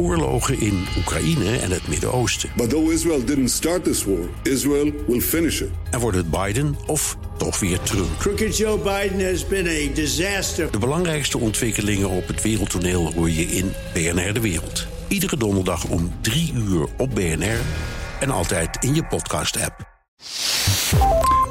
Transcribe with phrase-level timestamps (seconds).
[0.00, 2.50] oorlogen in Oekraïne en het Midden-Oosten.
[2.56, 5.68] But though Israel didn't start this war, Israel will finish it.
[5.90, 8.18] En wordt het Biden of toch weer Trump?
[8.18, 10.70] Crooked Joe Biden has been a disaster.
[10.70, 14.86] De belangrijkste ontwikkelingen op het wereldtoneel hoor je in BNR De Wereld.
[15.08, 17.60] Iedere donderdag om 3 uur op BNR
[18.20, 19.88] en altijd in je podcast-app.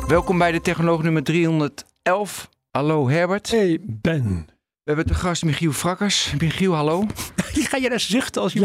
[0.07, 2.50] Welkom bij de Technoloog nummer 311.
[2.71, 3.52] Hallo Herbert.
[3.52, 4.59] Hey Ben.
[4.90, 6.34] We hebben te gast Michiel Frakkers.
[6.40, 7.06] Michiel, hallo.
[7.70, 8.60] Ga je daar zuchten als je...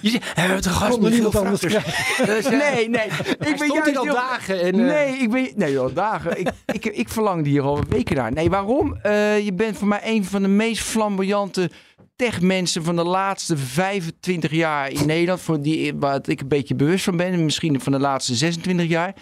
[0.00, 2.48] Je zegt, we hebben te gast Michiel niemand anders Frakkers.
[2.72, 3.06] Nee, nee.
[3.06, 5.52] Ik ben stond juist al heel- dagen en, eh, Nee, ik ben...
[5.54, 6.38] Nee, al dagen.
[6.40, 8.32] ik, ik, ik verlangde hier al weken naar.
[8.32, 8.96] Nee, waarom?
[9.02, 11.70] Eh, je bent voor mij een van de meest flamboyante
[12.16, 15.40] techmensen van de laatste 25 jaar in Nederland.
[15.40, 17.32] Voor die, waar ik een beetje bewust van ben.
[17.32, 19.14] en Misschien van de laatste 26 jaar.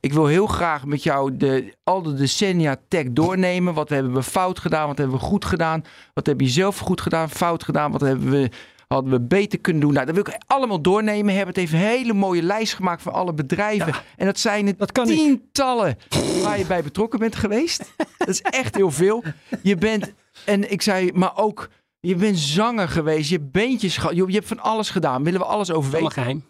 [0.00, 3.74] Ik wil heel graag met jou de, al de decennia tech doornemen.
[3.74, 4.86] Wat hebben we fout gedaan?
[4.86, 5.84] Wat hebben we goed gedaan?
[6.14, 7.30] Wat heb je zelf goed gedaan?
[7.30, 7.92] Fout gedaan?
[7.92, 8.50] Wat hebben we,
[8.88, 9.92] hadden we beter kunnen doen?
[9.92, 11.34] Nou, dat wil ik allemaal doornemen.
[11.34, 13.94] Herbert heeft een hele mooie lijst gemaakt van alle bedrijven.
[14.16, 15.04] En dat zijn Dat ik.
[15.04, 15.96] tientallen
[16.42, 17.92] waar je bij betrokken bent geweest.
[18.18, 19.22] Dat is echt heel veel.
[19.62, 20.12] Je bent,
[20.44, 21.68] en ik zei, maar ook,
[22.08, 23.28] je bent zanger geweest.
[23.30, 24.16] Je hebt beentjes gehad.
[24.16, 25.24] Je, je hebt van alles gedaan.
[25.24, 26.22] Willen we alles over Allemaal weten?
[26.22, 26.44] geheim.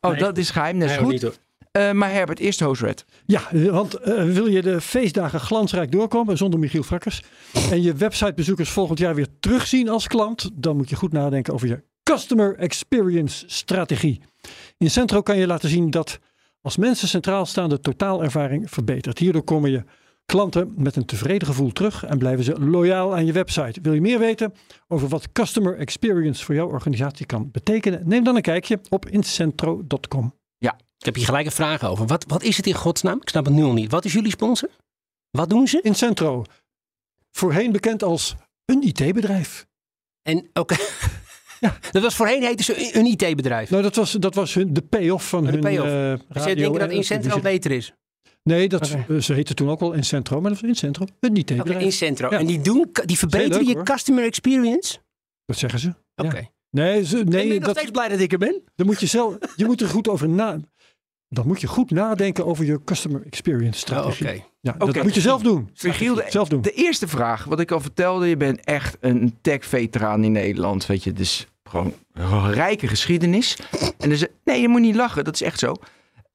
[0.00, 0.20] Oh, Nee.
[0.20, 0.78] dat is geheim.
[0.78, 1.12] Dat is Nee, goed.
[1.22, 1.40] niet.
[1.72, 3.04] Eh, maar Herbert, eerst Hoosred.
[3.26, 7.22] Ja, want eh, wil je de feestdagen glansrijk doorkomen zonder Michiel Frakkers
[7.70, 11.68] en je websitebezoekers volgend jaar weer terugzien als klant, dan moet je goed nadenken over
[11.68, 14.20] je Customer Experience strategie.
[14.78, 16.18] In Centro kan je laten zien dat
[16.60, 19.18] als mensen centraal staan de totaalervaring verbetert.
[19.18, 19.84] Hierdoor komen je
[20.26, 23.80] klanten met een tevreden gevoel terug en blijven ze loyaal aan je website.
[23.82, 24.54] Wil je meer weten
[24.88, 28.02] over wat Customer Experience voor jouw organisatie kan betekenen?
[28.04, 30.34] Neem dan een kijkje op incentro.com.
[30.98, 32.06] Ik heb hier gelijk een vraag over.
[32.06, 33.20] Wat, wat is het in godsnaam?
[33.20, 33.90] Ik snap het nu al niet.
[33.90, 34.68] Wat is jullie sponsor?
[35.30, 35.80] Wat doen ze?
[35.82, 36.44] Incentro,
[37.30, 39.66] voorheen bekend als een IT-bedrijf.
[40.22, 40.76] En oké.
[41.90, 43.70] Dat was voorheen heette ze een IT-bedrijf.
[43.70, 46.54] Nou, dat was, dat was hun, de payoff van Oh, de hun Dus jij radio
[46.54, 47.92] denkt dat en Incentro beter is?
[48.46, 51.38] Nee, dat, eh, ze heette toen ook wel Incentro, maar dat was Incentro, een Oké,
[51.40, 51.82] IT-bedrijf.
[51.82, 52.30] Incentro.
[52.30, 52.38] Ja.
[52.38, 53.84] En die, doen, die verbeteren leuk, je hoor.
[53.84, 54.98] customer experience?
[55.44, 55.94] Dat zeggen ze.
[56.16, 56.36] Oké.
[56.36, 56.48] Ja.
[56.70, 58.62] Nee, ze, ik ben nee nog dat, steeds blij dat ik er ben.
[58.74, 60.58] dan moet je zelf, je moet er goed over na.
[61.28, 64.12] Dan moet je goed nadenken over je customer experience Oh, Oké.
[64.12, 64.44] strategie.
[64.60, 64.92] Ja, Oké.
[64.92, 65.70] Dat moet je zelf doen.
[65.82, 66.62] Michiel, de, Zelf doen.
[66.62, 70.86] de eerste vraag, wat ik al vertelde, je bent echt een tech-veteraan in Nederland.
[70.86, 73.58] Weet je, dus gewoon een rijke geschiedenis.
[73.98, 75.74] En dus, nee, je moet niet lachen, dat is echt zo.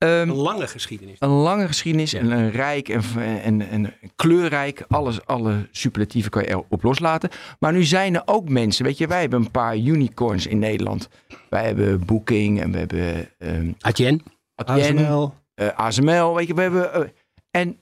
[0.02, 1.16] Ehm, Een lange geschiedenis.
[1.20, 3.04] een lange geschiedenis en een rijk en,
[3.42, 4.86] en, en kleurrijk.
[4.88, 7.30] Alles, alle superlatieven kan je erop loslaten.
[7.60, 11.10] Maar nu zijn er ook mensen, weet je, wij hebben een paar unicorns in Nederland.
[11.50, 14.24] Wij hebben Booking en we hebben ehm Adyen.
[14.56, 15.34] Adyen, ASML.
[15.54, 16.94] eh, ASML, weet je, we hebben...
[16.94, 17.10] eh,
[17.52, 17.80] en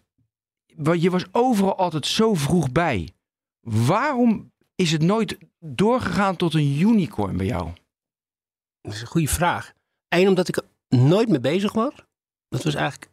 [0.99, 3.09] je was overal altijd zo vroeg bij.
[3.61, 7.69] Waarom is het nooit doorgegaan tot een unicorn bij jou?
[8.81, 9.73] Dat is een goede vraag.
[10.07, 10.63] Eén, omdat ik er
[10.99, 11.93] nooit mee bezig was.
[12.49, 13.11] Dat was eigenlijk...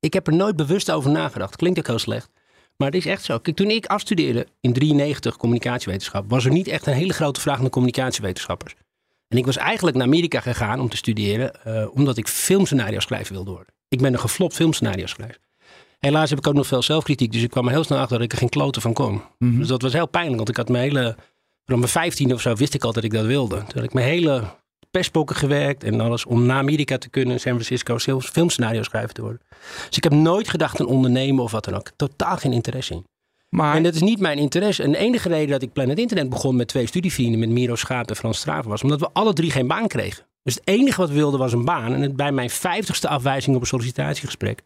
[0.00, 1.56] Ik heb er nooit bewust over nagedacht.
[1.56, 2.30] Klinkt ook heel slecht.
[2.76, 3.38] Maar het is echt zo.
[3.38, 6.30] Kijk, toen ik afstudeerde in 93 communicatiewetenschap...
[6.30, 8.74] was er niet echt een hele grote vraag naar communicatiewetenschappers.
[9.28, 11.64] En ik was eigenlijk naar Amerika gegaan om te studeren...
[11.64, 13.74] eh, omdat ik filmscenario schrijven wilde worden.
[13.88, 15.40] Ik ben een geflopt filmscenario schrijver.
[15.98, 17.32] Helaas heb ik ook nog veel zelfkritiek.
[17.32, 19.22] Dus ik kwam er heel snel achter dat ik er geen kloten van kon.
[19.38, 20.36] Dus dat was heel pijnlijk.
[20.36, 21.16] Want ik had mijn hele...
[21.64, 23.56] Vanaf mijn 15 of zo wist ik al dat ik dat wilde.
[23.56, 24.44] Toen had ik mijn hele
[24.96, 29.20] perspokken gewerkt en alles om naar Amerika te kunnen, San Francisco, sil- filmscenario schrijver te
[29.22, 29.40] worden.
[29.88, 31.90] Dus ik heb nooit gedacht aan ondernemen of wat dan ook.
[31.96, 33.04] Totaal geen interesse in.
[33.48, 34.82] Maar En dat is niet mijn interesse.
[34.82, 38.08] En de enige reden dat ik Planet Internet begon met twee studievrienden, met Miro Schaap
[38.08, 40.26] en Frans Straven, was omdat we alle drie geen baan kregen.
[40.42, 41.92] Dus het enige wat we wilden was een baan.
[41.92, 44.58] En het, bij mijn vijftigste afwijzing op een sollicitatiegesprek,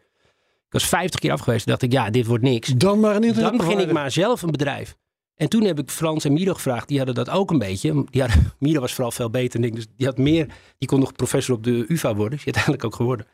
[0.65, 2.67] ik was vijftig keer afgewezen, dacht ik, ja, dit wordt niks.
[2.67, 3.49] Dan maar een internet.
[3.49, 4.95] Dan begin ik maar zelf een bedrijf.
[5.41, 6.87] En toen heb ik Frans en Miro gevraagd.
[6.87, 7.93] Die hadden dat ook een beetje.
[8.11, 9.71] Hadden, Miro was vooral veel beter.
[9.71, 10.47] Dus die had meer.
[10.77, 12.37] Die kon nog professor op de UvA worden.
[12.37, 13.25] Is uiteindelijk ook geworden.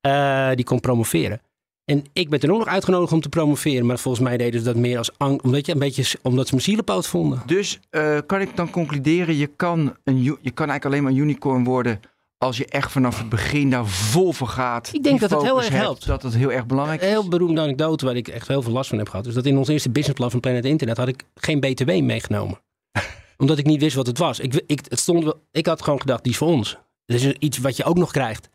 [0.00, 1.40] Eh, die kon promoveren.
[1.84, 3.86] En ik ben toen ook nog uitgenodigd om te promoveren.
[3.86, 5.10] Maar volgens mij deden ze dat meer als.
[5.18, 7.42] Omdat, je, een beetje, omdat ze mijn zielenpoot vonden.
[7.46, 11.18] Dus eh, kan ik dan concluderen, je kan, een, je kan eigenlijk alleen maar een
[11.18, 12.00] unicorn worden
[12.44, 14.90] als je echt vanaf het begin daar vol voor gaat.
[14.92, 16.06] Ik denk dat het heel erg hebt, helpt.
[16.06, 17.12] Dat het heel erg belangrijk Een is.
[17.12, 19.26] heel beroemde anekdote waar ik echt heel veel last van heb gehad.
[19.26, 22.60] Is dat in ons eerste businessplan van Planet Internet had ik geen BTW meegenomen.
[23.38, 24.40] Omdat ik niet wist wat het was.
[24.40, 26.78] Ik, ik, het stond, wel- ik had gewoon gedacht, die is voor ons.
[27.06, 28.48] Dat is iets wat je ook nog krijgt.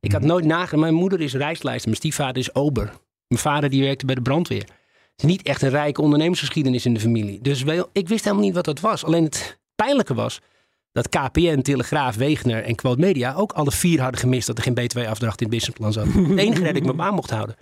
[0.00, 0.76] Ik had nooit nagedacht.
[0.82, 1.88] Mijn moeder is reislijster.
[1.88, 2.84] Mijn stiefvader is ober.
[3.26, 4.62] Mijn vader die werkte bij de brandweer.
[4.62, 4.68] Het
[5.16, 7.40] is niet echt een rijke ondernemersgeschiedenis in de familie.
[7.40, 9.04] Dus wel, ik wist helemaal niet wat dat was.
[9.04, 10.40] Alleen het pijnlijke was
[10.92, 14.74] dat KPN, Telegraaf, Wegener en Quote Media ook alle vier hadden gemist dat er geen
[14.74, 16.06] BTW-afdracht in het businessplan zat.
[16.28, 17.56] Het enige dat ik me op aan mocht houden.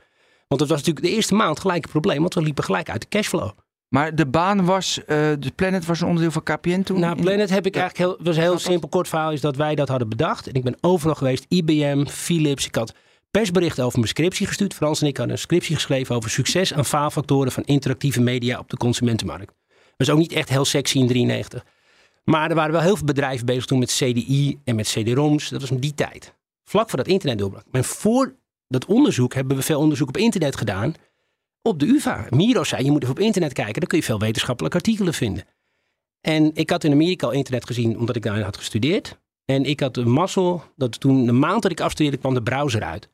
[0.48, 3.00] Want dat was natuurlijk de eerste maand gelijk een probleem, want we liepen gelijk uit
[3.00, 3.50] de cashflow.
[3.88, 5.06] Maar de baan was, eh,
[5.38, 7.00] de Planet was een onderdeel van KPN toen?
[7.00, 7.80] Nou, Planet heb ik Ja.
[7.80, 10.46] eigenlijk heel, was een heel simpel kort verhaal, is dat wij dat hadden bedacht.
[10.46, 12.66] En ik ben overal geweest, IBM, Philips.
[12.66, 12.94] Ik had
[13.30, 14.75] persberichten over mijn scriptie gestuurd.
[14.75, 18.70] Frans en ik hadden een scriptie geschreven over succes en faalfactoren van interactieve media op
[18.70, 19.52] de consumentenmarkt.
[19.66, 21.64] Dat was ook niet echt heel sexy in 93.
[22.28, 25.48] Maar er waren wel heel veel bedrijven bezig toen met CDI en met CD-ROMs.
[25.48, 26.34] Dat was in die tijd.
[26.64, 27.64] Vlak voor dat internet doorbrak.
[27.70, 28.34] Maar voor
[28.66, 30.94] dat onderzoek hebben we veel onderzoek op internet gedaan.
[31.62, 32.26] Op de UvA.
[32.30, 33.80] Miro zei, je moet even op internet kijken.
[33.80, 35.44] Dan kun je veel wetenschappelijke artikelen vinden.
[36.20, 39.19] En ik had in Amerika al internet gezien, omdat ik daar had gestudeerd.
[39.44, 42.82] En ik had de mazzel dat toen, de maand dat ik afstudeerde, kwam de browser
[42.82, 43.08] uit.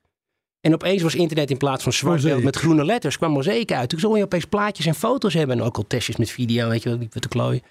[0.61, 2.44] En opeens was internet in plaats van zwart Mozaïek.
[2.44, 3.88] met groene letters, kwam mozaïek uit.
[3.88, 5.58] Toen zag je opeens plaatjes en foto's hebben.
[5.58, 7.62] En ook al testjes met video, weet je wel, we te klooien.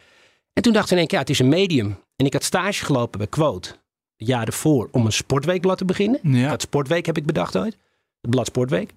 [0.53, 1.97] En toen dacht ik in één keer, ja, het is een medium.
[2.15, 3.69] En ik had stage gelopen bij Quote,
[4.15, 6.19] het jaar ervoor, om een sportweekblad te beginnen.
[6.23, 6.49] Ja.
[6.49, 7.77] Dat Sportweek heb ik bedacht ooit.
[8.21, 8.91] Het blad Sportweek.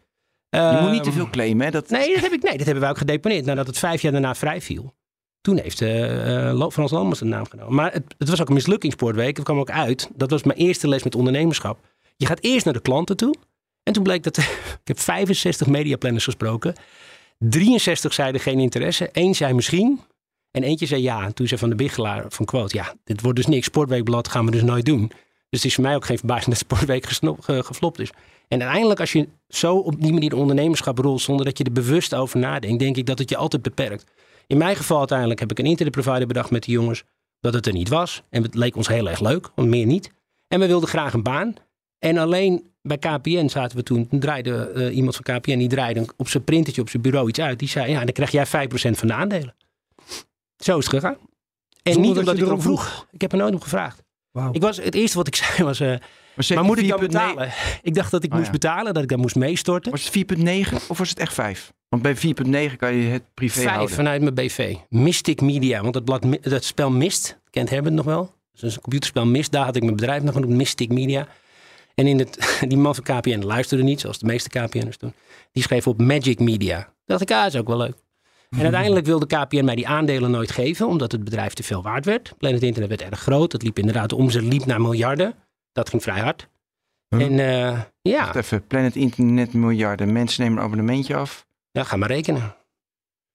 [0.50, 1.70] Je moet niet te Ehm, veel claimen, hè?
[1.72, 3.44] Dat, Nee, dat, heb ik, nee, dat hebben wij ook gedeponeerd.
[3.44, 4.94] Nadat het vijf jaar daarna vrij viel.
[5.40, 7.74] Toen heeft eh, Lo- Frans Lomans de naam genomen.
[7.74, 9.36] Maar het, het was ook een mislukkingssportweek.
[9.36, 10.10] Het kwam ook uit.
[10.14, 11.78] Dat was mijn eerste les met ondernemerschap.
[12.16, 13.34] Je gaat eerst naar de klanten toe.
[13.82, 14.36] En toen bleek dat...
[14.82, 16.74] ik heb 65 mediaplanners gesproken.
[17.38, 19.08] 63 zeiden geen interesse.
[19.12, 20.00] Eén zei misschien.
[20.56, 21.24] En eentje zei ja.
[21.24, 22.76] En toen zei Van de Biggelaar van Quote...
[22.76, 23.66] Ja, dit wordt dus niks.
[23.66, 25.06] Sportweekblad gaan we dus nooit doen.
[25.08, 28.10] Dus het is voor mij ook geen verbazing dat Sportweek gesno- ge- geflopt is.
[28.48, 31.20] En uiteindelijk als je zo op die manier de ondernemerschap rolt...
[31.20, 32.78] zonder dat je er bewust over nadenkt...
[32.78, 34.04] denk ik dat het je altijd beperkt.
[34.46, 37.04] In mijn geval uiteindelijk heb ik een internetprovider bedacht met de jongens...
[37.40, 38.22] dat het er niet was.
[38.30, 40.10] En het leek ons heel erg leuk, want meer niet.
[40.48, 41.54] En we wilden graag een baan.
[41.98, 44.08] En alleen bij KPN zaten we toen...
[44.08, 47.40] toen draaide eh, iemand van KPN, die draaide op zijn printertje op zijn bureau iets
[47.40, 47.58] uit.
[47.58, 49.54] Die zei, ja, dan krijg jij 5% van de aandelen.
[50.56, 51.16] Zo is het gegaan.
[51.82, 53.06] En Zonder niet dat omdat ik erom vroeg.
[53.10, 54.02] Ik heb er nooit om gevraagd.
[54.52, 55.80] Ik was, het eerste wat ik zei was...
[55.80, 55.94] eh,
[56.54, 57.52] maar moet ik dan 4,9 betalen?
[57.82, 58.52] Ik dacht dat ik Oh, moest ja.
[58.52, 59.90] betalen, dat ik dan moest meestorten.
[59.90, 61.72] Was het 4,9 of was het echt 5?
[61.88, 63.94] Want bij 4,9 kan je het privé Vijf houden.
[63.94, 64.76] vanuit mijn BV.
[64.88, 65.80] Mystic Media.
[65.80, 68.34] Want dat, blad, dat spel Mist, kent Herbert nog wel?
[68.52, 69.52] Dat is een computerspel Mist.
[69.52, 71.28] Daar had ik mijn bedrijf nog genoemd, Mystic Media.
[71.94, 75.12] En in het, die man van KPN luisterde niet, zoals de meeste KPN'ers doen.
[75.52, 76.92] Die schreef op Magic Media.
[77.06, 77.94] Dacht ik, ah, dat is ook wel leuk.
[78.50, 82.04] En uiteindelijk wilde KPN mij die aandelen nooit geven, omdat het bedrijf te veel waard
[82.04, 82.34] werd.
[82.38, 83.52] Planet Internet werd erg groot.
[83.52, 85.34] Het liep inderdaad, de omzet liep naar miljarden.
[85.72, 86.48] Dat ging vrij hard.
[87.08, 87.22] Huh?
[87.24, 90.12] En eh, ja, Wacht even, Planet Internet miljarden.
[90.12, 91.46] Mensen nemen een abonnementje af.
[91.70, 92.54] ja, ga maar rekenen.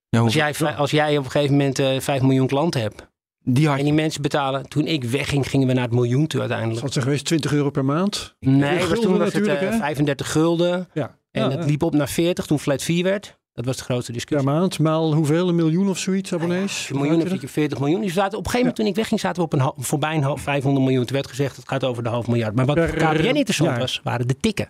[0.09, 3.07] Ja, Als jij, als jij op een gegeven moment eh 5 miljoen klanten hebt.
[3.43, 4.69] die had En die mensen betalen.
[4.69, 6.81] Toen ik wegging, gingen we naar het miljoen toe uiteindelijk.
[6.81, 8.35] Wat zijn geweest 20 euro per maand?
[8.39, 9.77] Nee, was toen was het natuurlijk, eh, hè?
[9.77, 10.89] 35 gulden.
[10.93, 11.17] Ja.
[11.31, 11.65] En Ja, het ja.
[11.65, 13.39] liep op naar 40 toen flat 4 werd.
[13.53, 14.50] Dat was de grootste per discussie.
[14.50, 14.80] maand.
[14.80, 15.48] Maal hoeveel?
[15.50, 16.89] Een miljoen of zoiets abonnees?
[16.89, 18.01] een miljoen hebt, zit je op 40 miljoen.
[18.01, 20.15] Dus we zaten, op een gegeven moment toen ik wegging, zaten we op een voorbij
[20.15, 21.06] een half, 500 miljoen.
[21.06, 22.56] Toen werd gezegd, het gaat over de half miljard.
[22.56, 23.80] Maar wat Per voor KPN interessant jaar.
[23.80, 24.69] was, waren de tikken.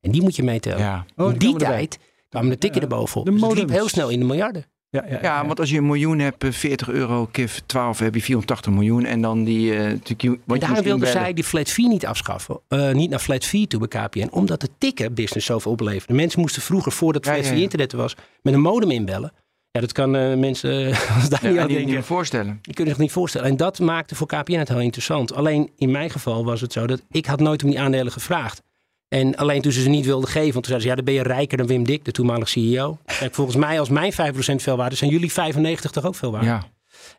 [0.00, 0.78] En die moet je meetellen.
[0.78, 1.04] Ja.
[1.16, 1.98] Oh, in die tijd
[2.28, 2.86] kwamen de tikken Ja.
[2.88, 3.24] erbovenop.
[3.26, 4.64] De Dus het liep heel snel in de miljarden.
[4.90, 8.14] Ja, ja, Ja, want als je een miljoen hebt, eh, 40 euro keer 12 heb
[8.14, 9.04] je 480 miljoen.
[9.04, 9.74] En dan die...
[9.76, 12.60] eh je- wat je daarom moest wilden zij die flat fee niet afschaffen.
[12.68, 14.28] Eh, niet naar flat fee toe bij KPN.
[14.30, 16.14] Omdat de tikken business zoveel opleverde.
[16.14, 17.62] Mensen moesten vroeger, voordat Ja, flat ja, fee ja.
[17.64, 19.32] internet er was, met een modem inbellen.
[19.70, 21.94] Ja, dat kan eh, mensen als daar Ja, niet aan die, denken.
[21.94, 22.58] niet voorstellen.
[22.62, 23.48] Die kunnen zich niet voorstellen.
[23.48, 25.34] En dat maakte voor KPN het heel interessant.
[25.34, 28.62] Alleen in mijn geval was het zo dat ik had nooit om die aandelen gevraagd.
[29.10, 31.14] En alleen toen ze ze niet wilden geven, want toen zeiden ze, ja, dan ben
[31.14, 32.98] je rijker dan Wim Dik, de toenmalige CEO.
[33.18, 34.16] Kijk, volgens mij, als mijn 5%
[34.62, 36.44] veel waard is, zijn jullie 95 toch ook veel waard?
[36.44, 36.68] Ja.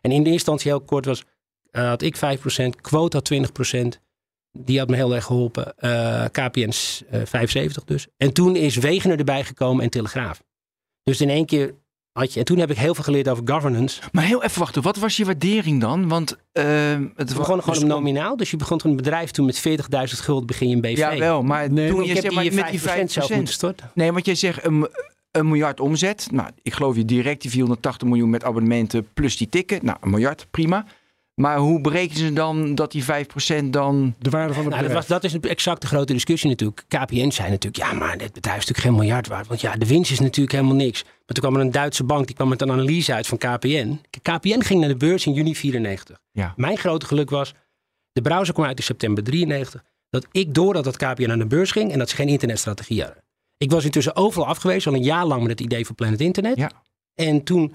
[0.00, 1.24] En in de eerste instantie heel kort was,
[1.70, 4.00] eh, had ik 5%, Quote had 20%.
[4.52, 5.78] Die had me heel erg geholpen.
[5.78, 8.06] Eh KPN is, eh, 75 dus.
[8.16, 10.42] En toen is Wegener erbij gekomen en Telegraaf.
[11.02, 11.74] Dus in één keer
[12.12, 12.38] had je...
[12.38, 14.00] En toen heb ik heel veel geleerd over governance.
[14.12, 16.08] Maar heel even wachten, wat was je waardering dan?
[16.08, 16.64] Want eh,
[17.16, 18.36] het was gewoon dus- nominaal.
[18.36, 20.96] Dus je begon een bedrijf toen met 40.000 gulden begin je een BV.
[20.96, 23.34] Ja, wel, maar Nee, toen want je zeg maar met die 5% zelf 5%.
[23.34, 23.90] moeten storten.
[23.94, 24.88] Nee, want jij zegt een,
[25.30, 26.28] een miljard omzet.
[26.30, 29.78] Nou, ik geloof je direct die 480 miljoen met abonnementen plus die tikken.
[29.82, 30.84] Nou, een miljard, prima.
[31.34, 33.06] Maar hoe berekenen ze dan dat die 5%
[33.64, 34.14] dan...
[34.18, 35.06] De waarde van het Nou, dat, was, bedrijf.
[35.06, 36.84] dat is exact de grote discussie natuurlijk.
[36.88, 39.46] KPN zei natuurlijk, ja, maar dit bedrijf is natuurlijk geen miljard waard.
[39.46, 41.02] Want ja, de winst is natuurlijk helemaal niks.
[41.02, 44.00] Maar toen kwam er een Duitse bank, die kwam met een analyse uit van KPN.
[44.22, 46.18] KPN ging naar de beurs in juni 94.
[46.32, 46.52] Ja.
[46.56, 47.54] Mijn grote geluk was,
[48.12, 49.82] de browser kwam uit in september 93.
[50.10, 53.22] Dat ik doordat dat KPN naar de beurs ging en dat ze geen internetstrategie hadden.
[53.56, 56.56] Ik was intussen overal afgewezen, al een jaar lang met het idee van Planet Internet.
[56.56, 56.70] Ja.
[57.14, 57.74] En toen,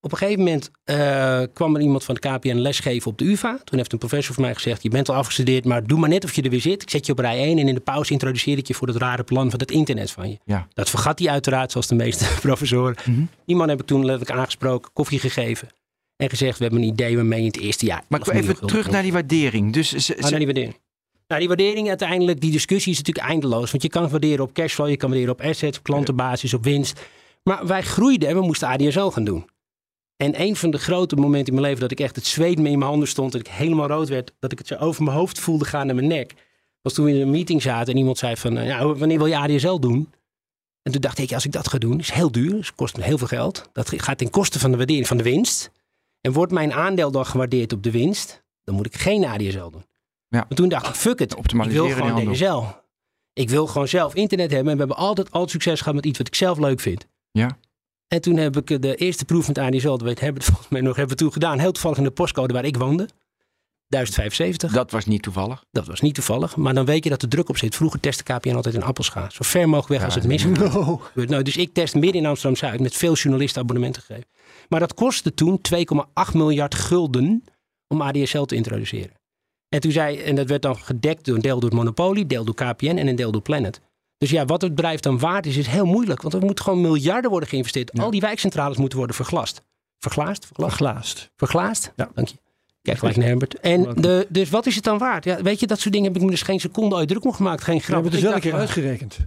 [0.00, 3.60] op een gegeven moment, eh, kwam er iemand van de KPN lesgeven op de UvA.
[3.64, 6.24] Toen heeft een professor van mij gezegd, je bent al afgestudeerd, maar doe maar net
[6.24, 6.82] of je er weer zit.
[6.82, 8.96] Ik zet je op rij 1 en in de pauze introduceer ik je voor het
[8.96, 10.38] rare plan van het internet van je.
[10.44, 10.66] Ja.
[10.74, 12.96] Dat vergat hij uiteraard, zoals de meeste professoren.
[13.04, 13.22] Mhm.
[13.46, 15.68] Die man heb ik toen letterlijk aangesproken, koffie gegeven.
[16.16, 18.02] En gezegd, we hebben een idee waarmee je in het eerste jaar...
[18.08, 19.72] Maar ik wil 11 even terug gulden naar die waardering.
[19.72, 20.76] Dus ze, Ah, naar die waardering.
[21.26, 23.70] Nou, die waardering uiteindelijk, die discussie is natuurlijk eindeloos.
[23.70, 27.00] Want je kan waarderen op cashflow, je kan waarderen op assets, op klantenbasis, op winst.
[27.42, 29.44] Maar wij groeiden en we moesten ADSL gaan doen.
[30.20, 32.68] En een van de grote momenten in mijn leven dat ik echt het zweet me
[32.68, 33.32] in mijn handen stond.
[33.32, 34.32] Dat ik helemaal rood werd.
[34.38, 36.34] Dat ik het zo over mijn hoofd voelde gaan naar mijn nek.
[36.82, 39.26] Was toen we in een meeting zaten en iemand zei van, eh, ja, wanneer wil
[39.26, 40.12] je ADSL doen?
[40.82, 42.50] En toen dacht ik, ja, als ik dat ga doen, is heel duur.
[42.50, 43.68] Dus het kost me heel veel geld.
[43.72, 45.70] Dat gaat ten koste van de waardering van de winst.
[46.20, 49.84] En wordt mijn aandeel dan gewaardeerd op de winst, dan moet ik geen ADSL doen.
[50.28, 50.38] Ja.
[50.48, 51.36] Maar toen dacht ik, fuck it.
[51.36, 52.32] Ik wil gewoon handel.
[52.32, 52.62] DSL.
[53.32, 54.72] Ik wil gewoon zelf internet hebben.
[54.72, 57.06] En we hebben altijd al succes gehad met iets wat ik zelf leuk vind.
[57.30, 57.58] Ja.
[58.14, 60.96] En toen heb ik de eerste proef met ADSL, dat weet, hebben volgens mij nog
[60.96, 61.58] hebben we toen gedaan.
[61.58, 63.08] Heel toevallig in de postcode waar ik woonde.
[63.88, 64.72] 1075.
[64.72, 65.64] Dat was niet toevallig.
[65.70, 66.56] Dat was niet toevallig.
[66.56, 67.74] Maar dan weet je dat er druk op zit.
[67.74, 69.30] Vroeger testte KPN altijd in Appelscha.
[69.30, 71.02] Zo ver mogelijk weg als het mis Oh.
[71.14, 74.28] nou, Dus ik test midden in Amsterdam-Zuid met veel journalisten abonnementen gegeven.
[74.68, 77.44] Maar dat kostte toen 2,8 miljard gulden
[77.88, 79.12] om ADSL te introduceren.
[79.68, 82.44] En toen zei, en dat werd dan gedekt door een deel door het Monopoly, deel
[82.44, 83.80] door KPN en een deel door Planet.
[84.20, 86.22] Dus ja, wat het bedrijf dan waard is, is heel moeilijk.
[86.22, 87.98] Want er moeten gewoon miljarden worden geïnvesteerd.
[87.98, 89.62] Al die wijkcentrales moeten worden verglast.
[89.98, 90.46] Verglaasd?
[90.46, 90.70] Verglast?
[90.76, 91.30] Verglaasd.
[91.36, 91.92] Verglaasd?
[91.96, 92.10] Ja.
[92.14, 92.34] Dank je.
[92.82, 93.60] Kijk gelijk naar Herbert.
[93.60, 95.24] En de, dus wat is het dan waard?
[95.24, 97.32] Ja, weet je, dat soort dingen heb ik me dus geen seconde uit druk om
[97.32, 97.62] gemaakt.
[97.62, 97.94] Geen We grap.
[98.02, 99.18] hebben het dus wel een keer uitgerekend.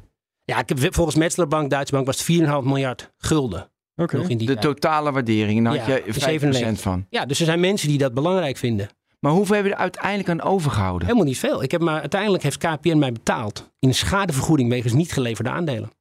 [0.45, 3.69] Ja, ik heb, volgens Metzler Bank, Duitse Bank, was het 4,5 miljard gulden.
[3.95, 4.17] Oké.
[4.17, 4.65] Nog in die De tijd.
[4.65, 6.81] totale waardering, daar Ja, had je 5% 97.
[6.81, 7.05] van.
[7.09, 8.89] Ja, dus er zijn mensen die dat belangrijk vinden.
[9.23, 11.07] Maar hoeveel hebben we er uiteindelijk aan overgehouden?
[11.07, 11.63] Helemaal niet veel.
[11.63, 15.91] Ik heb maar, uiteindelijk heeft KPN mij betaald in schadevergoeding wegens niet geleverde aandelen.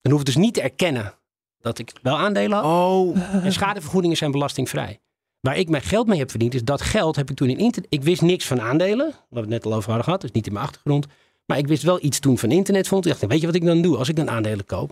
[0.00, 1.14] Dan hoef ik dus niet te erkennen
[1.60, 2.64] dat ik wel aandelen had.
[2.64, 5.00] Oh, En schadevergoedingen zijn belastingvrij.
[5.40, 7.92] Waar ik mijn geld mee heb verdiend, is dat geld heb ik toen in internet.
[7.92, 10.46] Ik wist niks van aandelen, wat we het net al over hadden gehad, is niet
[10.46, 11.06] in mijn achtergrond.
[11.46, 13.06] Maar ik wist wel iets toen van internet vond.
[13.06, 14.88] Ik dacht, weet je wat ik dan doe als ik dan aandelen koop?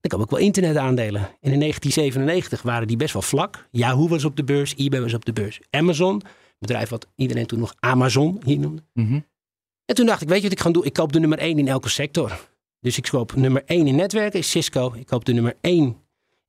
[0.00, 1.20] Dan koop ik wel internetaandelen.
[1.20, 3.68] En in 1997 waren die best wel vlak.
[3.70, 5.60] Yahoo was op de beurs, eBay was op de beurs.
[5.70, 6.22] Amazon,
[6.66, 8.82] bedrijf wat iedereen toen nog Amazon hier noemde.
[8.92, 9.20] Mhm.
[9.84, 10.84] En toen dacht ik, weet je wat ik ga doen?
[10.84, 12.38] Ik koop de nummer 1 in elke sector.
[12.80, 14.94] Dus ik koop nummer 1 in netwerken, is Cisco.
[14.96, 15.96] Ik koop de nummer 1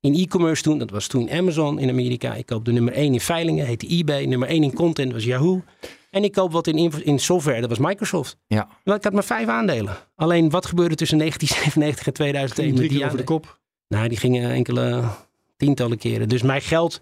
[0.00, 2.34] in e-commerce toen, dat was toen Amazon in Amerika.
[2.34, 4.24] Ik koop de nummer 1 in veilingen, heette eBay.
[4.24, 5.62] Nummer 1 in content was Yahoo.
[6.10, 8.36] En ik koop wat in, in software, dat was Microsoft.
[8.46, 8.68] ja.
[8.84, 9.96] Maar ik had maar vijf aandelen.
[10.14, 13.58] Alleen wat gebeurde tussen 1997 en 2001 Drie met die keer over de kop.
[13.88, 15.04] Nou, die gingen enkele
[15.56, 16.28] tientallen keren.
[16.28, 17.00] Dus mijn geld,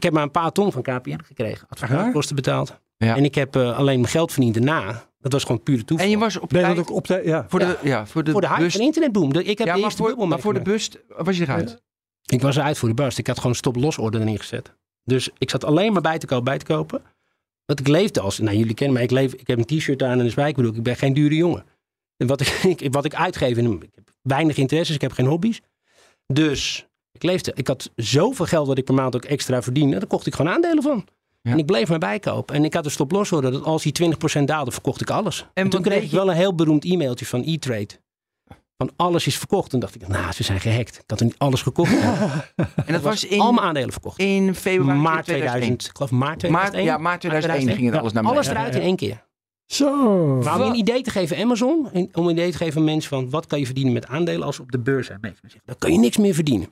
[0.00, 1.66] ik heb maar een paar ton van KPN gekregen.
[1.68, 2.80] Advocaatkosten betaald.
[2.96, 3.16] Ja.
[3.16, 5.08] En ik heb eh, alleen mijn geld verdiend daarna.
[5.20, 6.06] Dat was gewoon pure toeval.
[6.06, 7.20] En je was op tijd dat ook op de...
[7.24, 7.44] Ja.
[7.48, 8.72] voor de, ja, voor de voor de bus.
[8.72, 9.32] van internetboom.
[9.32, 11.42] De- Ik heb Ja, de maar eerste voor, bubbel maar voor de bus was je
[11.42, 11.82] eruit.
[12.26, 13.18] Ik was eruit voor de bust.
[13.18, 14.72] Ik had gewoon stop-los order erin gezet.
[15.04, 17.02] Dus ik zat alleen maar bij te kopen, bij te kopen.
[17.64, 20.10] Want ik leefde als, nou jullie kennen mij, ik, leef, ik heb een t-shirt aan
[20.10, 20.76] en een spijkerbroek.
[20.76, 21.64] Ik ben geen dure jongen.
[22.16, 25.12] En wat ik, ik- wat ik uitgeef, in een- ik heb weinig interesses, ik heb
[25.12, 25.60] geen hobby's.
[26.26, 26.86] Dus
[27.22, 29.98] ik leefde, ik had zoveel geld wat ik per maand ook extra verdiende.
[29.98, 31.06] Daar kocht ik gewoon aandelen van.
[31.42, 31.50] Ja.
[31.52, 32.54] En ik bleef maar bijkopen.
[32.54, 33.92] En ik had een stop-los order dat als die
[34.40, 35.46] 20% daalde, verkocht ik alles.
[35.54, 37.88] En, toen kreeg ik wel een heel beroemd e-mailtje van E-Trade.
[38.76, 39.70] Van alles is verkocht.
[39.70, 40.96] Toen dacht ik, nou, ze zijn gehackt.
[40.96, 41.92] Ik had er niet alles gekocht.
[42.86, 44.18] En dat was Al in, mijn aandelen verkocht.
[44.18, 45.76] in februari Maart 2001.
[45.76, 45.84] 2000.
[45.86, 46.84] Ik geloof maart Maart, 2001.
[46.84, 49.28] ja, maart 2001 ging het alles naar Alles eruit in één keer.
[49.66, 50.16] Zo.
[50.42, 52.84] Maar om je een idee te geven, Amazon, en- om een idee te geven aan
[52.84, 55.20] mensen van wat kan je verdienen met aandelen als ze op de beurs zijn.
[55.20, 55.38] bezig.
[55.64, 56.68] Dan kan je niks meer verdienen.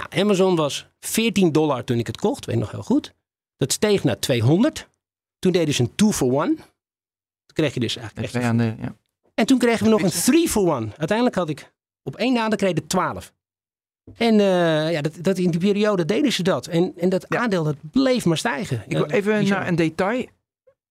[0.00, 3.14] Nou, Amazon was 14 dollar toen ik het kocht, weet nog heel goed.
[3.56, 4.88] Dat steeg naar 200.
[5.38, 6.56] Toen deden ze een 2 for 1.
[6.56, 6.64] Toen
[7.52, 8.94] kreeg je dus eigenlijk de, ja.
[9.34, 10.92] en toen kregen we nog een 3 for 1.
[10.96, 11.72] Uiteindelijk had ik
[12.02, 13.32] op één aandeel kreeg ik 12.
[14.16, 16.66] En eh, ja, dat, dat in die periode deden ze dat.
[16.66, 17.38] En, en dat Ja.
[17.38, 18.82] aandeel dat bleef maar stijgen.
[18.86, 19.58] Ik wil even bizar.
[19.58, 20.26] naar een detail,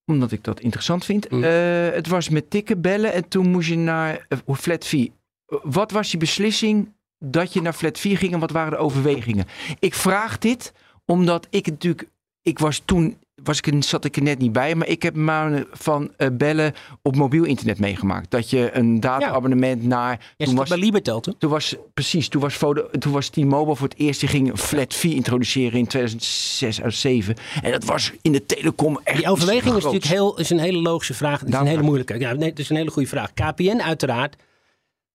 [0.06, 1.30] omdat ik dat interessant vind.
[1.32, 1.44] Mm.
[1.44, 5.12] Eh, het was met tikken bellen en toen moest je naar eh, flat fee.
[5.46, 6.94] Eh, Wat was je beslissing
[7.32, 9.46] dat je naar flat fee ging en wat waren de overwegingen?
[9.80, 10.74] Ik vraag dit
[11.06, 12.10] omdat ik natuurlijk,
[12.42, 15.66] ik was toen, was ik, zat ik er net niet bij, maar ik heb maar
[15.72, 18.32] van eh, bellen op mobiel internet meegemaakt.
[18.32, 21.36] Dat je een data-abonnement naar, toen was, bij Libertel toen.
[21.38, 24.94] toen was, precies, toen was, Voda- toen was T-Mobile voor het eerst, die ging flat
[24.94, 27.36] fee introduceren in 2006 of 2007.
[27.62, 30.82] En dat was in de telecom echt Die overweging is natuurlijk heel, is een hele
[30.82, 31.40] logische vraag.
[31.40, 32.20] Het is een hele moeilijke.
[32.20, 33.34] Ja, nee, het is een hele goede vraag.
[33.34, 34.36] KPN uiteraard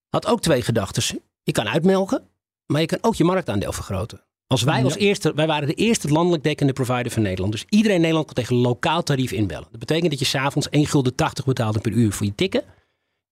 [0.09, 1.21] had ook twee gedachten.
[1.51, 2.29] Je kan uitmelken,
[2.67, 4.25] maar je kan ook je marktaandeel vergroten.
[4.47, 7.53] Als wij als eerste, wij waren de eerste landelijk dekkende provider van Nederland.
[7.53, 9.69] Dus iedereen in Nederland kon tegen lokaal tarief inbellen.
[9.71, 12.63] Dat betekent dat je s'avonds 1 gulden 80 betaalde per uur voor je tikken.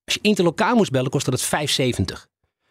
[0.04, 2.04] Als je interlokaal moest bellen, kostte dat 5,70.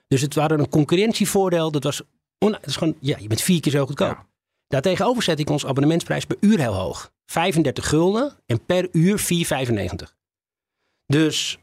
[0.07, 1.71] Dus het waren een concurrentievoordeel.
[1.71, 2.01] Dat was,
[2.37, 4.07] on, dat is gewoon, ja, je bent vier keer zo goedkoop.
[4.07, 4.27] Ja.
[4.67, 7.11] Daartegenover zet ik ons abonnementsprijs per uur heel hoog.
[7.25, 10.13] 35 gulden en per uur 4,95.
[11.05, 11.57] Dus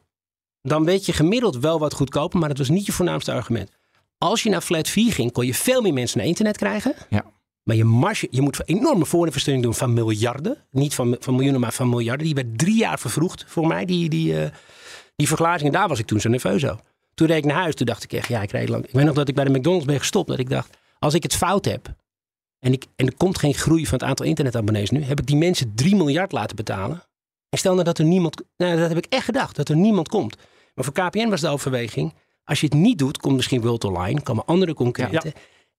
[0.68, 3.70] dan weet je gemiddeld wel wat goedkoper, maar dat was niet je voornaamste argument.
[4.18, 6.94] Als je naar flat fee ging, kon je veel meer mensen naar internet krijgen.
[7.08, 7.24] Ja.
[7.62, 10.56] Maar je marge, je moet enorme voorinvestering doen van miljarden.
[10.70, 12.26] Niet van, van miljoenen, maar van miljarden.
[12.26, 14.50] Die werd drie jaar vervroegd voor mij, die, die, eh,
[15.16, 15.72] die verglazing.
[15.72, 16.84] En daar was ik toen zo nerveus over.
[17.14, 18.84] Toen reed ik naar huis, toen dacht ik echt, ja, ik reed lang.
[18.86, 20.28] Ik weet nog dat ik bij de McDonald's ben gestopt.
[20.28, 21.94] Dat ik dacht, als ik het fout heb
[22.60, 25.02] En, ik, en er komt geen groei van het aantal internetabonnees nu.
[25.02, 27.02] Heb ik die mensen 3 miljard laten betalen.
[27.48, 28.42] En stel nou dat er niemand...
[28.56, 30.36] Nou, dat heb ik echt gedacht, dat er niemand komt.
[30.74, 32.14] Maar voor KPN was de overweging...
[32.46, 35.32] Als je het niet doet, komt misschien World Online, komen andere concurrenten.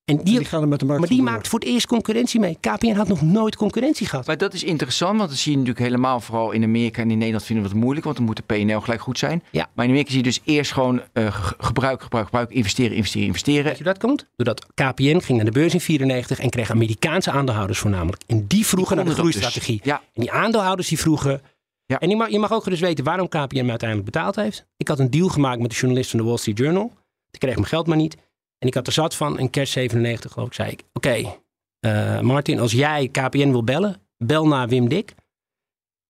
[0.06, 2.40] En die, Die gaan er met de markt maar die maakt voor het eerst concurrentie
[2.40, 2.58] mee.
[2.60, 4.28] KPN had nog nooit concurrentie gehad.
[4.28, 7.18] Maar dat is interessant, want dat zie je natuurlijk helemaal vooral in Amerika en in
[7.18, 9.44] Nederland vinden we het moeilijk, want dan moet de PNL gelijk goed zijn.
[9.52, 9.70] Ja.
[9.74, 13.28] Maar in Amerika zie je dus eerst gewoon eh, ge- gebruik, gebruik, gebruik, investeren, investeren,
[13.28, 13.64] investeren.
[13.64, 14.28] Weet je hoe dat komt?
[14.36, 18.22] Doordat KPN ging naar de beurs in 94 en kreeg Amerikaanse aandeelhouders voornamelijk.
[18.28, 19.78] En die vroegen naar de dat groeistrategie.
[19.78, 19.86] dus.
[19.86, 19.96] Ja.
[20.14, 21.42] En die aandeelhouders die vroegen...
[21.86, 22.00] Ja.
[22.00, 24.66] En je mag, je mag ook gerust weten waarom KPN me uiteindelijk betaald heeft.
[24.78, 26.92] Ik had een deal gemaakt met de journalist van de Wall Street Journal.
[27.30, 28.18] Die kreeg mijn geld maar niet.
[28.58, 29.38] En ik had er zat van.
[29.40, 30.84] En kerst 97 geloof ik zei ik...
[30.94, 31.36] Oké,
[31.80, 35.16] eh, Martin, als jij KPN wil bellen, bel naar Wim Dik.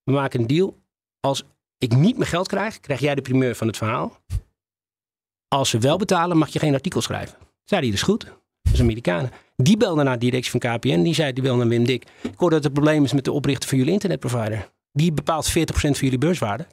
[0.04, 0.78] We maken een deal.
[1.20, 1.44] Als
[1.78, 4.18] ik niet mijn geld krijg, krijg jij de primeur van het verhaal.
[5.48, 7.38] Als ze wel betalen, mag je geen artikel schrijven.
[7.64, 8.26] Zei hij, is goed.
[8.62, 9.32] Dat is Amerikanen.
[9.56, 11.02] Die belde naar de directie van KPN.
[11.02, 12.06] Die zei, die belde naar Wim Dik.
[12.22, 14.70] Ik hoor dat er probleem is met de oprichter van jullie internetprovider.
[14.96, 16.68] Die bepaalt 40% van jullie beurswaarde.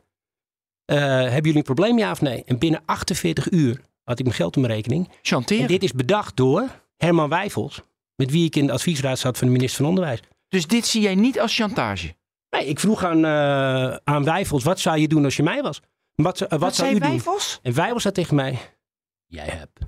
[0.84, 2.44] Eh, hebben jullie een probleem, ja of nee?
[2.44, 5.08] En binnen 48 uur had ik mijn geld op mijn rekening.
[5.08, 5.66] En Chanteren.
[5.66, 7.80] dit is bedacht door Herman Wijfels.
[8.16, 10.20] Met wie ik in de adviesraad zat van de minister van Onderwijs.
[10.48, 12.14] Dus dit zie jij niet als chantage.
[12.50, 15.80] Nee, ik vroeg aan, eh, aan Wijfels, wat zou je doen als je mij was?
[16.14, 17.38] Wat, zou- eh, wat, zou zei u doen?
[17.62, 18.58] En Wijfels zei tegen mij,
[19.26, 19.78] jij hebt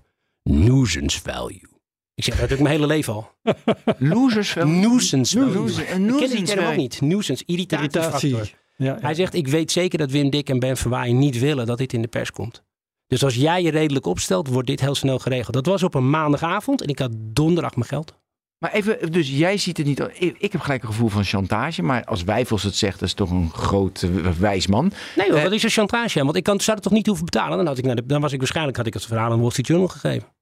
[0.42, 1.68] nuisance value.
[2.14, 3.30] Ik zeg, dat ik mijn hele leven al.
[3.98, 4.54] Losers.
[4.54, 7.00] Nuisance Ik ken die term ook niet.
[7.00, 7.42] Nuisance.
[7.46, 8.36] Irritatie.
[8.36, 8.42] Ja,
[8.76, 8.98] ja.
[9.00, 11.92] Hij zegt, ik weet zeker dat Wim Dik en Ben Verwaaij niet willen dat dit
[11.92, 12.62] in de pers komt.
[13.06, 15.54] Dus als jij je redelijk opstelt, wordt dit heel snel geregeld.
[15.54, 18.14] Dat was op een maandagavond en ik had donderdag mijn geld.
[18.58, 20.08] Maar even, dus jij ziet het niet.
[20.38, 23.30] Ik, heb gelijk een gevoel van chantage, maar als Wijfels het zegt, dat is toch
[23.30, 24.92] een groot eh, wijs man.
[25.16, 26.24] Nee hoor, Eh, wat is een chantage?
[26.24, 27.56] Want ik kan, zou het toch niet hoeven betalen?
[27.56, 29.40] Dan, had ik naar de, dan was ik waarschijnlijk had ik het verhaal aan de
[29.40, 30.33] Wall Street Journal gegeven.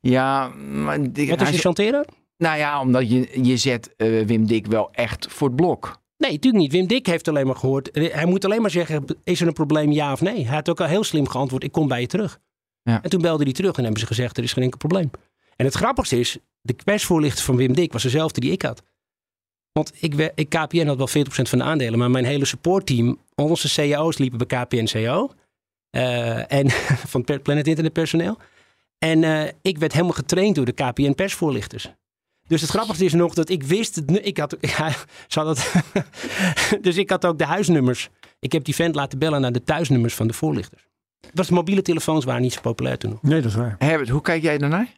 [0.00, 2.04] Ja, maar Wat is zegt- chanteren?
[2.36, 6.00] Nou ja, omdat je, je zet eh, Wim Dik wel echt voor het blok.
[6.16, 6.72] Nee, natuurlijk niet.
[6.72, 7.90] Wim Dik heeft alleen maar gehoord.
[7.90, 10.46] eh, Hij moet alleen maar zeggen, is er een probleem ja of nee?
[10.46, 12.38] Hij had ook al heel slim geantwoord, ik kom bij je terug.
[12.82, 13.02] Ja.
[13.02, 15.10] En toen belde hij terug en hebben ze gezegd, er is geen enkel probleem.
[15.56, 18.82] En het grappigste is, de persvoorlichter van Wim Dik was dezelfde die ik had.
[19.72, 21.12] Want ik, ik, KPN had wel 40%
[21.48, 25.30] van de aandelen, maar mijn hele supportteam, onze cao's liepen bij KPN CO.
[25.90, 26.70] eh, en
[27.12, 28.38] van Planet Internet personeel.
[28.98, 31.90] En eh, ik werd helemaal getraind door de KPN persvoorlichters.
[32.46, 34.90] Dus het grappigste is nog dat ik wist, het, ik had, ja,
[35.28, 35.56] ze hadden
[35.92, 38.08] het- dus ik had ook de huisnummers.
[38.40, 40.82] Ik heb die vent laten bellen naar de thuisnummers van de voorlichters.
[41.34, 43.22] Was, mobiele telefoons waren niet zo populair toen nog.
[43.22, 43.74] Nee, dat is waar.
[43.78, 44.96] Herbert, hoe kijk jij daarnaar?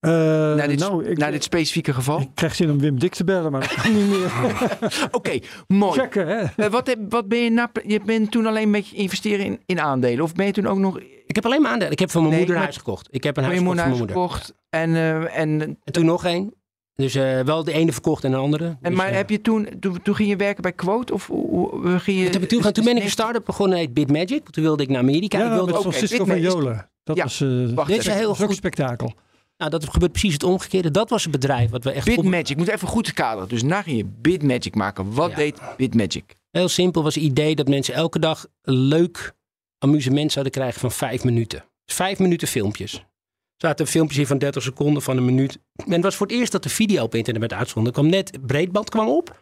[0.00, 2.20] Eh, naar, dit, nou, ik, naar dit specifieke geval?
[2.20, 4.32] ik krijg zin om Wim Dik te bellen, maar dat kan niet meer.
[5.10, 6.00] Oké, mooi.
[6.00, 6.44] Checken, hè?
[6.64, 9.60] Eh, wat, heb, wat ben je na, je bent toen alleen een beetje investeren in,
[9.66, 10.24] in aandelen?
[10.24, 11.92] Of ben je toen ook nog Ik heb alleen maar aandelen.
[11.92, 13.08] Ik heb van mijn Nee, moeder maar- huis gekocht.
[13.10, 14.36] Ik heb een huis je gekocht moeder van mijn moeder.
[14.38, 14.54] gekocht?
[14.70, 16.52] En, eh, en, En toen nog één.
[16.94, 18.64] Dus eh, wel de ene verkocht en de andere.
[18.64, 21.12] en Dus, maar heb je toen, toen, toen ging je werken bij Quote?
[21.14, 22.24] Of hoe, ging je...
[22.24, 24.50] dat heb ik toen, toen ben ik een start-up begonnen, heet Bitmagic.
[24.50, 25.38] Toen wilde ik naar Amerika.
[25.38, 26.90] Ja, ik wilde met ook, Francisco van Jolen.
[27.04, 28.18] Dat Ja, was, eh wacht Dit is even.
[28.18, 28.54] heel goed.
[28.54, 29.12] spektakel.
[29.58, 30.90] Nou, dat gebeurt precies het omgekeerde.
[30.90, 32.08] Dat was het bedrijf wat we echt...
[32.08, 33.48] op- Bitmagic, moet even goed kaderen.
[33.48, 35.12] Dus na ging je Bitmagic maken.
[35.14, 35.36] Wat Ja.
[35.36, 36.36] deed Bitmagic?
[36.50, 39.32] Heel simpel was het idee dat mensen elke dag een leuk
[39.78, 41.64] amusement zouden krijgen van vijf minuten.
[41.84, 42.92] Dus vijf minuten filmpjes.
[42.94, 45.58] Er zaten filmpjes in van 30 seconden, van een minuut.
[45.86, 47.92] En het was voor het eerst dat de video op internet werd uitgezonden.
[47.92, 49.40] Er kwam net, breedband kwam op.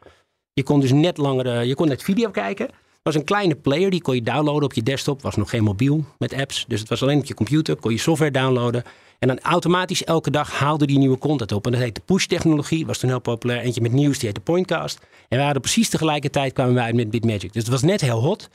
[0.52, 2.68] Je kon dus net langer, eh, je kon net video kijken.
[3.06, 5.22] Het was een kleine player, die kon je downloaden op je desktop.
[5.22, 6.64] was nog geen mobiel met apps.
[6.68, 8.82] Dus het was alleen op je computer, kon je software downloaden.
[9.18, 11.66] En dan automatisch elke dag haalde die nieuwe content op.
[11.66, 13.60] En dat heette push-technologie, was toen heel populair.
[13.60, 15.00] Eentje met nieuws, die heette Pointcast.
[15.28, 17.52] En we hadden precies tegelijkertijd kwamen wij uit met Bitmagic.
[17.52, 18.48] Dus het was net heel hot.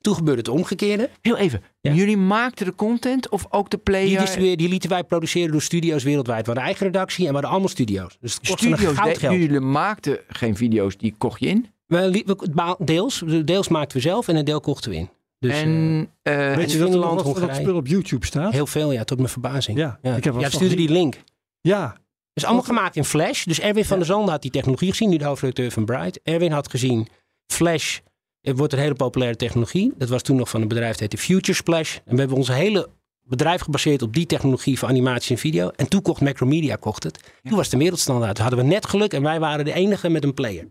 [0.00, 1.10] Toen gebeurde het omgekeerde.
[1.20, 1.62] Heel even.
[1.80, 1.92] Ja.
[1.92, 4.20] Jullie maakten de content of ook de Die, player?
[4.20, 6.40] distribueer- die lieten wij produceren door studio's wereldwijd.
[6.40, 8.16] We hadden eigen redactie en we hadden allemaal studio's.
[8.20, 11.66] Dus het kostte Studio's, jullie maakten geen video's, die kocht je in.
[11.90, 15.10] We, deels, deels maakten we zelf en een deel kochten we in.
[15.38, 18.52] Dus en eh, Weet en je dat Finland, van dat spul op YouTube staat?
[18.52, 19.78] heel veel, ja, tot mijn verbazing.
[19.78, 20.16] Ja, ja.
[20.16, 21.22] ik heb wel ja, eens stuurde die link.
[21.60, 21.96] Ja,
[22.32, 23.44] is allemaal gemaakt in Flash.
[23.44, 26.20] Dus Erwin van der Zanden had die technologie gezien, nu de hoofdredacteur van Bright.
[26.22, 27.08] Erwin had gezien,
[27.46, 27.98] Flash
[28.40, 29.92] het wordt een hele populaire technologie.
[29.96, 31.96] Dat was toen nog van een bedrijf dat heette Future Splash.
[32.04, 32.88] En we hebben ons hele
[33.22, 35.68] bedrijf gebaseerd op die technologie voor animatie en video.
[35.68, 37.20] En toen kocht Macromedia kocht het.
[37.42, 38.34] Toen was het de wereldstandaard.
[38.34, 40.68] Toen hadden we net geluk en wij waren de enige met een player.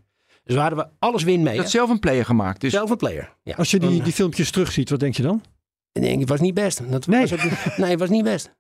[0.50, 1.56] Dus we hadden we alles win mee.
[1.56, 1.70] dat hè?
[1.72, 2.62] zelf een player gemaakt.
[2.62, 3.36] Dus Zelf een player.
[3.44, 3.56] Ja.
[3.56, 5.42] als je die, Dan, die filmpjes terugziet, wat denk je dan?
[5.94, 6.82] Nee, het was niet best.
[6.92, 7.22] Dat Nee.
[7.28, 7.40] Was ook,
[7.78, 8.52] nee, het was niet best.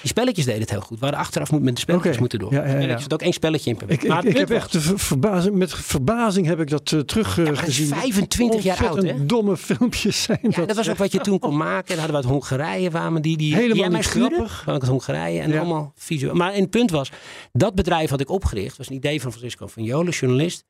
[0.00, 0.98] Die spelletjes deden het heel goed.
[0.98, 2.50] We hadden achteraf moet met de spelletjes moeten doen.
[2.50, 2.88] Ja, ja, ja.
[2.88, 4.06] Er zit ook één spelletje in per Ik.
[4.08, 7.44] Maar ik, heb echt de ver- verbazing, met verbazing heb ik dat uh, terug eh,
[7.44, 7.94] maar dat is gezien.
[7.94, 9.26] 25 jaar oud, hè?
[9.26, 10.66] domme filmpjes zijn Ja, dat.
[10.68, 11.88] dat was ook wat je toen kon maken.
[11.96, 14.62] Dan hadden we uit Hongarije kwamen die, die Helemaal die niet grappig.
[14.64, 15.58] Van uit Hongarije en Ja.
[15.58, 16.34] allemaal visueel.
[16.34, 17.10] Maar en het punt was,
[17.52, 18.76] dat bedrijf had ik opgericht.
[18.76, 20.64] was een idee van Francisco van Jolen, journalist.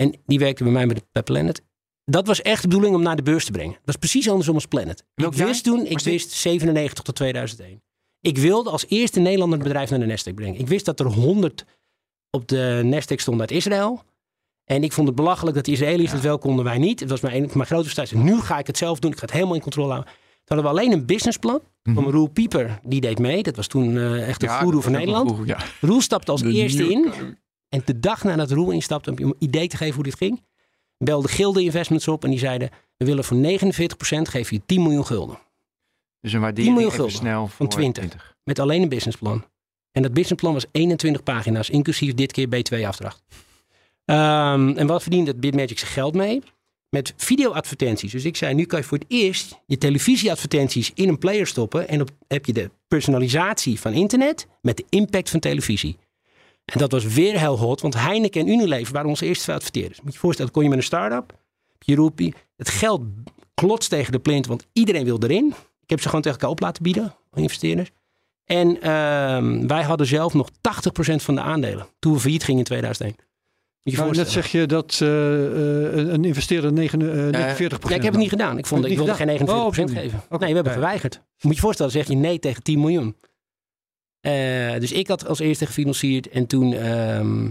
[0.00, 1.62] En die werkte bij mij bij, de, bij Planet.
[2.04, 3.72] Dat was echt de bedoeling om naar de beurs te brengen.
[3.72, 5.04] Dat was precies andersom als Planet.
[5.14, 6.12] Welk ik jaar wist toen, ik was dit?
[6.12, 7.82] wist 97 tot 2001.
[8.20, 10.60] Ik wilde als eerste Nederlander het bedrijf naar de Nasdaq brengen.
[10.60, 11.64] Ik wist dat er 100
[12.30, 14.02] op de Nasdaq stonden uit Israël.
[14.64, 17.00] En ik vond het belachelijk dat de Israëli's het wel konden, wij niet.
[17.00, 18.18] Het was mijn, mijn grote frustratie.
[18.18, 19.10] Nu ga ik het zelf doen.
[19.10, 20.12] Ik ga het helemaal in controle houden.
[20.12, 21.60] Toen hadden we alleen een businessplan.
[21.82, 23.42] Van Roel Pieper, die deed mee.
[23.42, 24.64] Dat was toen eh, echt de Mhm.
[24.64, 25.48] Ja, dat van Nederland.
[25.48, 25.58] Ja.
[25.80, 27.12] Roel stapte als De eerste in.
[27.70, 30.42] En de dag nadat Roel instapte, om je een idee te geven hoe dit ging,
[30.98, 33.40] belde Gilde Investments op en die zeiden: We willen voor 49%
[34.22, 35.38] geven je 10 miljoen gulden.
[36.20, 38.36] Dus 10 een waardering miljoen even gulden snel voor 20.
[38.44, 39.44] Met alleen een businessplan.
[39.92, 43.22] En dat businessplan was 21 pagina's, inclusief dit keer B2-afdracht.
[44.04, 46.42] Ehm, en wat verdiende Bitmagic zijn geld mee?
[46.88, 48.12] Met videoadvertenties.
[48.12, 51.88] Dus ik zei, nu kan je voor het eerst je televisieadvertenties in een player stoppen.
[51.88, 55.96] En op heb je de personalisatie van internet met de impact van televisie.
[56.72, 59.98] En dat was weer heel hot, want Heineken en Unilever waren onze eerste twee adverteerders.
[59.98, 61.38] Moet je je voorstellen, dat kon je met een start-up.
[61.78, 63.02] Je roepie, het geld
[63.54, 65.54] klotst tegen de plint, want iedereen wil erin.
[65.82, 67.90] Ik heb ze gewoon tegen elkaar op laten bieden, investeerders.
[68.44, 70.52] En ehm, wij hadden zelf nog 80%
[71.16, 73.14] van de aandelen toen we failliet gingen in 2001.
[73.82, 77.96] Moet je Nou, net zeg je dat eh, eh, een investeerder 9, eh, 49% Ja,
[77.96, 78.58] ik heb het niet gedaan.
[78.58, 79.66] Ik, vond, ik wilde geen 49% gedaan?
[79.66, 79.92] Oh, geven.
[79.94, 81.14] Nee, we hebben geweigerd.
[81.14, 83.16] Moet je je voorstellen, zeg je nee tegen 10 miljoen.
[84.20, 86.28] Eh, dus ik had als eerste gefinancierd.
[86.28, 87.46] En toen ehm,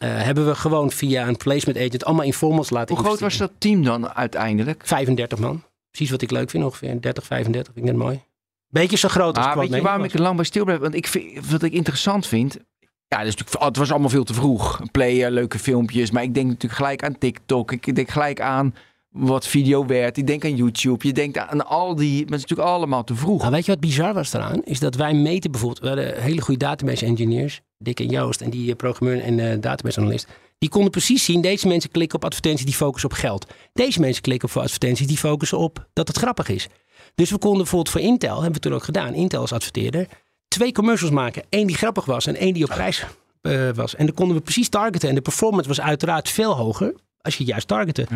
[0.00, 3.52] eh, hebben we gewoon via een placement agent allemaal informals laten Hoe groot was dat
[3.58, 4.82] team dan uiteindelijk?
[4.86, 5.62] 35 man.
[5.90, 7.72] Precies wat ik leuk vind, ongeveer 30, 35.
[7.72, 8.22] Vind ik net mooi.
[8.68, 10.80] Beetje zo groot als Ah, weet je waarom ik Nederland er lang bij stil blijf?
[10.80, 12.58] Want ik vind, wat ik interessant vind.
[13.06, 14.80] Ja, natuurlijk, het was allemaal veel te vroeg.
[14.80, 16.10] Een player, leuke filmpjes.
[16.10, 17.72] Maar ik denk natuurlijk gelijk aan TikTok.
[17.72, 18.74] Ik denk gelijk aan
[19.10, 20.16] wat video werd.
[20.16, 21.06] Ik denk aan YouTube.
[21.06, 22.24] Je denkt aan al die.
[22.24, 23.40] Maar is natuurlijk allemaal te vroeg.
[23.40, 24.62] Nou, weet je wat bizar was eraan?
[24.64, 28.50] Is dat wij meten bijvoorbeeld, we hadden hele goede database engineers, Dick en Joost en
[28.50, 30.26] die eh, programmeur en eh, database analyst.
[30.58, 33.46] Die konden precies zien, deze mensen klikken op advertenties die focussen op geld.
[33.72, 36.68] Deze mensen klikken op advertenties die focussen op dat het grappig is.
[37.14, 40.06] Dus we konden bijvoorbeeld voor Intel, hebben we toen ook gedaan, Intel als adverteerder,
[40.48, 41.42] twee commercials maken.
[41.50, 43.04] Eén die grappig was en één die op prijs
[43.40, 43.94] eh, was.
[43.94, 45.08] En dan konden we precies targeten.
[45.08, 48.06] En de performance was uiteraard veel hoger als je het juist targette.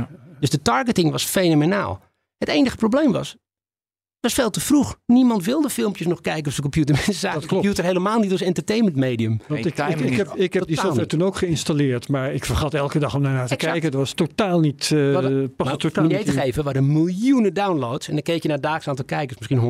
[0.40, 2.03] Dus de targeting was fenomenaal.
[2.38, 4.99] Het enige probleem was, het was veel te vroeg.
[5.07, 6.95] Niemand wilde filmpjes nog kijken op zijn computer.
[7.05, 7.62] Mensen zagen de klopt.
[7.62, 9.40] computer helemaal niet als entertainment medium.
[9.49, 11.09] Nee, ik, ik, heb, ik heb die software niet.
[11.09, 13.73] toen ook geïnstalleerd, maar ik vergat elke dag om daarnaar te Exact.
[13.73, 13.90] kijken.
[13.90, 15.21] Dat was totaal niet, uh,
[15.57, 18.09] Maar totaal om je niet idee te geven, we hadden miljoenen downloads.
[18.09, 19.61] En dan keek je naar het dagelijks aantal kijkers, misschien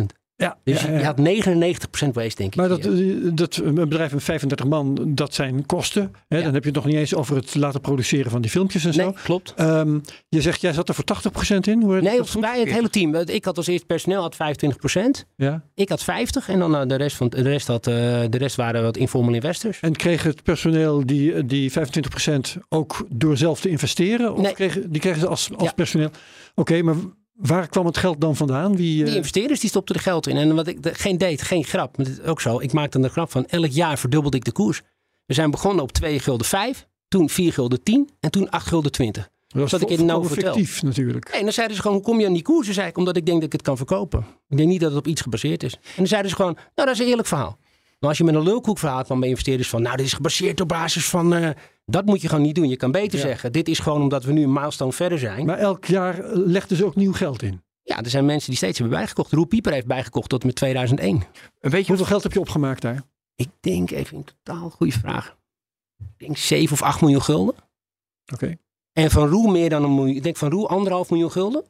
[0.00, 0.19] 150.000.
[0.40, 0.98] Ja, Dus ja, je- ja.
[0.98, 2.54] je had 99% waste, denk ik.
[2.56, 2.92] Maar dat, eh,
[3.34, 6.12] dat, een bedrijf met 35 man, dat zijn kosten.
[6.28, 6.36] Hè?
[6.36, 6.42] Ja.
[6.44, 8.92] Dan heb je het nog niet eens over het laten produceren van die filmpjes en
[8.92, 9.02] zo.
[9.04, 9.52] nee, klopt.
[9.56, 9.98] Ehm,
[10.28, 11.78] je zegt, jij zat er voor 80% in?
[11.78, 12.40] Nee, op goed?
[12.40, 13.14] mij het hele team.
[13.14, 15.24] Ik had als eerste personeel had 25%.
[15.36, 15.62] Ja.
[15.74, 17.94] Ik had 50 en dan eh, de rest, van, de rest, had, eh,
[18.30, 19.80] de rest waren wat informal investors.
[19.80, 24.32] En kreeg het personeel die, die 25% ook door zelf te investeren?
[24.34, 24.52] Of Nee.
[24.54, 26.10] kregen, die kregen ze als, als personeel?
[26.54, 26.94] Oké, maar
[27.40, 28.76] waar kwam het geld dan vandaan?
[28.76, 30.36] Wie, eh, Die investeerders die stopten er geld in.
[30.36, 31.96] En wat ik de- geen deed, geen grap.
[31.96, 32.60] Maar dit ook zo.
[32.60, 33.46] Ik maakte een grap van.
[33.46, 34.82] Elk jaar verdubbelde ik de koers.
[35.26, 36.86] We zijn begonnen op 2 gulden 5.
[37.08, 38.10] Toen 4 gulden 10.
[38.20, 39.28] En toen 8 gulden 20.
[39.70, 40.52] dat ik in Novotel.
[40.54, 41.28] fictief natuurlijk.
[41.28, 42.68] En dan zeiden ze gewoon, hoe kom je aan die koers?
[42.68, 44.26] Zei ik, omdat ik denk dat ik het kan verkopen.
[44.48, 45.72] Ik denk niet dat het op iets gebaseerd is.
[45.74, 47.58] En dan zeiden ze gewoon, nou dat is een eerlijk verhaal.
[48.00, 50.60] Maar als je met een lulkoek verhaal kwam bij investeerders van, nou dit is gebaseerd
[50.60, 51.50] op basis van, eh,
[51.84, 52.68] dat moet je gewoon niet doen.
[52.68, 53.24] Je kan beter Ja.
[53.26, 55.46] zeggen, dit is gewoon omdat we nu een milestone verder zijn.
[55.46, 57.62] Maar elk jaar eh, legden ze ook nieuw geld in.
[57.82, 59.32] ja, er zijn mensen die steeds hebben bijgekocht.
[59.32, 61.22] Roel Pieper heeft bijgekocht tot met 2001.
[61.58, 63.02] Weet je Hoeveel geld heb je opgemaakt daar?
[63.34, 65.36] Ik denk even in totaal, goede vraag.
[65.98, 67.54] Ik denk 7 of 8 miljoen gulden.
[68.32, 68.56] Oké.
[68.92, 70.16] En van Roel meer dan een miljoen.
[70.16, 71.64] Ik denk van Roel anderhalf miljoen gulden.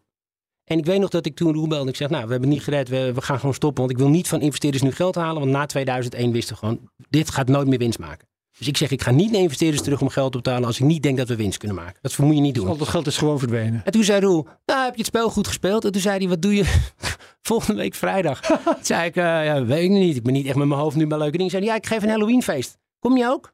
[0.70, 1.90] En ik weet nog dat ik toen Roel belde.
[1.90, 2.88] Ik zeg, nou, we hebben het niet gered.
[2.88, 3.80] We, we gaan gewoon stoppen.
[3.83, 5.40] Want ik wil niet van investeerders nu geld halen.
[5.40, 8.28] Want na 2001 wisten we gewoon, dit gaat nooit meer winst maken.
[8.59, 10.78] Dus ik zeg, ik ga niet naar investeerders terug om geld op te halen als
[10.78, 11.98] ik niet denk dat we winst kunnen maken.
[12.02, 12.68] Dat moet je niet doen.
[12.68, 13.83] Al dat geld is gewoon verdwenen.
[13.85, 15.85] En toen zei Roel, nou heb je het spel goed gespeeld?
[15.85, 16.64] En toen zei hij, wat doe je
[17.42, 18.40] volgende week vrijdag?
[18.64, 20.16] toen zei ik, eh, ja, weet ik niet.
[20.16, 21.50] Ik ben niet echt met mijn hoofd nu bij leuke dingen.
[21.50, 22.78] Zei hij, ja, ik geef een Halloweenfeest.
[22.98, 23.52] Kom je ook?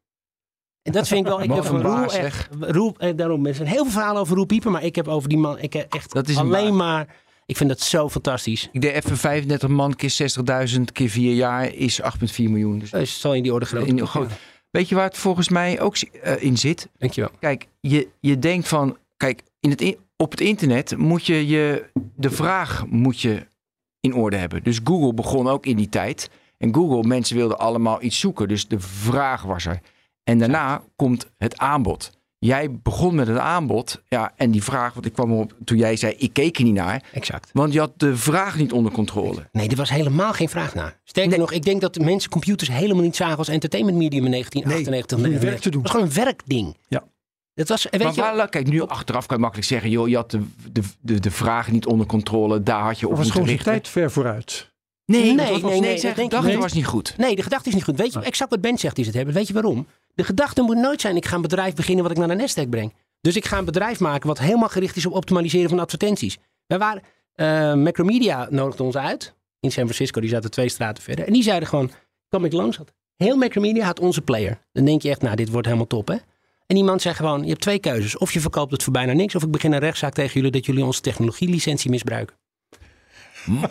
[0.87, 3.55] En dat vind ik wel, ik heb een van Roel echt, Roel, eh, daarom, er
[3.55, 5.93] zijn heel veel verhalen over Roel Pieper, maar ik heb over die man, ik heb
[5.95, 7.15] echt Dat is een alleen maar,
[7.47, 8.69] ik vind dat zo fantastisch.
[8.73, 10.11] Ik deed even 35 man keer
[10.77, 12.79] 60.000 keer 4 jaar is 8,4 miljoen.
[12.79, 13.87] Dus Dus zal in die orde groot.
[13.87, 14.31] in, groot.
[14.71, 16.89] Weet je waar het volgens mij ook eh, in zit?
[16.99, 17.31] Dankjewel.
[17.41, 21.85] Kijk, je, je denkt van, kijk, in het in- op het internet moet je, je
[22.17, 23.47] de vraag moet je
[24.01, 24.63] in orde hebben.
[24.63, 26.31] Dus Google begon ook in die tijd.
[26.59, 28.49] En Google, mensen wilden allemaal iets zoeken.
[28.49, 29.81] Dus de vraag was er.
[30.27, 32.11] En daarna komt het aanbod.
[32.39, 34.03] Jij begon met het aanbod.
[34.09, 36.75] Ja, en die vraag, want ik kwam op toen jij zei, ik keek er niet
[36.75, 37.03] naar.
[37.13, 37.51] Exact.
[37.53, 39.49] Want je had de vraag niet onder controle.
[39.53, 41.01] Nee, er was helemaal geen vraag naar.
[41.05, 41.41] Sterker Nee.
[41.41, 45.19] nog, ik denk dat de mensen computers helemaal niet zagen als entertainment medium in 1998.
[45.19, 45.51] Nee, om je 99.
[45.51, 45.83] werk te doen.
[45.83, 46.77] Het was gewoon een werkding.
[46.89, 47.05] Ja.
[47.55, 50.17] Dat was, weet maar je, waar, kijk, nu achteraf kan je makkelijk zeggen, joh, je
[50.17, 52.63] had de, de, de, de vragen niet onder controle.
[52.63, 53.93] Daar had je op Of was moeten gewoon zijn richten.
[53.93, 54.75] tijd ver vooruit.
[55.07, 57.15] Nee, Nee, was- nee, nee, ik gedachte was niet goed.
[57.17, 57.97] Nee, de gedachte is niet goed.
[57.97, 59.35] Weet je exact wat Ben zegt is het hebben?
[59.35, 59.87] Weet je waarom?
[60.15, 62.69] De gedachte moet nooit zijn, ik ga een bedrijf beginnen wat ik naar de Nasdaq
[62.69, 62.95] breng.
[63.21, 66.39] Dus ik ga een bedrijf maken wat helemaal gericht is op optimaliseren van advertenties.
[66.67, 70.21] Wij waren, eh, Macromedia nodigde ons uit in San Francisco.
[70.21, 71.27] Die zaten twee straten verder.
[71.27, 71.91] En die zeiden gewoon,
[72.29, 72.77] kom ik langs.
[72.77, 72.93] Had.
[73.17, 74.59] Heel Macromedia had onze player.
[74.73, 76.15] Dan denk je echt, nou dit wordt helemaal top hè.
[76.67, 78.19] En die man zei gewoon, je hebt twee keuzes.
[78.19, 79.35] Of je verkoopt het voor bijna niks.
[79.35, 82.37] Of ik begin een rechtszaak tegen jullie dat jullie onze technologielicentie misbruiken.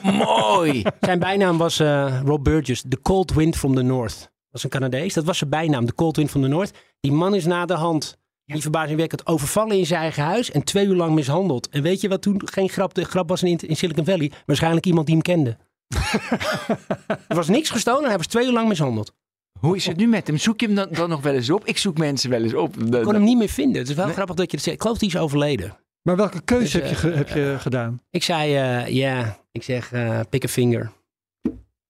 [0.03, 0.83] Mooi.
[0.99, 4.19] Zijn bijnaam was eh, Rob Burgess, The Cold Wind from the North.
[4.19, 5.13] Dat was een Canadees.
[5.13, 6.71] Dat was zijn bijnaam, The Cold Wind from the North.
[6.99, 10.85] Die man is na de hand, niet verbazingwekkend, overvallen in zijn eigen huis en twee
[10.85, 11.69] uur lang mishandeld.
[11.69, 14.31] En weet je wat toen geen grap, de grap was in, in Silicon Valley?
[14.45, 15.57] Waarschijnlijk iemand die hem kende.
[17.27, 19.13] er was niks gestolen, hij was twee uur lang mishandeld.
[19.59, 20.38] Hoe is het nu met hem?
[20.38, 21.65] Zoek je hem dan, dan nog wel eens op?
[21.65, 22.77] Ik zoek mensen wel eens op.
[22.77, 23.81] Ik kon hem niet meer vinden.
[23.81, 24.75] Het is wel grappig dat je dat zegt.
[24.75, 25.77] Ik geloof die is overleden.
[26.01, 28.01] Maar welke keuze Dus, heb, je, ge- heb je gedaan?
[28.09, 30.91] Ik zei, eh, ja, ik zeg, eh pick a finger.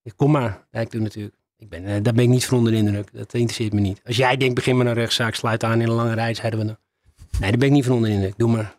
[0.04, 0.67] Ik, Kom maar.
[0.71, 1.36] Ik doe natuurlijk.
[1.58, 3.10] Ik ben, eh, daar ben ik niet van onder de indruk.
[3.13, 4.01] Dat interesseert me niet.
[4.06, 6.65] Als jij denkt, begin met een rechtszaak, sluit aan in een lange rij, zeiden we
[6.65, 6.78] dan.
[7.39, 8.34] Nee, daar ben ik niet van onder de indruk.
[8.38, 8.75] Doe maar.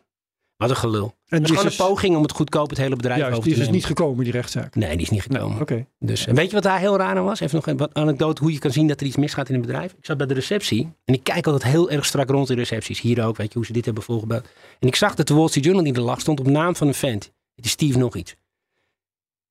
[0.57, 1.05] Wat een gelul.
[1.05, 3.33] En Het is die gewoon een dus, poging om het goedkoop het hele bedrijf juist,
[3.33, 4.75] over die te is dus niet gekomen, die rechtszaak.
[4.75, 5.61] Nee, die is niet gekomen.
[5.61, 5.85] Oké.
[5.99, 7.39] Dus, en weet je wat daar heel raar aan was?
[7.39, 9.61] Even nog een wat anekdote hoe je kan zien dat er iets misgaat in een
[9.61, 9.91] bedrijf.
[9.91, 13.01] Ik zat bij de receptie en ik kijk altijd heel erg strak rond in recepties.
[13.01, 14.47] Hier ook, weet je, hoe ze dit hebben volgebouwd.
[14.79, 16.87] En ik zag dat de Wall Street Journal die er lag stond op naam van
[16.87, 17.31] een vent.
[17.55, 18.35] Het is Steve nog iets.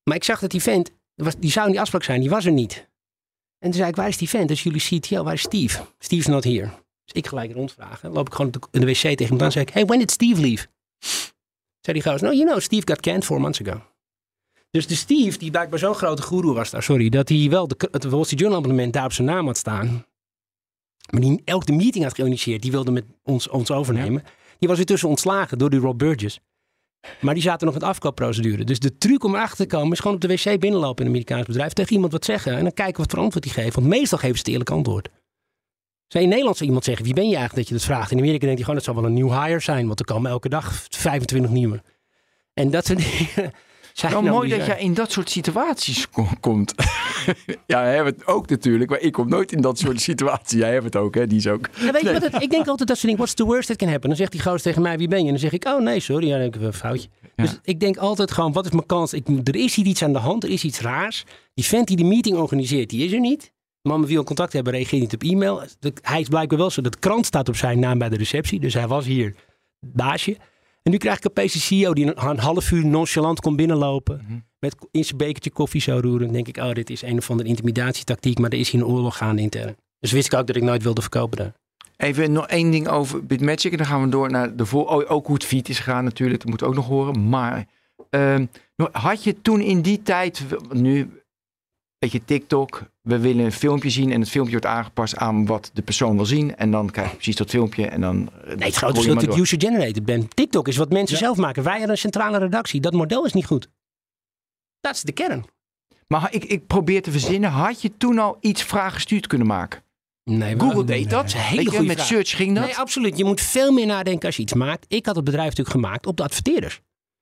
[0.08, 2.44] Maar ik zag dat die vent, was, die zou in die afspraak zijn, die was
[2.44, 2.88] er niet.
[3.58, 4.48] En toen zei ik, waar is die vent?
[4.48, 5.82] Dat is jullie CTO, waar is Steve?
[5.98, 6.70] Steve's not here.
[7.04, 8.12] Dus ik gelijk rondvragen.
[8.12, 10.10] Loop ik gewoon in de wc tegen hem aan en zei ik, hey, when did
[10.10, 10.66] Steve leave?
[11.80, 13.82] Zei die gozer, no, you know, Steve got canned four months ago.
[14.70, 17.88] Dus de Steve, die blijkbaar zo'n grote goeroe was daar, sorry, dat hij wel de,
[17.90, 20.06] het Wall Street Journal abonnement daar op zijn naam had staan.
[21.10, 24.22] Maar die elk de meeting had geïnitieerd, die wilde met ons, ons overnemen.
[24.58, 26.40] Die was weer tussen ontslagen door die Rob Burgess.
[27.20, 28.64] Maar die zaten nog in het afkoopprocedure.
[28.64, 31.16] Dus de truc om erachter te komen is gewoon op de wc binnenlopen in een
[31.16, 31.72] Amerikaans bedrijf.
[31.72, 33.74] Tegen iemand wat zeggen en dan kijken wat voor antwoord die geeft.
[33.74, 35.08] Want meestal geven ze het eerlijk antwoord.
[36.06, 38.10] Zou in Nederland zou iemand zeggen, wie ben je eigenlijk dat je dat vraagt?
[38.10, 39.86] In Amerika denkt hij gewoon, het zal wel een nieuw hire zijn.
[39.86, 41.82] Want er komen elke dag 25 nieuwe.
[42.54, 42.98] En dat soort
[43.34, 43.52] dingen
[43.98, 46.74] zijn Wel nou mooi dat jij in dat soort situaties ko- komt.
[47.66, 50.58] ja, hij heeft het ook natuurlijk, maar ik kom nooit in dat soort situaties.
[50.58, 51.26] Jij hebt het ook, hè?
[51.26, 51.68] Die is ook.
[51.78, 53.76] Ja, weet je wat het, ik denk altijd dat ze denken, what's the worst that
[53.76, 54.08] can happen?
[54.08, 55.24] Dan zegt die gozer tegen mij, wie ben je?
[55.24, 57.08] En dan zeg ik, oh nee, sorry, ja, dan heb ik een foutje.
[57.36, 59.12] Dus ik denk altijd gewoon, wat is mijn kans?
[59.12, 61.24] Ik, er is hier iets aan de hand, er is iets raars.
[61.54, 63.52] Die vent die de meeting organiseert, die is er niet.
[63.82, 65.62] Man met wie we contact hebben, reageert niet op e-mail.
[66.02, 68.60] Hij is blijkbaar wel zo, dat de krant staat op zijn naam bij de receptie.
[68.60, 69.34] Dus hij was hier
[69.80, 70.36] baasje.
[70.86, 74.44] En nu krijg ik opeens een CEO die een, een half uur nonchalant komt binnenlopen.
[74.58, 76.20] Met in zijn bekertje koffie zo roeren.
[76.20, 78.38] Dan denk ik, oh, dit is een of andere intimidatietactiek.
[78.38, 79.76] Maar er is hier een oorlog gaande intern.
[80.00, 81.52] Dus wist ik ook dat ik nooit wilde verkopen daar.
[81.96, 83.70] Even nog één ding over Bitmagic.
[83.70, 84.88] En dan gaan we door naar de voor.
[84.88, 86.40] Oh, ook hoe het fiet is gegaan natuurlijk.
[86.40, 87.28] Dat moet ook nog horen.
[87.28, 87.66] Maar
[88.10, 88.46] ehm,
[88.92, 90.44] had je toen in die tijd.
[90.72, 91.10] Nu,
[92.12, 92.82] weet je, TikTok.
[93.02, 94.12] We willen een filmpje zien.
[94.12, 96.56] En het filmpje wordt aangepast aan wat de persoon wil zien.
[96.56, 97.86] En dan krijg je precies dat filmpje.
[97.86, 98.30] En dan.
[98.44, 99.38] eh, Nee, het grote is door.
[99.38, 100.28] user-generated ben.
[100.28, 101.62] TikTok is wat mensen zelf maken.
[101.62, 102.80] Wij hebben een centrale redactie.
[102.80, 103.68] Dat model is niet goed.
[104.80, 105.44] Dat is de kern.
[106.06, 107.50] Maar ik, ik probeer te verzinnen.
[107.50, 109.82] Had je toen al iets vragen gestuurd kunnen maken?
[110.24, 111.24] Nee, Google nee, deed dat.
[111.24, 112.06] is een hele je, met vraag.
[112.06, 112.64] search ging dat.
[112.64, 113.18] Nee, absoluut.
[113.18, 114.84] Je moet veel meer nadenken als je iets maakt.
[114.88, 116.80] Ik had het bedrijf natuurlijk gemaakt op de adverteerders.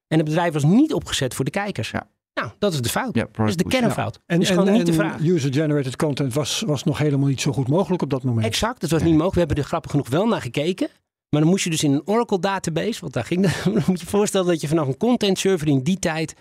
[0.08, 1.90] En het bedrijf was niet opgezet voor de kijkers.
[1.90, 2.08] Ja.
[2.34, 3.14] Nou, dat is de fout.
[3.14, 4.20] Ja, dat is de kernfout.
[4.26, 5.20] En, dus en, gewoon niet de vraag.
[5.20, 8.46] user-generated content was, was nog helemaal niet zo goed mogelijk op dat moment.
[8.46, 9.32] Exact, het was niet mogelijk.
[9.34, 10.88] We hebben er grappig genoeg wel naar gekeken.
[11.28, 13.62] Maar dan moest je dus in een Oracle database, want daar ging dat.
[13.64, 16.34] Dan moet je je voorstellen dat je vanaf een content server in die tijd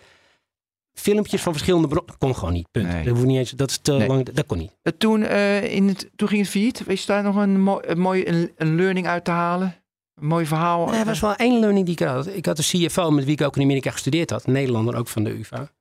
[0.94, 2.12] filmpjes van verschillende bronnen.
[2.12, 2.72] Dat kon gewoon niet.
[2.72, 2.88] Punt.
[2.88, 3.04] Nee.
[3.04, 4.08] Dat, hoeft niet eens, dat is te Nee.
[4.08, 4.30] lang.
[4.30, 4.72] Dat kon niet.
[4.82, 6.84] Eh, Toen, eh, in het, toen ging het failliet.
[6.84, 9.76] Wees daar nog een, mooi, een mooie een, een learning uit te halen?
[10.16, 10.94] Een mooi verhaal?
[10.94, 12.28] Er was wel één learning die ik had.
[12.28, 14.46] Ik had een CFO met wie ik ook in Amerika gestudeerd had.
[14.46, 15.72] Een Nederlander, ook van de UvA.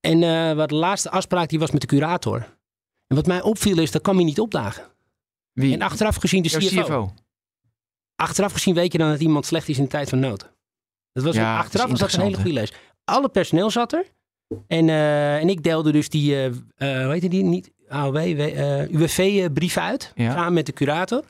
[0.00, 2.58] En eh, wat de laatste afspraak die was met de curator.
[3.06, 4.84] En wat mij opviel is, dat kwam hij niet opdagen.
[5.52, 5.74] Wie?
[5.74, 6.82] En achteraf gezien de CFO.
[6.82, 7.14] CFO.
[8.16, 10.50] Achteraf gezien weet je dan dat iemand slecht is in de tijd van nood.
[11.12, 12.72] Dat was Ja, achteraf dat was dat een hele goede lees.
[13.04, 14.06] Alle personeel zat er.
[14.66, 17.70] En, eh, en ik deelde dus die, eh, hoe heet die niet?
[17.88, 18.16] AOW,
[18.90, 20.12] UWV-brief uit.
[20.14, 20.32] Ja.
[20.32, 21.24] Samen met de curator.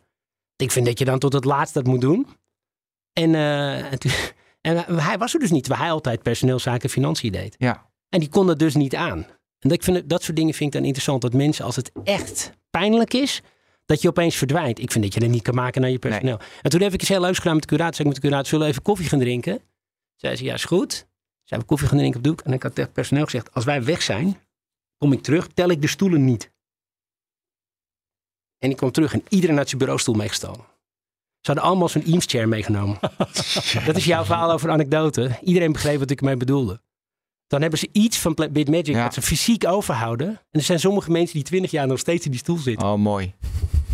[0.56, 2.26] Ik vind dat je dan tot het laatste dat moet doen.
[3.12, 3.98] En, en,
[4.60, 7.54] en hij was er dus niet, waar hij altijd personeelszaken en financiën deed.
[7.58, 7.89] Ja.
[8.10, 9.18] En die kon dat dus niet aan.
[9.58, 11.22] En dat, ik vind, dat soort dingen vind ik dan interessant.
[11.22, 13.42] Dat mensen, als het echt pijnlijk is,
[13.84, 14.78] dat je opeens verdwijnt.
[14.78, 16.38] Ik vind dat je dat niet kan maken naar je personeel.
[16.62, 17.94] En toen heb ik iets heel leuks gedaan met de curator.
[17.94, 19.60] Zei ik met de curator, zullen we even koffie gaan drinken?
[20.16, 21.06] Zei ze, ja, is goed.
[21.44, 22.40] Zijn we koffie gaan drinken op de hoek.
[22.40, 24.38] En ik had tegen het personeel gezegd, als wij weg zijn,
[24.96, 26.52] kom ik terug, tel ik de stoelen niet.
[28.58, 30.64] En ik kwam terug en iedereen had zijn bureaustoel meegestolen.
[31.40, 32.98] Ze hadden allemaal zo'n Eames chair meegenomen.
[33.86, 35.38] dat is jouw verhaal over anekdote.
[35.42, 36.80] Iedereen begreep wat ik ermee bedoelde.
[37.50, 39.02] Dan hebben ze iets van Bitmagic Ja.
[39.02, 40.26] dat ze fysiek overhouden.
[40.28, 42.88] En er zijn sommige mensen die twintig jaar nog steeds in die stoel zitten.
[42.88, 43.32] Oh, mooi.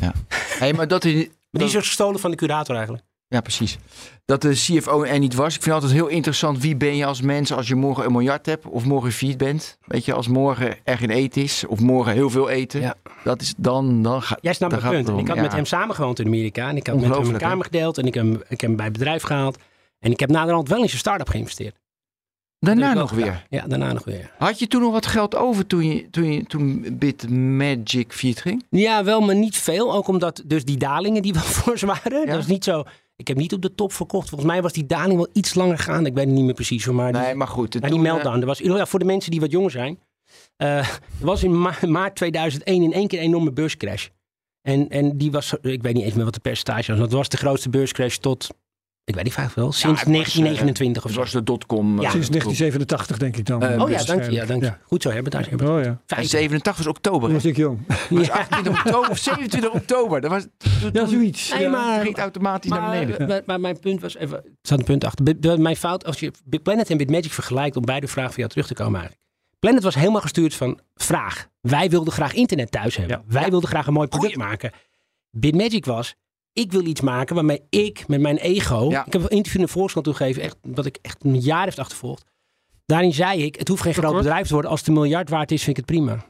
[0.01, 0.13] Ja.
[0.59, 3.05] Hey, maar dat is, Maar die dat- is ook gestolen van de curator eigenlijk.
[3.29, 3.79] Ja, precies.
[4.25, 5.55] Dat de CFO er niet was.
[5.55, 6.59] Ik vind altijd heel interessant.
[6.59, 9.79] Wie ben je als mens als je morgen een miljard hebt of morgen vier bent?
[9.87, 12.81] Weet je, als morgen er geen eten is of morgen heel veel eten.
[12.81, 12.95] Ja.
[13.25, 14.39] Dat is dan, dan gaat.
[14.43, 15.21] Jij snapt mijn gaat punt.
[15.21, 15.43] ik had ja.
[15.43, 16.69] met hem samen gewoond in Amerika.
[16.69, 17.39] En ik had met hem een hè?
[17.39, 17.99] kamer gedeeld.
[17.99, 19.59] En ik heb, hem- ik heb hem bij het bedrijf gehaald.
[19.99, 21.77] En ik heb naderhand wel in zijn start-up geïnvesteerd.
[22.59, 23.47] Daarna Dat nog weer.
[23.51, 24.31] Ja, daarna nog weer.
[24.39, 28.65] Had je toen nog wat geld over toen, je, toen, je, toen Bitmagic failliet ging?
[28.71, 29.95] Ja, wel, maar niet veel.
[29.95, 32.21] Ook omdat dus die dalingen die wel fors waren.
[32.21, 32.27] Ja.
[32.33, 32.83] Dat is niet zo...
[33.17, 34.29] Ik heb niet op de top verkocht.
[34.29, 36.09] Volgens mij was die daling wel iets langer gaande.
[36.09, 36.85] Ik weet het niet meer precies.
[36.85, 37.81] hoor, Maar die, Nee, maar goed.
[37.81, 38.41] maar die eh, meltdown.
[38.41, 39.99] Er was, ja, voor de mensen die wat jonger zijn.
[40.57, 44.07] eh, er was in ma- maart 2001 in één keer een enorme beurscrash.
[44.63, 47.01] En, en die was, ik weet niet eens meer wat de percentage was.
[47.01, 48.49] Het was de grootste beurscrash tot,
[49.07, 51.21] ik weet niet vaak wel, sinds het was, eh, 1929 of Het zo.
[51.25, 51.89] was de dotcom.
[52.01, 52.05] Ja.
[52.07, 53.63] eh, Sinds 1987 denk ik dan.
[53.63, 54.31] Eh, Oh ja, dank je.
[54.31, 54.73] Ja, dank je.
[54.83, 55.49] Goed zo hebben daar.
[55.65, 56.01] Oh ja.
[56.07, 57.33] En 87 was oktober.
[57.33, 57.79] Was ik jong.
[58.11, 60.21] Was 28 oktober of 27 oktober.
[60.21, 60.47] Dat was,
[60.93, 61.51] Ja, zoiets.
[61.53, 61.71] Nee, Ja.
[61.71, 63.29] maar- ging automatisch naar Maar, beneden.
[63.29, 64.37] maar, maar mijn punt was even.
[64.45, 65.61] Er staat een punt achter.
[65.61, 68.75] Mijn fout, als je Bitplanet en Bitmagic vergelijkt, om beide vragen van jou terug te
[68.75, 69.25] komen eigenlijk.
[69.59, 71.49] Planet was helemaal gestuurd van vraag.
[71.61, 73.17] Wij wilden graag internet thuis hebben.
[73.27, 73.33] Ja.
[73.41, 74.71] Wij wilden graag een mooi product maken.
[75.31, 76.15] Bitmagic was,
[76.57, 78.91] ik wil iets maken waarmee ik met mijn ego.
[78.91, 79.07] Ja.
[79.07, 81.79] Ik heb een interview in de Volkskrant toegegeven, echt, wat ik echt een jaar heeft
[81.79, 82.25] achtervolgd.
[82.87, 84.71] Daarin zei ik, het hoeft geen groot bedrijf te worden.
[84.71, 86.15] Als het een miljard waard is, vind ik het prima.
[86.15, 86.25] Dat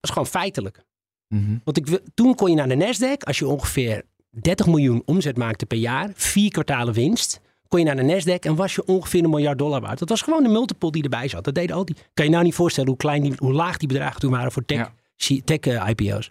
[0.00, 0.84] is gewoon feitelijk.
[1.28, 1.56] Mhm.
[1.64, 5.66] Want ik, toen kon je naar de Nasdaq, als je ongeveer 30 miljoen omzet maakte
[5.66, 9.30] per jaar, vier kwartalen winst, kon je naar de Nasdaq en was je ongeveer een
[9.30, 9.98] miljard dollar waard.
[9.98, 11.44] Dat was gewoon de multiple die erbij zat.
[11.44, 11.96] Dat deden al die.
[12.14, 14.64] Kan je nou niet voorstellen hoe klein die, hoe laag die bedragen toen waren voor
[14.64, 15.40] tech, Ja.
[15.44, 16.30] Tech eh, IPO's.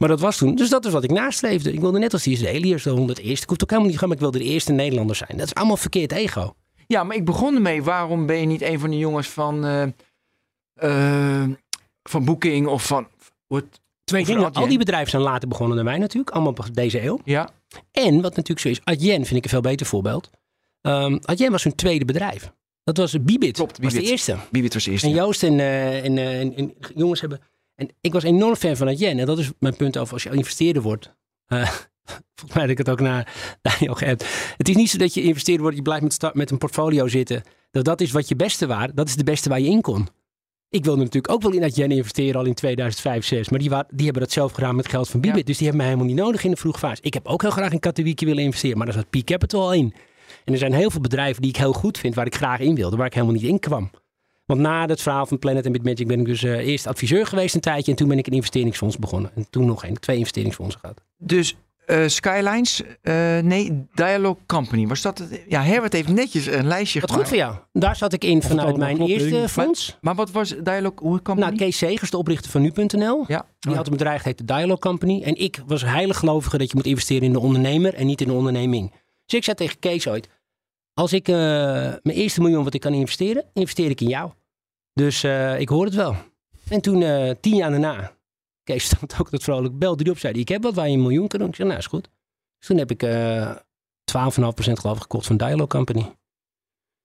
[0.00, 0.54] Maar dat was toen.
[0.54, 1.72] Dus dat is wat ik nastreefde.
[1.72, 3.42] Ik wilde net als die Israëliërs de 100 eerste.
[3.42, 5.36] Ik hoef ook helemaal niet gaan, maar ik wilde de eerste Nederlander zijn.
[5.36, 6.54] Dat is allemaal verkeerd ego.
[6.86, 7.82] Ja, maar ik begon ermee.
[7.82, 9.64] Waarom ben je niet een van de jongens van,
[10.74, 11.48] eh,
[12.02, 13.08] van Booking of van...
[13.46, 13.64] Wat,
[14.04, 14.52] Twee dingen.
[14.52, 16.30] Al die bedrijven zijn later begonnen dan wij natuurlijk.
[16.30, 17.20] Allemaal op deze eeuw.
[17.24, 17.50] ja,
[17.92, 20.30] En wat natuurlijk zo is, Adyen vind ik een veel beter voorbeeld.
[20.80, 22.52] Ehm Adyen was hun tweede bedrijf.
[22.84, 23.56] Dat was Bibit.
[23.56, 24.10] Klopt, was de Bibit.
[24.10, 24.36] eerste.
[24.50, 25.04] Bibit was eerst.
[25.04, 25.16] En ja.
[25.16, 27.40] Joost en, eh, en, en, en jongens hebben...
[27.80, 29.18] En ik was enorm fan van Adyen.
[29.18, 31.14] En dat is mijn punt over als je investeerder wordt.
[31.46, 31.58] Eh,
[32.34, 34.26] volgens mij heb ik het ook naar Daniel geappt.
[34.56, 37.42] Het is niet zo dat je investeerder wordt, je blijft met, met een portfolio zitten.
[37.70, 38.94] Dat, dat is wat je beste waar.
[38.94, 40.08] Dat is de beste waar je in kon.
[40.68, 43.48] Ik wilde natuurlijk ook wel in Adyen investeren al in 2005, 2006.
[43.48, 45.38] Maar die, die hebben dat zelf gedaan met geld van Bibit.
[45.38, 45.44] Ja.
[45.44, 47.02] Dus die hebben mij helemaal niet nodig in de vroege fase.
[47.02, 48.76] Ik heb ook heel graag in Katowice willen investeren.
[48.76, 49.94] Maar daar zat Peak Capital al in.
[50.44, 52.74] En er zijn heel veel bedrijven die ik heel goed vind, waar ik graag in
[52.74, 53.90] wilde, waar ik helemaal niet in kwam.
[54.50, 57.54] Want na het verhaal van Planet en Bitmagic ben ik dus eh, eerst adviseur geweest
[57.54, 57.90] een tijdje.
[57.90, 59.30] En toen ben ik een investeringsfonds begonnen.
[59.34, 61.00] En toen nog een, twee investeringsfondsen gehad.
[61.16, 64.86] Dus eh, Skylines, eh, nee, Dialogue Company.
[64.86, 65.42] Was dat het?
[65.48, 67.54] Ja, Herbert heeft netjes een lijstje Wat goed voor jou.
[67.72, 69.98] Daar zat ik in vanuit mijn klopt, weet ik eerste fonds.
[70.00, 71.46] Maar wat was Dialogue hoe Company?
[71.46, 73.24] Nou, Kees Segers, de oprichter van nu.nl.
[73.28, 73.46] ja.
[73.58, 75.22] Die had een bedrijf dat heette Dialogue Company.
[75.22, 78.26] En ik was heilig gelovige dat je moet investeren in de ondernemer en niet in
[78.26, 78.90] de onderneming.
[79.26, 80.28] Dus ik zei tegen Kees ooit,
[80.94, 84.30] als ik eh, mijn eerste miljoen wat ik kan investeren, investeer ik in jou.
[84.92, 86.16] Dus eh, ik hoor het wel.
[86.68, 88.12] En toen, eh, tien jaar daarna,
[88.62, 91.02] Kees stond ook dat vrolijk, belde die op, zei ik heb wat waar je een
[91.02, 91.48] miljoen kan doen.
[91.48, 92.08] Ik zei, nou is goed.
[92.58, 93.56] Dus toen heb ik eh
[94.04, 96.12] 12,5% geloof ik gekocht van Dialogue Company.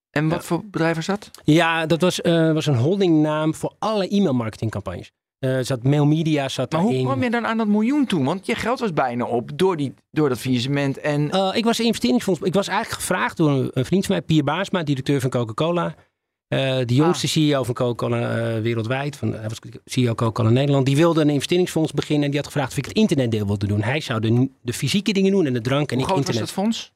[0.09, 1.31] En wat voor bedrijf was dat?
[1.43, 2.19] Ja, dat was,
[2.53, 5.11] was een holdingnaam voor alle e-mailmarketingcampagnes.
[5.39, 8.23] Eh zat Mail Media, zat Maar hoe kwam je dan aan dat miljoen toen?
[8.23, 10.97] Want je geld was bijna op door, die, door dat faillissement.
[10.97, 12.41] En ik was investeringsfonds.
[12.41, 15.95] Ik was eigenlijk gevraagd door een, een vriend van mij, Pier Baasma, directeur van Coca-Cola.
[16.47, 19.15] Eh, de jongste CEO van Coca-Cola eh, wereldwijd.
[19.15, 20.85] Van, hij was CEO Coca-Cola Nederland.
[20.85, 22.25] Die wilde een investeringsfonds beginnen.
[22.25, 23.81] En die had gevraagd of ik het internetdeel wilde doen.
[23.81, 26.35] Hij zou de, de fysieke dingen doen en de drank en hoe ik groot was
[26.35, 26.55] internet.
[26.55, 26.93] dat fonds?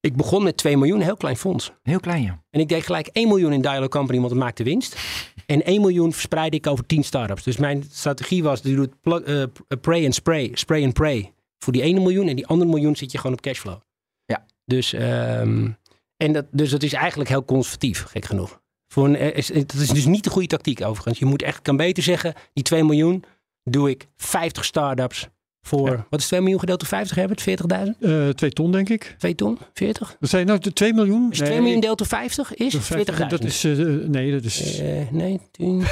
[0.00, 1.72] Ik begon met 2 miljoen, een heel klein fonds.
[1.82, 2.42] Heel klein, ja.
[2.50, 4.96] En ik deed gelijk 1 miljoen in Dialogue Company, want het maakte winst.
[5.46, 7.42] En 1 miljoen verspreidde ik over 10 startups.
[7.42, 9.42] Dus mijn strategie was, je doet eh,
[9.80, 11.32] pray and spray, spray and pray.
[11.58, 13.80] Voor die 1 miljoen en die andere miljoen zit je gewoon op cashflow.
[14.24, 14.46] Ja.
[14.64, 15.70] Dus, ehm,
[16.16, 18.60] en dat, dus dat is eigenlijk heel conservatief, gek genoeg.
[18.96, 21.18] Voor een, is, dat is dus niet de goede tactiek overigens.
[21.18, 23.24] Je moet echt, kan beter zeggen, die 2 miljoen
[23.64, 25.28] doe ik 50 startups
[25.62, 26.06] Voor, Ja.
[26.10, 27.40] wat is 2 miljoen gedeeld door 50, Herbert?
[27.40, 27.98] 40.000?
[28.00, 29.14] Eh, twee ton, denk ik.
[29.18, 29.58] 2 ton?
[29.72, 30.16] 40?
[30.20, 31.28] Dat zijn nou de 2 miljoen?
[31.28, 33.30] Dus 2 miljoen deeld door 50 is 40.000.
[33.30, 33.76] Dat is, eh,
[34.06, 34.78] nee, dat is...
[34.78, 35.82] Eh, nee, 10.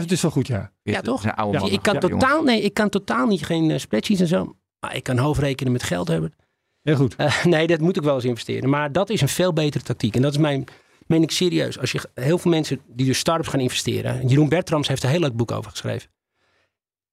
[0.00, 0.72] 40.000 is wel goed, ja.
[0.82, 1.24] Ja, toch?
[1.24, 1.36] Ja,
[1.70, 4.56] ik, kan totaal, nee, ik kan totaal niet geen spreadsheets en zo.
[4.80, 6.34] Maar ik kan hoofdrekenen met geld hebben.
[6.82, 7.16] Heel goed.
[7.44, 8.68] Nee, dat moet ik wel eens investeren.
[8.70, 10.16] Maar dat is een veel betere tactiek.
[10.16, 10.64] En dat is mijn,
[11.10, 11.78] meen ik serieus.
[11.78, 14.28] Als je heel veel mensen die dus start-ups gaan investeren.
[14.28, 16.10] Jeroen Bertrams heeft een heel leuk boek over geschreven.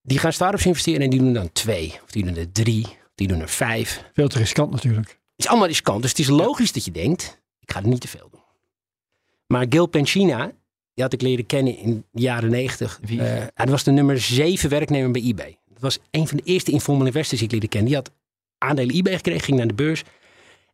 [0.01, 1.99] Die gaan start-ups investeren en die doen dan twee.
[2.03, 2.85] Of die doen er drie.
[2.85, 3.97] Of die doen er vijf.
[3.97, 5.19] Het Veel te riskant natuurlijk.
[5.35, 6.01] is allemaal riskant.
[6.01, 8.41] Dus het is logisch dat je denkt, ik ga er niet te veel doen.
[9.47, 10.45] Maar Gil Penchina,
[10.93, 12.99] die had ik leren kennen in de jaren negentig.
[13.09, 13.17] Eh,
[13.53, 15.57] hij was de nummer zeven werknemer bij eBay.
[15.65, 17.89] Dat was een van de eerste informal investors die ik leerde kennen.
[17.89, 18.11] Die had
[18.57, 20.03] aandelen eBay gekregen, ging naar de beurs.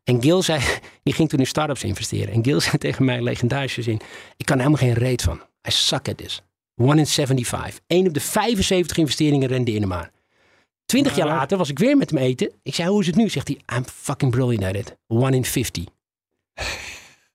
[0.03, 0.61] En Gil zei,
[1.03, 2.33] die ging toen in startups investeren.
[2.33, 3.99] En Gil zei tegen mij, legendarische zin,
[4.37, 5.41] ik kan er helemaal geen reet van.
[5.67, 6.41] I suck at this.
[6.75, 7.79] One in 75.
[7.87, 10.11] Eén op de 75 investeringen rende in maar.
[10.85, 12.51] Twintig jaar later was ik weer met hem eten.
[12.63, 13.29] Ik zei, hoe is het nu?
[13.29, 14.97] Zegt hij, I'm fucking brilliant at it.
[15.07, 15.83] One in 50.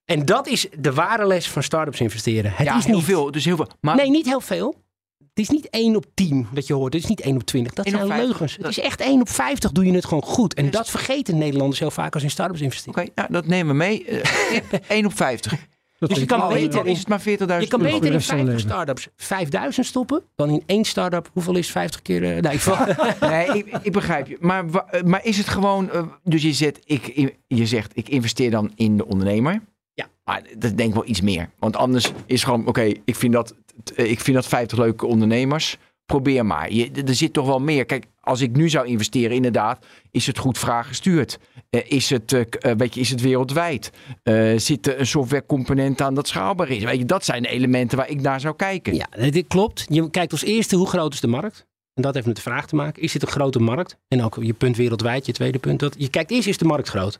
[0.05, 2.51] En dat is de ware les van startups investeren.
[2.51, 3.31] Het ja, is niet, veel.
[3.31, 3.67] Dus heel veel.
[3.81, 4.75] Maar Nee, niet heel veel.
[5.19, 6.93] Het is niet 1 op 10 dat je hoort.
[6.93, 7.73] Het is niet 1 op 20.
[7.73, 8.29] Dat 1 op zijn 50.
[8.39, 8.57] leugens.
[8.61, 10.53] Het is echt 1 op 50 doe je het gewoon goed.
[10.53, 13.01] En dat vergeten Nederlanders heel vaak als in startups investeren.
[13.01, 14.05] Oké, nou, dat nemen we mee.
[14.05, 15.51] Eh 1 op 50.
[15.99, 17.25] Dat Dus je is- kan beter in- is het maar 40.000
[17.61, 18.59] Je kan beter in rest van je 50 leven.
[18.69, 21.29] startups 5000 stoppen dan in één startup.
[21.33, 22.23] Hoeveel is 50 keer?
[22.35, 24.37] eh, nee, ik- Nee, ik, ik begrijp je.
[24.39, 25.91] Maar, eh, maar is het gewoon...
[25.91, 29.61] eh, dus je, zet, ik, je zegt, ik investeer dan in de ondernemer.
[29.93, 30.07] Ja.
[30.23, 31.49] Maar dat denk ik wel iets meer.
[31.59, 33.57] Want anders is gewoon, oké, ik vind dat eh,
[33.95, 35.77] ik vind dat 50 leuke ondernemers.
[36.05, 36.71] Probeer maar.
[36.71, 37.85] Je, er zit toch wel meer.
[37.85, 41.39] Kijk, als ik nu zou investeren, inderdaad, is het goed vraag gestuurd?
[41.69, 43.91] Eh, is, het, eh, eh, weet is het wereldwijd?
[44.23, 46.83] Eh, zit er een softwarecomponent aan dat schaalbaar is?
[46.83, 48.95] Weet je, dat zijn de elementen waar ik naar zou kijken.
[48.95, 49.85] ja, dit klopt.
[49.89, 51.67] Je kijkt als eerste hoe groot is de markt.
[51.93, 53.01] En dat heeft met de vraag te maken.
[53.01, 53.97] Is dit een grote markt?
[54.07, 55.79] En ook je punt wereldwijd, je tweede punt.
[55.79, 57.19] Dat, je kijkt eerst, is de markt groot?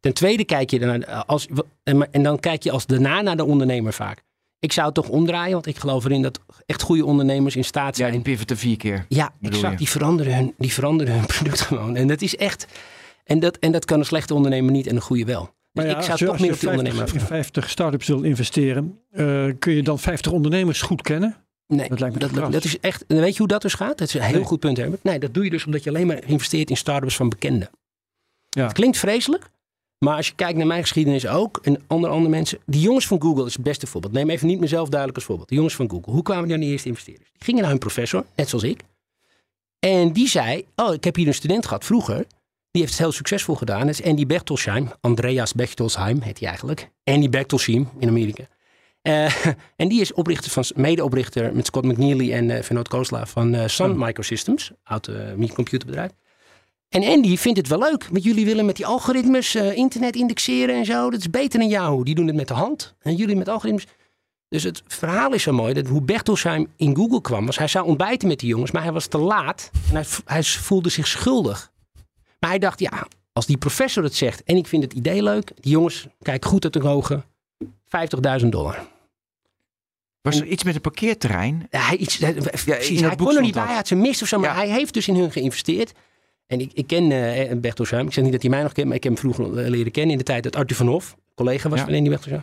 [0.00, 1.48] Ten tweede kijk je eh, als,
[2.10, 4.22] en dan kijk je als daarna naar de ondernemer vaak.
[4.58, 7.96] Ik zou het toch omdraaien, want ik geloof erin dat echt goede ondernemers in staat
[7.96, 8.12] Ja, zijn.
[8.12, 9.04] die pivoten vier keer.
[9.08, 9.70] Ja, exact.
[9.72, 9.76] je?
[9.78, 11.96] Die veranderen, hun, die veranderen hun product gewoon.
[11.96, 12.66] En dat is echt.
[13.24, 15.42] En dat, en dat kan een slechte ondernemer niet en een goede wel.
[15.42, 17.20] Dus Maar ja, ik zou als je, toch als meer je op die 50, ondernemer
[17.22, 21.36] in 50 start-ups wil investeren, eh, kun je dan 50 ondernemers goed kennen?
[21.66, 23.04] Nee, Dat lijkt me dat, dat is echt.
[23.06, 23.98] Weet je hoe dat dus gaat?
[23.98, 24.44] Dat is een heel Nee.
[24.44, 25.02] goed punt, Herbert.
[25.02, 27.70] Nee, dat doe je dus omdat je alleen maar investeert in start-ups van bekenden.
[28.48, 28.62] Ja.
[28.62, 29.50] Het klinkt vreselijk.
[30.06, 32.58] Maar als je kijkt naar mijn geschiedenis ook, en andere, andere mensen.
[32.66, 34.12] Die jongens van Google is het beste voorbeeld.
[34.12, 35.48] Neem even niet mezelf duidelijk als voorbeeld.
[35.48, 36.12] De jongens van Google.
[36.12, 37.30] Hoe kwamen die aan die eerste investeerders?
[37.32, 38.80] Die gingen naar hun professor, net zoals ik.
[39.78, 42.16] En die zei, oh, ik heb hier een student gehad vroeger.
[42.70, 43.80] Die heeft het heel succesvol gedaan.
[43.80, 44.90] Dat is Andy Bechtelsheim.
[45.00, 46.90] Andreas Bechtelsheim heet hij eigenlijk.
[47.04, 48.48] Andy Bechtelsheim in Amerika.
[49.02, 49.46] Eh,
[49.76, 53.68] en die is oprichter van, medeoprichter met Scott McNeely en eh Vinod Khosla van eh,
[53.68, 54.72] Sun Microsystems.
[54.84, 56.10] Oud uh, computerbedrijf.
[56.88, 58.06] En Andy vindt het wel leuk.
[58.10, 61.10] Want jullie willen met die algoritmes eh, internet indexeren en zo.
[61.10, 62.02] Dat is beter dan Yahoo.
[62.04, 62.94] Die doen het met de hand.
[63.00, 63.86] En jullie met algoritmes.
[64.48, 65.74] Dus het verhaal is zo mooi.
[65.74, 67.46] Dat hoe Bechtelsheim in Google kwam.
[67.46, 68.70] Was hij zou ontbijten met die jongens.
[68.70, 69.70] Maar hij was te laat.
[69.88, 71.72] En hij, hij voelde zich schuldig.
[72.40, 74.42] Maar hij dacht, ja, als die professor het zegt.
[74.42, 75.52] En ik vind het idee leuk.
[75.60, 77.24] Die jongens kijken goed uit de ogen.
[78.40, 78.86] 50.000 dollar.
[80.22, 81.66] Was er iets met een parkeerterrein?
[81.70, 82.16] Ja, hij, iets,
[82.64, 84.56] precies, hij kon er niet bij, hij had zijn mist of zo, maar Ja.
[84.56, 85.92] hij heeft dus in hun geïnvesteerd.
[86.46, 88.06] En ik, ik ken eh Bertelsheim.
[88.06, 89.92] Ik zeg niet dat hij mij nog kent, maar ik heb hem vroeger eh, leren
[89.92, 91.84] kennen in de tijd dat Arthur van Hof, collega was Ja.
[91.84, 92.42] van Andy Bertelsheim.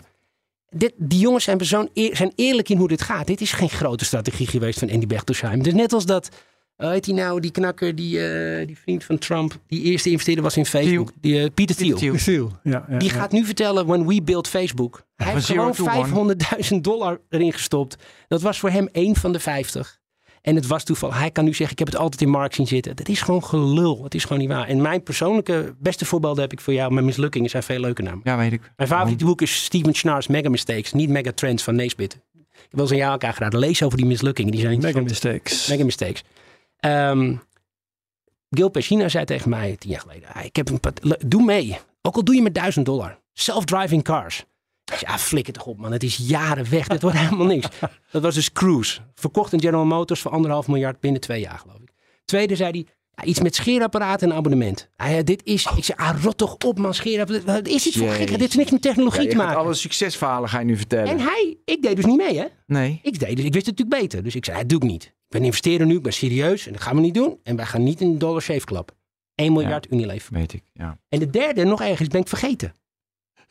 [0.70, 3.28] Dit, die jongens zijn, eer- zijn eerlijk in hoe dit gaat.
[3.28, 5.64] Dit is geen grote strategie geweest van Andy Bertelsheim.
[5.64, 6.30] Dus net als dat,
[6.78, 10.44] uh, heet hij nou, die knakker, die, eh, die vriend van Trump, die eerste investeerder
[10.44, 11.12] was in Facebook.
[11.22, 11.98] Die, eh, Peter Thiel.
[11.98, 12.16] Thiel.
[12.16, 12.52] Thiel.
[12.64, 13.16] Ja, ja, Die ja.
[13.16, 15.04] gaat nu vertellen, when we built Facebook.
[15.16, 16.36] Hij van heeft gewoon to one.
[16.66, 17.96] 500.000 dollar erin gestopt.
[18.28, 20.00] Dat was voor hem één van de 50.
[20.44, 21.14] En het was toeval.
[21.14, 22.96] Hij kan nu zeggen, ik heb het altijd in Mark zien zitten.
[22.96, 24.04] Dat is gewoon gelul.
[24.04, 24.68] Het is gewoon niet waar.
[24.68, 26.94] En mijn persoonlijke beste voorbeelden heb ik voor jou.
[26.94, 28.22] Mijn mislukkingen zijn veel leuker namen.
[28.24, 28.72] Ja, weet ik.
[28.76, 30.94] Mijn favoriete boek is Steven Schnarr's Mega Mistakes.
[30.94, 32.14] Niet Mega Trends van Naisbitt.
[32.14, 32.20] Ik
[32.52, 33.60] heb wel eens een jaar elkaar geraden.
[33.60, 34.52] Lees over die mislukkingen.
[34.52, 35.68] Die zijn Mega mistakes.
[35.68, 36.24] Mega mistakes.
[36.80, 37.36] Ehm
[38.50, 40.80] Gil Pescina zei tegen mij tien jaar geleden: "Ah, ik heb een
[41.28, 41.78] Doe mee.
[42.02, 43.20] Ook al doe je met 1000 dollar.
[43.34, 44.46] Self-driving cars.
[45.00, 45.92] Ja, flikker toch op, man.
[45.92, 46.88] Het is jaren weg.
[46.88, 47.68] Dit wordt helemaal niks.
[48.12, 49.00] Dat was dus Cruise.
[49.16, 51.92] Verkocht in General Motors voor anderhalf miljard binnen twee jaar, geloof ik.
[52.26, 54.90] Tweede zei hij: ja, iets met scheerapparaat en abonnement.
[55.24, 55.66] Dit is.
[55.76, 56.94] Ik zei, ah, rot toch op, man.
[56.94, 57.44] Scheerapparaat.
[57.44, 58.16] Wat is dit voor Jee.
[58.16, 58.28] gek?
[58.28, 59.58] Dit heeft niks met technologie Ja, te maken.
[59.58, 61.08] alle succesverhalen ga je nu vertellen.
[61.08, 62.46] En hij, ik deed dus niet mee, hè?
[62.68, 63.00] Nee.
[63.04, 64.24] Ik deed dus, ik wist het natuurlijk beter.
[64.24, 65.04] Dus ik zei, dat doe ik niet.
[65.04, 66.66] Ik ben investeerder nu, ik ben serieus.
[66.68, 67.40] En dat gaan we niet doen.
[67.44, 68.92] En wij gaan niet in de Dollar Shave Club.
[69.36, 70.34] 1 miljard Unilever.
[70.34, 70.98] Weet ik, ja.
[71.10, 72.74] En de derde, nog ergens, ben ik vergeten.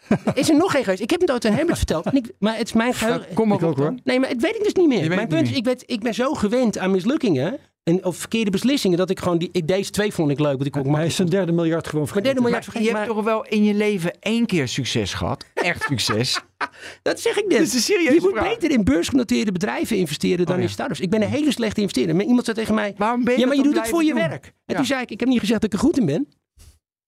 [0.34, 1.03] is er nog één geweest?
[1.03, 2.07] Ik heb het ooit aan Herbert verteld.
[2.07, 3.34] En ik, maar het is mijn geheugen.
[3.34, 3.94] Kom maar Ik ook, op hoor.
[4.05, 5.09] Nee, maar het weet ik dus niet meer.
[5.09, 7.59] Mijn punt is, ik ben, ik ben zo gewend aan mislukkingen.
[7.82, 8.98] En of verkeerde beslissingen.
[8.98, 10.53] Dat ik gewoon die, ik, deze twee vond ik leuk.
[10.53, 12.42] Want ik ook Hij is zijn derde miljard gewoon Mijn derde vergeten.
[12.42, 12.90] miljard Maar vergeten.
[12.92, 15.44] je hebt maar toch wel in je leven één keer succes gehad?
[15.55, 16.40] Echt succes?
[17.03, 17.59] Dat zeg ik net.
[17.59, 18.48] Dit is een serieuze je moet vraag.
[18.48, 20.66] beter in beursgenoteerde bedrijven investeren dan Oh, ja.
[20.66, 21.00] in startups.
[21.00, 22.16] Ik ben een hele slechte investeerder.
[22.16, 24.14] Maar iemand zei tegen mij, Waarom ben je ja, maar je doet het voor je
[24.14, 24.44] werk.
[24.44, 24.76] En Ja.
[24.76, 26.28] toen zei ik, ik heb niet gezegd dat ik er goed in ben.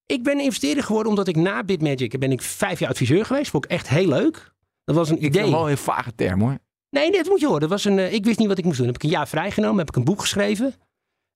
[0.07, 3.50] Ik ben investeerder geworden omdat ik na Bitmagic ben ik vijf jaar adviseur geweest.
[3.50, 4.52] Vond ik echt heel leuk.
[4.84, 5.42] Dat was een Ik vind idee.
[5.46, 6.59] het wel een heel vage term hoor.
[6.90, 7.61] Nee, nee, dat moet je horen.
[7.61, 8.86] Dat was een, eh, ik wist niet wat ik moest doen.
[8.86, 10.74] Heb ik een jaar vrijgenomen, heb ik een boek geschreven.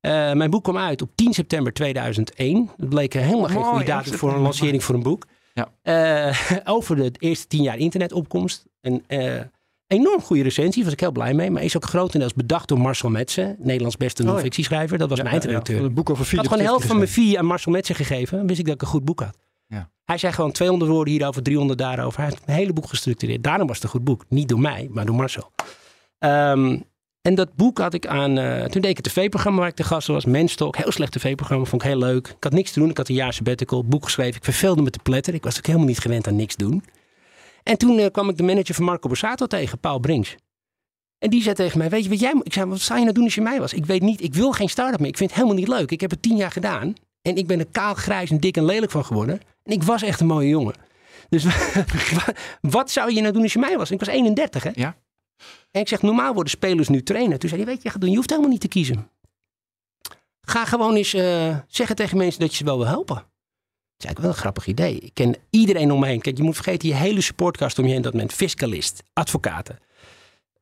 [0.00, 2.70] Eh, mijn boek kwam uit op 10 september 2001.
[2.76, 5.26] Dat bleek helemaal geen Mooi, goede datum voor een lancering voor een boek.
[5.54, 5.68] Ja.
[5.82, 8.64] Eh, over de eerste 10 jaar internetopkomst.
[8.80, 9.40] Eh,
[9.88, 11.50] enorm goede recensie, was ik heel blij mee.
[11.50, 14.28] Maar is ook grotendeels bedacht door Marcel Metsen, Nederlands beste ja.
[14.28, 14.98] non-fictieschrijver.
[14.98, 15.84] Dat was mijn eindredacteur.
[15.84, 18.38] Een boek over Ik had gewoon de helft van mijn fee aan Marcel Metsen gegeven.
[18.38, 19.36] Dan wist ik dat ik een goed boek had.
[19.66, 19.90] Ja.
[20.04, 22.20] Hij zei gewoon 200 woorden hierover, 300 daarover.
[22.20, 23.42] Hij heeft een hele boek gestructureerd.
[23.42, 24.24] Daarom was het een goed boek.
[24.28, 25.52] Niet door mij, maar door Marcel.
[26.18, 26.78] Ehm,
[27.22, 28.38] en dat boek had ik aan...
[28.38, 30.24] eh, toen deed ik het tv-programma waar ik de gast was.
[30.24, 30.76] Menstalk.
[30.76, 31.64] Heel slecht tv-programma.
[31.64, 32.28] Vond ik heel leuk.
[32.28, 32.90] Ik had niks te doen.
[32.90, 33.84] Ik had een jaar sabbatical.
[33.84, 34.36] Boek geschreven.
[34.36, 35.38] Ik verveelde me te pletteren.
[35.38, 36.82] Ik was ook helemaal niet gewend aan niks doen.
[37.68, 39.78] En toen eh, kwam ik de manager van Marco Borsato tegen.
[39.78, 40.36] Paul Brinks.
[41.18, 42.40] En die zei tegen mij, weet je wat jij.
[42.42, 43.72] Ik zei, wat zou je nou doen als je mij was?
[43.72, 45.08] Ik weet niet, ik wil geen start-up meer.
[45.08, 45.90] Ik vind het helemaal niet leuk.
[45.90, 46.94] Ik heb het tien jaar gedaan.
[47.22, 49.40] En ik ben er kaal, grijs en dik en lelijk van geworden.
[49.62, 50.74] En ik was echt een mooie jongen.
[51.28, 51.44] Dus
[52.60, 53.90] wat zou je nou doen als je mij was?
[53.90, 54.70] Ik was 31, hè?
[54.74, 54.96] Ja.
[55.70, 57.38] En ik zeg, normaal worden spelers nu trainer.
[57.38, 58.10] Toen zei hij, weet je, wat je gaat doen?
[58.10, 59.10] je hoeft helemaal niet te kiezen.
[60.40, 63.24] Ga gewoon eens eh, zeggen tegen mensen dat je ze wel wil helpen.
[63.98, 64.98] Dat is eigenlijk wel een grappig idee.
[64.98, 66.20] Ik ken iedereen om me heen.
[66.20, 69.78] Kijk, je moet vergeten, je hele supportkast om je heen, dat men fiscalist, advocaten.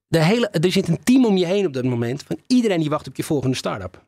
[0.09, 2.91] De hele, er zit een team om je heen op dat moment van iedereen die
[2.91, 3.93] wacht op je volgende start-up.
[3.93, 4.01] Dat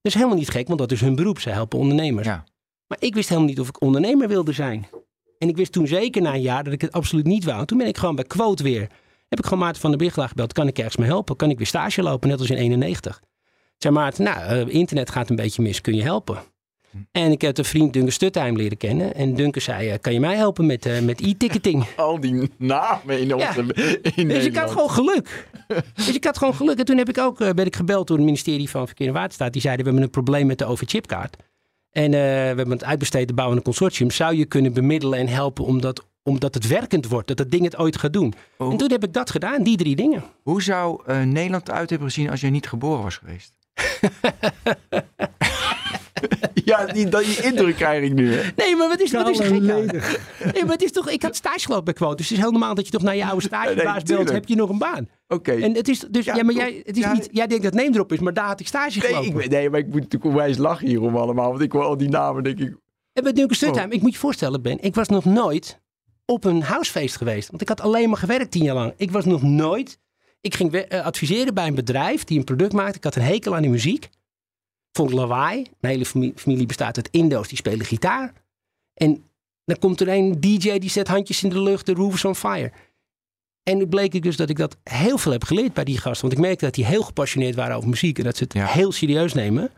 [0.00, 1.40] is helemaal niet gek, want dat is hun beroep.
[1.40, 2.26] Ze helpen ondernemers.
[2.26, 2.44] Ja.
[2.86, 4.86] Maar ik wist helemaal niet of ik ondernemer wilde zijn.
[5.38, 7.60] En ik wist toen zeker na een jaar dat ik het absoluut niet wou.
[7.60, 8.88] En toen ben ik gewoon bij Quote weer.
[9.28, 10.52] Heb ik gewoon Maarten van der Bichelaar gebeld.
[10.52, 11.36] Kan ik ergens mee helpen?
[11.36, 12.28] Kan ik weer stage lopen?
[12.28, 13.16] Net als in 91.
[13.16, 15.80] Ik zei Maarten, nou, eh, internet gaat een beetje mis.
[15.80, 16.38] Kun je helpen?
[17.12, 19.14] En ik heb een vriend Duncan Stuttheim leren kennen.
[19.14, 21.86] En Duncan zei, eh, kan je mij helpen met, eh, met e-ticketing?
[21.96, 23.34] Al die namen in Ja.
[23.34, 23.64] onze
[24.14, 25.48] in Dus ik had gewoon geluk.
[25.94, 26.78] Dus ik had gewoon geluk.
[26.78, 29.12] En toen heb ik ook, eh, ben ik gebeld door het ministerie van Verkeer en
[29.12, 29.52] Waterstaat.
[29.52, 31.36] Die zeiden, we hebben een probleem met de overchipkaart.
[31.90, 34.10] En eh, we hebben het uitbesteed te bouwen aan een consortium.
[34.10, 37.28] Zou je kunnen bemiddelen en helpen omdat, omdat het werkend wordt?
[37.28, 38.34] Dat het ding het ooit gaat doen.
[38.58, 38.70] Oh.
[38.72, 40.22] En toen heb ik dat gedaan, die drie dingen.
[40.42, 43.52] Hoe zou eh, Nederland eruit hebben gezien als jij niet geboren was geweest?
[46.64, 48.34] ja, die, die indruk krijg ik nu.
[48.34, 48.50] Hè?
[48.56, 49.60] Nee, maar wat is, wat is er gek.
[50.52, 52.16] Nee, maar het is toch, ik had stage gelopen bij Quote.
[52.16, 54.06] Dus het is heel normaal dat je toch naar je oude stagebaas belt.
[54.06, 54.30] tuurlijk.
[54.30, 55.08] Heb je nog een baan?
[55.28, 55.52] Oké.
[55.52, 56.62] En het is dus, ja, Ja, maar toch?
[56.62, 57.12] jij, het is Ja.
[57.12, 59.28] niet, jij denkt dat neem erop is, maar daar had ik stage Nee, gelopen.
[59.28, 61.48] ik, weet- nee, maar ik moet natuurlijk onwijs lachen hierom allemaal.
[61.50, 62.76] Want ik hoor al die namen denk ik...
[63.12, 63.94] En bij Duncan Stuttheim, Oh.
[63.94, 65.80] ik moet je voorstellen, Ben, ik was nog nooit
[66.24, 67.48] op een housefeest geweest.
[67.50, 68.92] Want ik had alleen maar gewerkt tien jaar lang.
[68.96, 69.98] Ik was nog nooit.
[70.40, 72.96] Ik ging eh, adviseren bij een bedrijf die een product maakte.
[72.96, 74.08] Ik had een hekel aan die muziek.
[74.96, 75.66] Vond lawaai.
[75.80, 78.32] Mijn hele familie, familie bestaat uit Indo's die spelen gitaar.
[78.94, 79.24] En
[79.64, 82.34] dan komt er een DJ die zet handjes in de lucht, de roof is on
[82.34, 82.72] fire.
[83.62, 86.20] En nu bleek ik dus dat ik dat heel veel heb geleerd bij die gasten.
[86.20, 88.18] Want ik merkte dat die heel gepassioneerd waren over muziek.
[88.18, 88.66] En dat ze het Ja.
[88.66, 89.70] heel serieus nemen.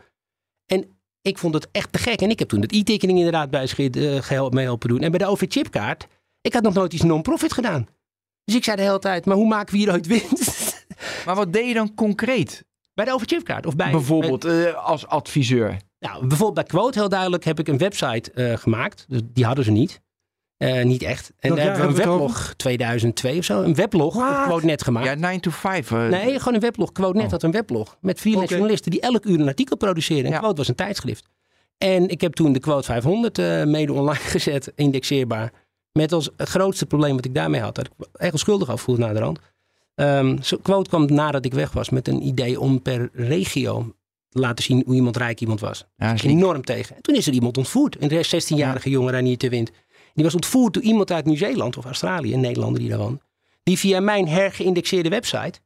[0.65, 2.21] En ik vond het echt te gek.
[2.21, 5.01] En ik heb toen het e-ticketing inderdaad bij zich uh, gehelp, mee helpen doen.
[5.01, 6.07] En bij de OV-chipkaart,
[6.41, 7.87] ik had nog nooit iets non-profit gedaan.
[8.43, 10.85] Dus ik zei de hele tijd, maar hoe maken we hier ooit winst?
[11.25, 12.65] Maar wat deed je dan concreet?
[13.05, 13.91] Bij de OV-chipkaart of bij...
[13.91, 15.77] Bijvoorbeeld eh, als adviseur.
[15.99, 19.05] Nou, bijvoorbeeld bij Quote heel duidelijk heb ik een website eh, gemaakt.
[19.07, 20.01] Dus die hadden ze niet.
[20.57, 21.31] Eh, niet echt.
[21.39, 23.61] En daar hebben we een weblog 2002 of zo.
[23.61, 24.13] Een weblog?
[24.45, 25.05] Quote net gemaakt.
[25.05, 25.91] Ja, 9 to 5.
[25.91, 26.91] eh, Nee, gewoon een weblog.
[26.91, 27.31] QuoteNet Oh.
[27.31, 27.97] had een weblog.
[28.01, 28.45] Met Oké.
[28.45, 30.25] journalisten die elk uur een artikel produceren.
[30.25, 30.37] En Ja.
[30.39, 31.27] Quote was een tijdschrift.
[31.77, 35.51] En ik heb toen de Quote 500 eh, mede online gezet, indexeerbaar.
[35.91, 39.19] Met als grootste probleem wat ik daarmee had, dat ik echt schuldig afvoelde naar de
[39.19, 39.39] rand.
[40.41, 43.95] Zo- Quote kwam nadat ik weg was met een idee om per regio
[44.29, 45.85] te laten zien hoe iemand rijk iemand was.
[45.97, 46.95] ja, Ik ging enorm tegen.
[46.95, 48.01] En toen is er iemand ontvoerd.
[48.01, 49.71] Een 16-jarige jongen daar niet te wind.
[50.13, 53.09] Die was ontvoerd door iemand uit Nieuw-Zeeland of Australië, een Nederlander die daar.
[53.63, 55.59] Die via mijn hergeïndexeerde website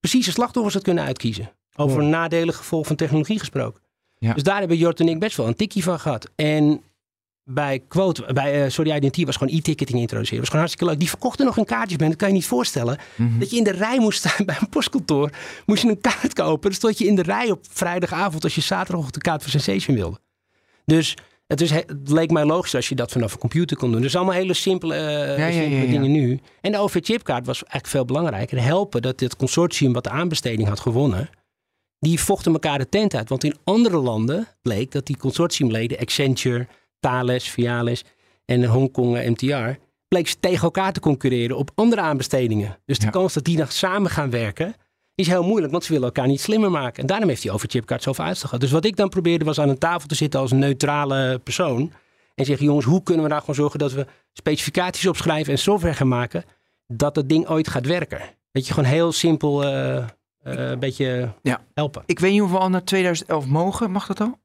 [0.00, 1.50] precies de slachtoffers had kunnen uitkiezen.
[1.76, 3.80] Over een nadelig gevolg van technologie gesproken.
[4.18, 4.32] Ja.
[4.34, 6.30] Dus daar hebben Jort en ik best wel een tikkie van gehad.
[6.36, 6.82] En
[7.44, 10.42] bij Quote, bij uh, Sorry Identity was gewoon e-ticketing introduceren.
[10.42, 10.98] Dat was gewoon hartstikke leuk.
[10.98, 12.08] Die verkochten nog een kaartjes bij.
[12.08, 12.98] Dat kan je niet voorstellen.
[13.14, 13.38] Mhm.
[13.38, 15.30] Dat je in de rij moest staan bij een postkantoor.
[15.66, 16.62] Moest je een kaart kopen.
[16.62, 19.96] Dan stond je in de rij op vrijdagavond als je zaterdagochtend de kaart voor Sensation
[19.96, 20.18] wilde.
[20.84, 21.16] Dus
[21.46, 24.00] het, is, het leek mij logisch als je dat vanaf een computer kon doen.
[24.00, 25.90] Dus allemaal hele simpele, uh, ja, simpele ja, ja.
[25.90, 26.40] dingen nu.
[26.60, 28.62] En de OV-chipkaart was eigenlijk veel belangrijker.
[28.62, 31.30] Helpen dat dit consortium wat de aanbesteding had gewonnen...
[31.98, 33.28] die vochten elkaar de tent uit.
[33.28, 35.98] Want in andere landen bleek dat die consortiumleden...
[35.98, 36.66] Accenture,
[37.02, 38.04] Thales, Vialis
[38.44, 39.78] en Hongkong MTR...
[40.08, 42.78] bleek ze tegen elkaar te concurreren op andere aanbestedingen.
[42.86, 43.10] Dus de Ja.
[43.10, 44.74] kans dat die nog samen gaan werken...
[45.14, 47.00] is heel moeilijk, want ze willen elkaar niet slimmer maken.
[47.00, 48.62] En daarom heeft hij over chipkaart zoveel uitstel gehad.
[48.64, 51.92] Dus wat ik dan probeerde was aan een tafel te zitten als een neutrale persoon.
[52.34, 55.94] En zeggen, jongens, hoe kunnen we nou gewoon zorgen dat we specificaties opschrijven en software
[55.94, 56.44] gaan maken.
[56.86, 58.20] Dat het ding ooit gaat werken.
[58.52, 60.04] Dat je gewoon heel simpel eh, eh,
[60.42, 61.64] een beetje Ja.
[61.74, 62.02] helpen.
[62.06, 63.90] Ik weet niet of we al naar 2011 mogen.
[63.90, 64.40] Mag dat al?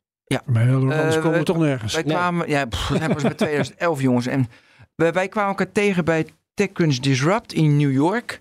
[0.46, 1.94] Maar anders Eh, komen we we- toch nergens.
[1.94, 2.14] Wij Nee.
[2.16, 4.26] kwamen, ja, pff, dat was bij 2011 jongens.
[4.28, 4.48] En
[4.96, 8.40] wij, wij kwamen elkaar tegen bij TechCrunch Disrupt in New York.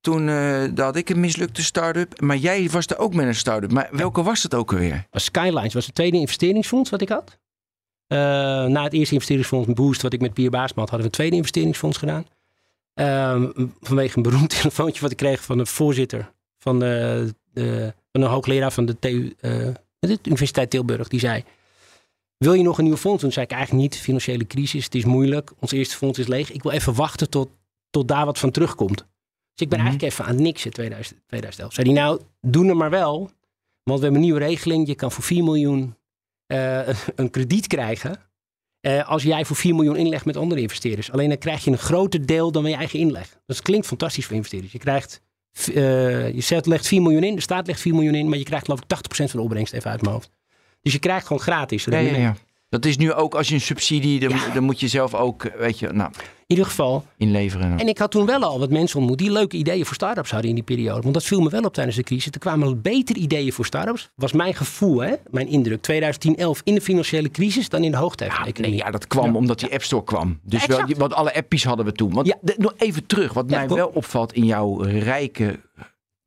[0.00, 0.34] Toen eh,
[0.74, 2.20] daar had ik een mislukte start-up.
[2.20, 3.72] Maar jij was er ook met een start-up.
[3.72, 5.06] Maar welke was het ook alweer?
[5.10, 7.38] Skylines was het tweede investeringsfonds wat ik had.
[8.06, 8.18] Eh,
[8.66, 11.36] na het eerste investeringsfonds Boost, wat ik met Pier Baasma had, hadden we een tweede
[11.36, 12.26] investeringsfonds gedaan.
[12.94, 18.22] Ehm, vanwege een beroemd telefoontje wat ik kreeg van de voorzitter van, de, de, van
[18.22, 19.68] een hoogleraar van de TU, eh,
[20.08, 21.08] de Universiteit Tilburg.
[21.08, 21.44] Die zei,
[22.36, 23.32] wil je nog een nieuw fonds doen?
[23.32, 23.98] Zei ik eigenlijk niet.
[24.00, 25.52] Financiële crisis, het is moeilijk.
[25.58, 26.52] Ons eerste fonds is leeg.
[26.52, 27.48] Ik wil even wachten tot,
[27.90, 28.96] tot daar wat van terugkomt.
[28.96, 29.06] Dus
[29.66, 29.86] ik ben Mhm.
[29.88, 31.72] eigenlijk even aan het niksen 2000, 2011.
[31.72, 33.16] Zei hij, nou, doe er maar wel.
[33.82, 34.86] Want we hebben een nieuwe regeling.
[34.86, 35.96] Je kan voor 4 miljoen
[36.46, 38.16] eh, een krediet krijgen.
[38.80, 41.12] eh, als jij voor 4 miljoen inlegt met andere investeerders.
[41.12, 43.36] Alleen dan krijg je een groter deel dan je eigen inleg.
[43.46, 44.72] Dat klinkt fantastisch voor investeerders.
[44.72, 45.20] Je krijgt,
[45.52, 48.44] eh, je zet, legt 4 miljoen in, de staat legt 4 miljoen in, maar je
[48.44, 50.30] krijgt geloof ik 80% van de opbrengst even uit mijn hoofd.
[50.82, 51.84] Dus je krijgt gewoon gratis.
[51.84, 52.36] Ja, ja, ja.
[52.72, 54.48] Dat is nu ook als je een subsidie, dan, Ja.
[54.54, 57.04] dan moet je zelf ook, eh, weet je, nou, In ieder geval.
[57.16, 57.78] inleveren.
[57.78, 60.48] En ik had toen wel al wat mensen ontmoet die leuke ideeën voor start-ups hadden
[60.48, 61.00] in die periode.
[61.00, 62.32] Want dat viel me wel op tijdens de crisis.
[62.32, 64.10] Er kwamen betere ideeën voor start-ups.
[64.14, 65.14] Was mijn gevoel, hè?
[65.30, 65.82] mijn indruk.
[65.82, 69.36] 2010, 11 in de financiële crisis dan in de de Ja, nee, ja, dat kwam
[69.36, 70.38] omdat die App Store kwam.
[70.42, 72.12] Dus Ja, wel, want alle appies hadden we toen.
[72.12, 75.60] Want nog even terug, wat mij wel opvalt in jouw rijke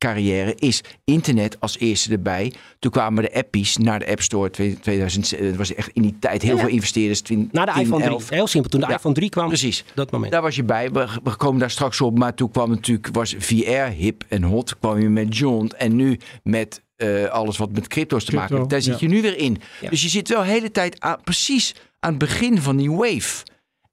[0.05, 2.53] carrière is internet als eerste erbij.
[2.79, 5.29] Toen kwamen de appies naar de App Store 2000.
[5.29, 7.21] Het was echt in die tijd heel Ja, veel investeerders.
[7.21, 8.13] 20, Na de 10, iPhone 3.
[8.13, 8.29] 11.
[8.29, 8.69] Heel simpel.
[8.69, 9.83] Toen de Ja, iPhone 3 kwam, Precies.
[9.95, 10.31] dat moment.
[10.31, 10.91] Daar was je bij.
[10.91, 12.17] We, we komen daar straks op.
[12.17, 14.79] Maar toen kwam natuurlijk, was VR hip en hot.
[14.79, 15.71] Kwam je met John.
[15.77, 18.69] En nu met eh, alles wat met crypto's te maken heeft.
[18.69, 19.07] Daar zit ja.
[19.07, 19.61] je nu weer in.
[19.89, 23.43] Dus je zit wel de hele tijd aan, precies aan het begin van die wave.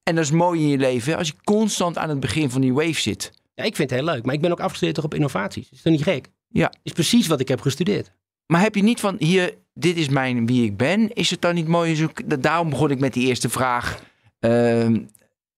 [0.03, 1.13] En dat is mooi in je leven.
[1.13, 3.33] hè, Als je constant aan het begin van die wave zit.
[3.63, 4.25] Ja, ik vind het heel leuk.
[4.25, 5.69] Maar ik ben ook afgestudeerd toch op innovaties.
[5.71, 6.29] Is dat niet gek?
[6.49, 6.73] Ja.
[6.83, 8.13] Is precies wat ik heb gestudeerd.
[8.47, 11.13] Maar heb je niet van hier, dit is mijn wie ik ben.
[11.15, 12.07] Is het dan niet mooi?
[12.27, 14.03] Daarom begon ik met die eerste vraag.
[14.39, 14.99] Ehm,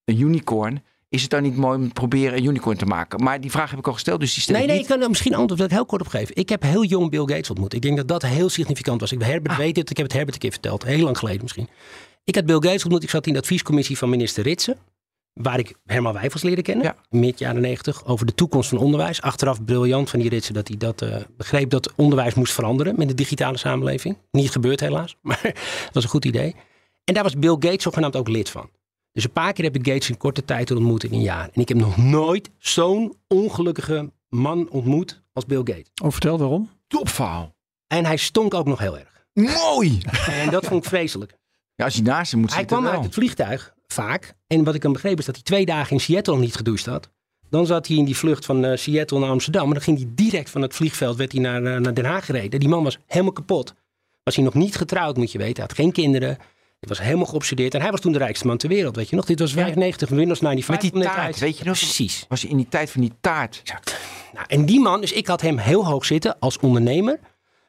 [0.04, 0.82] een unicorn.
[1.08, 3.22] Is het dan niet mooi om te proberen een unicorn te maken?
[3.22, 4.86] Maar die vraag heb ik al gesteld, dus die stel Nee, ik nee, niet.
[4.86, 6.36] ik kan er misschien antwoord dat heel kort op geven.
[6.36, 7.74] Ik heb heel jong Bill Gates ontmoet.
[7.74, 9.12] Ik denk dat dat heel significant was.
[9.12, 9.58] Ik, Herbert Ah.
[9.58, 10.84] weet het, ik heb het Herbert een keer verteld.
[10.84, 11.68] Heel lang geleden misschien.
[12.24, 13.02] Ik had Bill Gates ontmoet.
[13.02, 14.76] Ik zat in de adviescommissie van minister Ritsen.
[15.34, 16.84] Waar ik Herman Wijfels leerde kennen.
[16.84, 16.96] Ja.
[17.10, 18.04] Mid jaren negentig.
[18.06, 19.22] Over de toekomst van onderwijs.
[19.22, 21.70] Achteraf briljant van die Ritsen dat hij dat eh, begreep.
[21.70, 24.18] Dat onderwijs moest veranderen met de digitale samenleving.
[24.30, 25.16] Niet gebeurd helaas.
[25.22, 26.54] Maar het was een goed idee.
[27.04, 28.70] En daar was Bill Gates zogenaamd ook lid van.
[29.12, 31.48] Dus een paar keer heb ik Gates in korte tijd ontmoet in een jaar.
[31.52, 35.90] En ik heb nog nooit zo'n ongelukkige man ontmoet als Bill Gates.
[36.02, 36.70] Oh, vertel waarom.
[36.86, 37.54] Topverhaal.
[37.86, 39.24] En hij stonk ook nog heel erg.
[39.32, 40.00] Mooi!
[40.26, 41.38] En dat vond ik vreselijk.
[41.74, 42.98] Ja, als je naast hem moet Hij zitten kwam wel.
[42.98, 44.34] uit het vliegtuig, vaak.
[44.46, 47.10] En wat ik dan begreep is dat hij twee dagen in Seattle niet gedoucht had.
[47.50, 49.64] Dan zat hij in die vlucht van eh, Seattle naar Amsterdam.
[49.64, 52.24] Maar dan ging hij direct van het vliegveld werd hij naar, eh, naar Den Haag
[52.24, 52.60] gereden.
[52.60, 53.74] Die man was helemaal kapot.
[54.22, 55.56] Was hij nog niet getrouwd, moet je weten.
[55.56, 56.28] Hij had geen kinderen.
[56.28, 57.74] Hij was helemaal geobsedeerd.
[57.74, 59.24] En hij was toen de rijkste man ter wereld, weet je nog.
[59.24, 60.92] Dit was 95, Windows 95.
[60.92, 61.76] Met die taart, weet je nog?
[61.76, 62.24] Precies.
[62.28, 63.62] Was hij in die tijd van die taart.
[64.32, 67.18] Nou, en die man, dus ik had hem heel hoog zitten als ondernemer.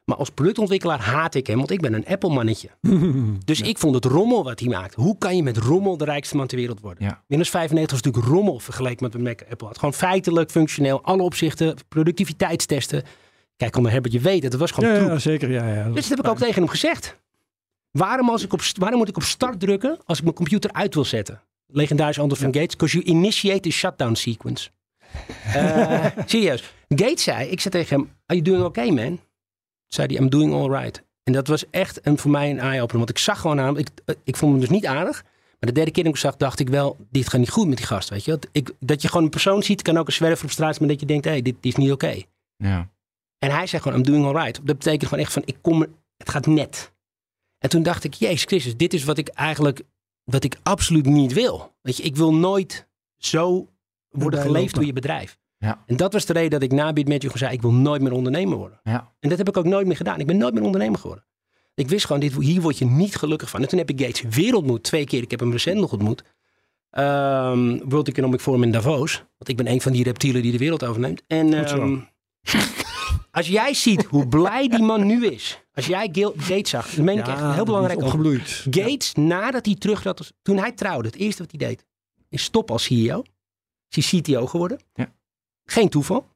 [0.05, 2.69] Maar als productontwikkelaar haat ik hem, want ik ben een Apple-mannetje.
[3.45, 4.93] Dus ik vond het rommel wat hij maakt.
[4.95, 7.03] Hoe kan je met rommel de rijkste man ter wereld worden?
[7.03, 7.23] Ja.
[7.27, 9.77] Windows 95 was natuurlijk rommel vergeleken met wat Mac Apple had.
[9.77, 13.03] Gewoon feitelijk, functioneel, alle opzichten, productiviteitstesten.
[13.57, 15.09] Kijk, onder Herbert, je weet het, het was gewoon Ja, troep.
[15.09, 15.51] ja, zeker.
[15.51, 15.83] Ja, ja.
[15.83, 17.15] Dus dat heb ik ook tegen hem gezegd.
[17.91, 20.93] Waarom, als ik op, waarom moet ik op start drukken als ik mijn computer uit
[20.93, 21.41] wil zetten?
[21.67, 22.75] Legendarisch antwoord van Gates.
[22.75, 24.69] Because you initiate the shutdown sequence.
[25.53, 26.73] Eh, serieus.
[26.89, 29.19] Gates zei, ik zei tegen hem, are you doing okay man?
[29.95, 31.03] Zei hij, I'm doing all right.
[31.23, 32.97] En dat was echt een, voor mij een eye-opener.
[32.97, 33.89] Want ik zag gewoon aan hem, ik,
[34.23, 35.23] ik vond hem dus niet aardig.
[35.59, 37.67] Maar de derde keer dat ik hem zag, dacht ik wel, dit gaat niet goed
[37.67, 38.09] met die gast.
[38.09, 38.31] Weet je?
[38.31, 40.87] Dat, ik, dat je gewoon een persoon ziet, kan ook een zwerver op straat zijn,
[40.87, 42.21] maar dat je denkt, hé, hey, dit is niet oké.
[42.57, 42.89] Ja.
[43.39, 44.55] En hij zei gewoon, I'm doing all right.
[44.65, 46.91] Dat betekent gewoon echt van, ik kom, er- het gaat net.
[47.57, 49.81] En toen dacht ik, Jezus Christus, dit is wat ik eigenlijk,
[50.23, 51.73] wat ik absoluut niet wil.
[51.81, 52.87] Weet je, ik wil nooit
[53.17, 53.69] zo
[54.09, 55.37] worden geleefd door je bedrijf.
[55.65, 55.83] Ja.
[55.85, 58.57] En dat was de reden dat ik na BitMatch zei, ik wil nooit meer ondernemer
[58.57, 58.79] worden.
[58.83, 59.11] Ja.
[59.19, 60.19] En dat heb ik ook nooit meer gedaan.
[60.19, 61.25] Ik ben nooit meer ondernemer geworden.
[61.75, 63.61] Ik wist gewoon, dit, hier word je niet gelukkig van.
[63.61, 65.21] En toen heb ik Gates weer ontmoet, twee keer.
[65.21, 66.23] Ik heb hem recent nog ontmoet.
[66.89, 69.17] Ehm World Economic Forum in Davos.
[69.17, 71.21] Want ik ben een van die reptielen die de wereld overneemt.
[71.27, 71.97] En ehm,
[73.31, 75.63] als jij ziet hoe blij die man nu is.
[75.73, 78.01] Als jij Gates zag, dat meen ik echt heel belangrijk.
[78.01, 78.65] Opgebloeid.
[78.69, 81.85] Gates, nadat hij terug toen hij trouwde, het eerste wat hij deed,
[82.29, 83.23] is stop als CEO.
[83.89, 84.79] Is hij CTO geworden.
[84.93, 85.13] Ja.
[85.65, 86.27] Geen toeval.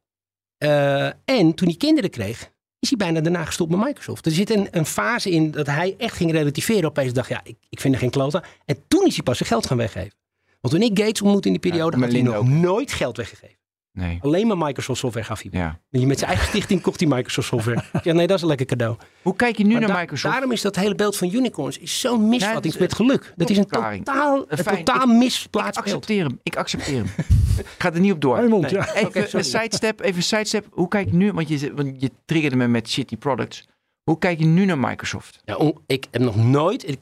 [0.57, 4.25] Eh, en toen hij kinderen kreeg, is hij bijna daarna gestopt met Microsoft.
[4.25, 6.89] Er zit een, een fase in dat hij echt ging relativeren.
[6.89, 8.43] Opeens dacht, ja, ik, ik vind er geen kloot aan.
[8.65, 10.17] En toen is hij pas zijn geld gaan weggeven.
[10.61, 13.57] Want toen ik Gates ontmoette in die periode, Ja, had hij nog nooit geld weggegeven.
[13.91, 14.17] Nee.
[14.21, 15.51] Alleen maar Microsoft software gaf hij.
[15.53, 15.79] Ja.
[15.91, 17.83] En Met zijn eigen stichting kocht hij Microsoft software.
[18.03, 18.97] ja, nee, dat is een lekker cadeau.
[19.21, 20.33] Hoe kijk je nu Maar naar da- Microsoft?
[20.33, 23.33] Daarom is dat hele beeld van unicorns is zo'n misvatting met geluk.
[23.35, 25.95] Dat is een totaal, een totaal misplaatst ik beeld.
[25.95, 26.39] accepteer hem.
[26.43, 27.07] Ik accepteer hem.
[27.77, 28.35] ga er niet op door.
[28.35, 28.73] Raymond, Nee.
[28.73, 28.93] ja.
[28.93, 30.65] Even een sidestep, even een sidestep.
[30.71, 33.67] Hoe kijk je nu, want je, want je triggerde me met shitty products.
[34.03, 35.41] Hoe kijk je nu naar Microsoft?
[35.45, 36.97] Ja, on- ik heb nog nooit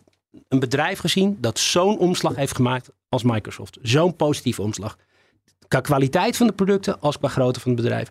[0.47, 3.77] een bedrijf gezien dat zo'n omslag heeft gemaakt als Microsoft.
[3.81, 4.97] Zo'n positieve omslag.
[5.67, 8.09] Qua kwaliteit van de producten als qua grootte van het bedrijf.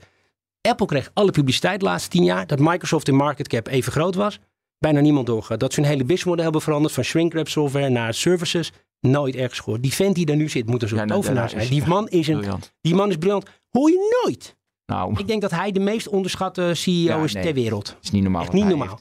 [0.60, 2.46] Apple kreeg alle publiciteit de laatste tien jaar.
[2.46, 4.38] Dat Microsoft in market cap even groot was.
[4.78, 5.60] Bijna niemand doorgaat.
[5.60, 6.94] Dat ze hun hele businessmodel hebben veranderd.
[6.94, 8.72] Van shrink-wrap software naar services.
[9.00, 9.82] Nooit ergens gehoord.
[9.82, 11.68] Die vent die daar nu zit moet een soort Ja, nou, tovenaar zijn.
[11.68, 12.72] Die man is een Briljant.
[12.80, 13.46] Die man is briljant.
[13.70, 14.56] Hoor je nooit.
[14.86, 17.42] Nou, Ik denk dat hij de meest onderschatte CEO Ja, is nee.
[17.42, 17.86] ter wereld.
[17.86, 18.42] dat is niet normaal.
[18.42, 19.00] Echt niet normaal.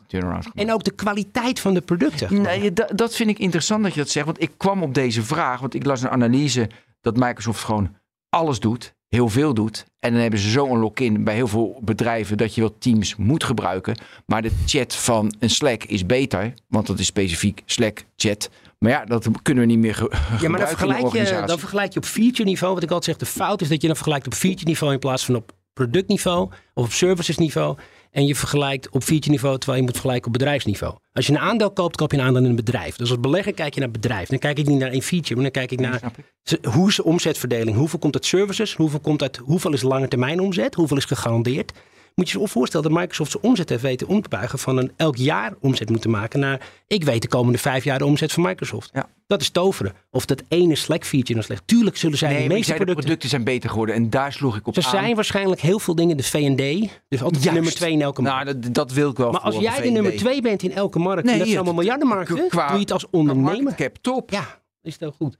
[0.54, 2.42] En ook de kwaliteit van de producten.
[2.42, 4.26] Nee, dat vind ik interessant dat je dat zegt.
[4.26, 5.60] Want ik kwam op deze vraag.
[5.60, 6.70] Want ik las een analyse
[7.02, 7.96] dat Microsoft gewoon
[8.30, 8.94] alles doet.
[9.08, 9.86] Heel veel doet.
[10.00, 13.44] En dan hebben ze zo'n lock-in bij heel veel bedrijven dat je wel Teams moet
[13.44, 13.96] gebruiken.
[14.26, 16.54] Maar de chat van een Slack is beter.
[16.68, 18.50] Want dat is specifiek Slack chat.
[18.80, 21.60] Maar ja, dat kunnen we niet meer ge- Ja, maar dan gebruiken vergelijk, je, dan
[21.60, 22.74] vergelijk je op feature niveau.
[22.74, 25.00] Wat ik altijd zeg, de fout is dat je dan vergelijkt op feature niveau in
[25.00, 27.78] plaats van op productniveau of op services niveau.
[28.12, 30.96] En je vergelijkt op feature niveau terwijl je moet vergelijken op bedrijfsniveau.
[31.14, 32.96] Als je een aandeel koopt, koop je een aandeel in een bedrijf.
[32.96, 34.30] Dus als belegger kijk je naar het bedrijf.
[34.30, 36.02] Dan kijk ik niet naar één feature, maar dan kijk ik naar
[36.44, 36.66] ik.
[36.74, 37.78] hoe is de omzetverdeling.
[37.78, 38.74] Hoeveel komt uit services?
[38.76, 40.76] Hoeveel, komt uit, hoeveel is lange termijn omzet?
[40.76, 41.72] Hoeveel is gegarandeerd?
[42.16, 44.92] Moet je je voorstellen dat Microsoft zijn omzet heeft weten om te buigen van een
[44.96, 48.44] elk jaar omzet moeten maken naar ik weet de komende vijf jaar de omzet van
[48.44, 48.90] Microsoft.
[48.94, 49.10] Ja.
[49.28, 49.94] Dat is toveren.
[50.12, 51.62] Of dat ene Slack feature dan slecht.
[51.66, 53.04] Tuurlijk zullen zij Nee, de meeste zei de producten.
[53.06, 53.96] producten zijn beter geworden.
[53.96, 54.90] En daar sloeg ik op Ze aan.
[54.90, 56.90] zijn waarschijnlijk heel veel dingen de V&D.
[57.08, 58.44] Dus altijd de nummer twee in elke markt.
[58.46, 61.00] Nou, dat, dat wil ik wel maar als jij de nummer twee bent in elke
[61.00, 63.76] markt, Nee, en dat zijn het- allemaal miljardenmarkten, doe je het als ondernemer.
[63.76, 64.30] cap, top.
[64.32, 65.38] Ja, is dat goed.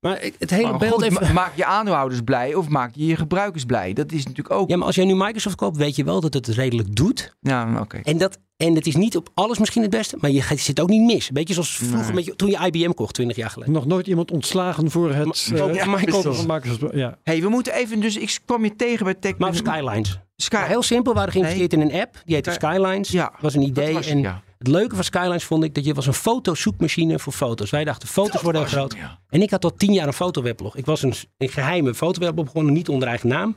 [0.00, 1.22] Maar het hele Maar beeld goed, even...
[1.26, 3.92] ma- maak je aandeelhouders blij of maak je je gebruikers blij?
[3.92, 4.70] Dat is natuurlijk ook...
[4.70, 7.36] Ja, maar als jij nu Microsoft koopt, weet je wel dat het redelijk doet.
[7.40, 8.00] Ja, oké.
[8.02, 10.88] En, dat, en het is niet op alles misschien het beste, maar je zit ook
[10.88, 11.30] niet mis.
[11.30, 12.14] Beetje zoals vroeger Nee.
[12.14, 13.74] met je, toen je IBM kocht, 20 jaar geleden.
[13.74, 16.38] Nog nooit iemand ontslagen voor het eh, ja, Microsoft.
[16.42, 16.94] van Microsoft.
[16.94, 17.18] Ja.
[17.22, 18.00] hey, we moeten even...
[18.00, 19.38] Dus ik kwam je tegen bij Tech...
[19.38, 20.18] Maar Skylines.
[20.36, 20.56] Sky.
[20.56, 22.22] Ja, heel simpel, we hadden geïnvesteerd in een app.
[22.24, 23.08] Die heette Sky- Skylines.
[23.08, 23.84] Ja, was een idee.
[23.86, 24.42] dat was- en ja.
[24.66, 27.70] Het leuke van Skylines vond ik dat je was een fotozoekmachine voor foto's.
[27.70, 28.94] Wij dachten, foto's worden heel groot.
[28.94, 29.20] ja.
[29.28, 30.76] En ik had al tien jaar een fotoweblog.
[30.76, 33.56] Ik was een, een geheime fotoweblog begonnen, niet onder eigen naam.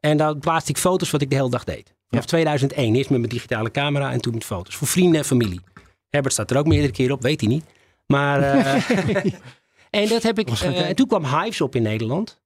[0.00, 1.94] En daar plaatste ik foto's wat ik de hele dag deed.
[2.08, 4.74] Vanaf 2001, eerst met mijn digitale camera en toen met foto's.
[4.74, 5.60] Voor vrienden en familie.
[6.08, 7.64] Herbert staat er ook meerdere keer op, weet hij niet.
[8.06, 8.90] Maar, eh,
[10.00, 12.40] en dat heb ik, eh, en toen kwam Hives op in Nederland.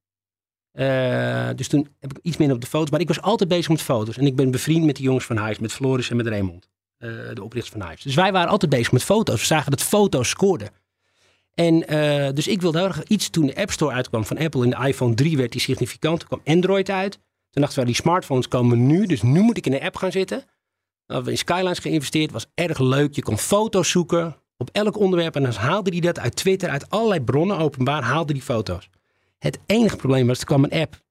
[0.71, 2.89] Eh, dus toen heb ik iets minder op de foto's.
[2.89, 4.17] Maar ik was altijd bezig met foto's.
[4.17, 6.69] En ik ben bevriend met de jongens van Hives, met Floris en met Raymond.
[6.97, 8.03] Eh, de oprichters van Hives.
[8.03, 9.39] Dus wij waren altijd bezig met foto's.
[9.39, 10.69] We zagen dat foto's scoorden.
[11.53, 14.63] En eh, dus ik wilde heel erg iets toen de App Store uitkwam van Apple.
[14.63, 16.19] In de iPhone 3 werd die significant.
[16.19, 17.19] Toen kwam Android uit.
[17.49, 19.05] Toen dachten we, die smartphones komen nu.
[19.05, 20.43] Dus nu moet ik in de app gaan zitten.
[21.05, 22.31] We hebben in Skylines geïnvesteerd.
[22.31, 23.15] Was erg leuk.
[23.15, 25.35] Je kon foto's zoeken op elk onderwerp.
[25.35, 26.69] En dan haalde hij dat uit Twitter.
[26.69, 28.89] Uit allerlei bronnen openbaar haalde die foto's.
[29.39, 31.01] Het enige probleem was, er kwam een app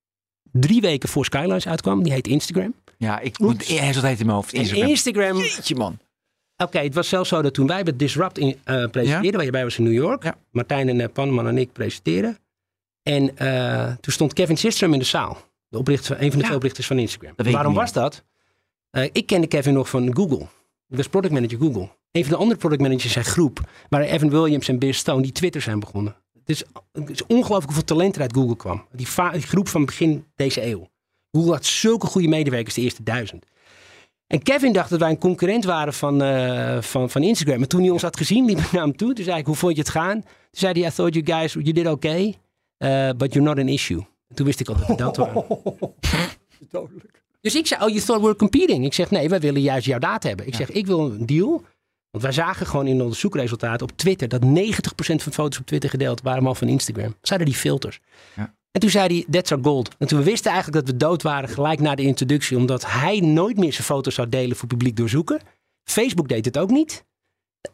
[0.52, 2.02] drie weken voor Skylines uitkwam.
[2.02, 2.74] Die heet Instagram.
[2.98, 3.68] Ja, ik moet...
[3.68, 4.52] Hij is altijd in mijn hoofd.
[4.52, 4.88] Instagram.
[4.88, 5.98] Instagram Jeetje, man.
[6.56, 9.50] Oké, het was zelfs zo dat toen wij bij Disrupt in, eh, presenteerden, waar je
[9.50, 10.36] bij was in New York, Ja.
[10.50, 12.38] Martijn en uh, Panman en ik presenteren.
[13.02, 15.38] En eh, toen stond Kevin Systrom in de zaal.
[15.68, 16.42] De oprichter, een van de Ja.
[16.42, 17.32] twee oprichters van Instagram.
[17.36, 18.24] Waarom was dat?
[18.90, 20.46] Eh, ik kende Kevin nog van Google.
[20.88, 21.88] Ik was product manager Google.
[22.12, 25.32] Een van de andere product managers zijn groep, waar Evan Williams en Bill Stone, die
[25.32, 26.16] Twitter zijn begonnen.
[26.38, 28.86] Het is, het is ongelooflijk hoeveel talent er uit Google kwam.
[28.92, 29.06] Die
[29.40, 30.88] groep van begin deze eeuw.
[31.36, 33.44] Google had zulke goede medewerkers, de eerste duizend.
[34.26, 37.62] En Kevin dacht dat wij een concurrent waren van, eh, van, van Instagram.
[37.62, 39.14] En toen hij ons had gezien, liep ik naar hem toe.
[39.14, 40.20] Toen zei ik, hoe vond je het gaan?
[40.20, 42.34] Toen zei hij, I thought you guys, you did okay.
[42.76, 43.98] eh, but you're not an issue.
[44.28, 45.44] En toen wist ik al dat we dat waren.
[46.70, 47.22] Dodelijk.
[47.40, 48.84] Dus ik zei, oh, you thought we were competing.
[48.84, 50.46] Ik zeg, nee, wij willen juist jouw data hebben.
[50.46, 51.62] Ik zeg, ik wil een deal.
[52.10, 54.28] Want wij zagen gewoon in onze zoekresultaten op Twitter...
[54.28, 54.46] dat 90%
[54.96, 57.14] van foto's op Twitter gedeeld waren allemaal van Instagram.
[57.22, 58.00] Zeiden die filters.
[58.36, 58.54] Ja.
[58.76, 59.90] En toen zei hij, that's our gold.
[59.98, 62.56] En toen we wisten eigenlijk dat we dood waren gelijk na de introductie...
[62.56, 65.40] omdat hij nooit meer zijn foto's zou delen voor publiek doorzoeken.
[65.84, 67.04] Facebook deed het ook niet.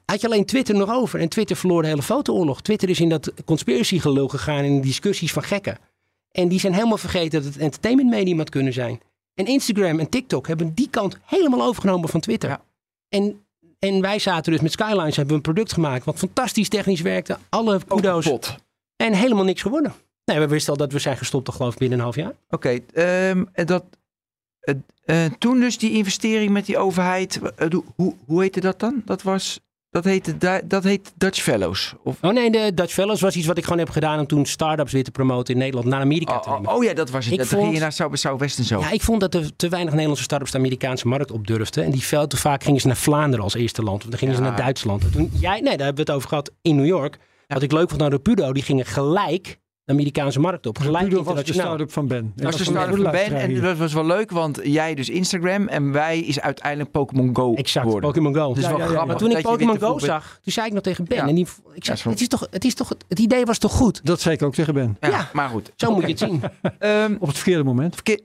[0.05, 1.21] Had je alleen Twitter nog over.
[1.21, 2.63] En Twitter verloor de hele fotooorlog.
[2.63, 4.65] Twitter is in dat conspiracy gelul gegaan...
[4.65, 5.79] in discussies van gekken.
[6.31, 9.01] En die zijn helemaal vergeten dat het entertainment medium had kunnen zijn.
[9.35, 12.49] En Instagram en TikTok hebben die kant helemaal overgenomen van Twitter.
[12.49, 12.63] Ja.
[13.09, 13.45] En,
[13.79, 17.39] en wij zaten dus met Skylines, hebben we een product gemaakt wat fantastisch technisch werkte.
[17.49, 18.33] Alle kudo's.
[18.97, 19.95] En helemaal niks geworden.
[20.25, 22.33] Nee, we wisten al dat we zijn gestopt, toch geloof ik, binnen een half jaar.
[22.51, 23.85] Oké, ehm, en dat
[25.05, 27.41] Eh, toen dus die investering met die overheid.
[27.57, 29.03] eh, hoe- heette dat dan?
[29.05, 29.61] Dat was.
[29.91, 31.95] Dat heette, Da- dat heet Dutch Fellows.
[32.05, 34.47] Of, Oh nee, de Dutch Fellows was iets wat ik gewoon heb gedaan om toen
[34.47, 36.71] start-ups weer te promoten in Nederland naar Amerika te oh, nemen.
[36.71, 37.33] oh, oh ja, dat was het.
[37.33, 38.81] Ik Dat ging vond- je naar South- Southwest en zo.
[38.81, 41.85] Ja, ik vond dat er te weinig Nederlandse start-ups de Amerikaanse markt op durfden.
[41.85, 44.03] En die veel te vaak gingen ze naar Vlaanderen als eerste land.
[44.05, 45.05] Of dan gingen ze naar Duitsland.
[45.05, 47.19] En Toen, jij, nee, daar hebben we het over gehad in New York.
[47.47, 50.79] Wat ik leuk vond aan Rapido, die gingen gelijk de Amerikaanse markt op.
[50.79, 52.33] Gelijk Rapido was de start-up van Ben.
[52.35, 53.33] Dat was de van Ben.
[53.37, 57.55] En dat was wel leuk, want jij dus Instagram en wij is uiteindelijk Pokémon Go
[57.55, 58.11] Exact, geworden.
[58.11, 58.55] Pokémon Go.
[58.55, 59.09] Dus Ja, wel ja, ja, grappig.
[59.11, 61.17] Maar toen ik Pokémon Go zag, toen zei ik nog tegen Ben.
[61.17, 61.29] Ja.
[61.29, 62.11] En die, ik Ja, zei, zo.
[62.11, 64.01] het, is toch, het, is toch, het idee was toch goed?
[64.05, 64.97] Dat zei ik ook tegen Ben.
[65.01, 65.31] Ja, Ja.
[65.33, 65.73] maar goed.
[65.77, 66.43] Zo moet je het zien.
[66.79, 67.95] Ehm, Op het verkeerde moment.
[67.95, 68.21] verkeer-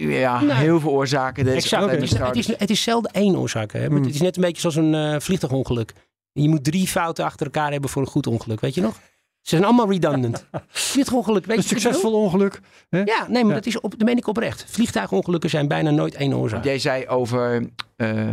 [0.00, 0.56] ja, Nee.
[0.56, 1.44] heel veel oorzaken.
[1.44, 1.82] Deze Exact.
[1.82, 1.92] Oké.
[1.92, 3.72] Het, is, het, is, het is zelden één oorzaak.
[3.72, 3.86] Hè?
[3.86, 3.96] Hmm.
[4.02, 5.92] Het is net een beetje zoals een eh, vliegtuigongeluk.
[6.32, 8.60] Je moet drie fouten achter elkaar hebben voor een goed ongeluk.
[8.60, 9.00] Weet je nog?
[9.42, 10.46] Ze zijn allemaal redundant.
[10.68, 12.60] Vliegtuigongeluk, weet Een je succesvol ongeluk.
[12.88, 12.98] Hè?
[13.02, 13.58] Ja, nee, maar Ja.
[13.58, 14.64] dat, is op, dat meen ik oprecht.
[14.68, 16.64] Vliegtuigongelukken zijn bijna nooit één oorzaak.
[16.64, 18.32] Jij zei over, eh,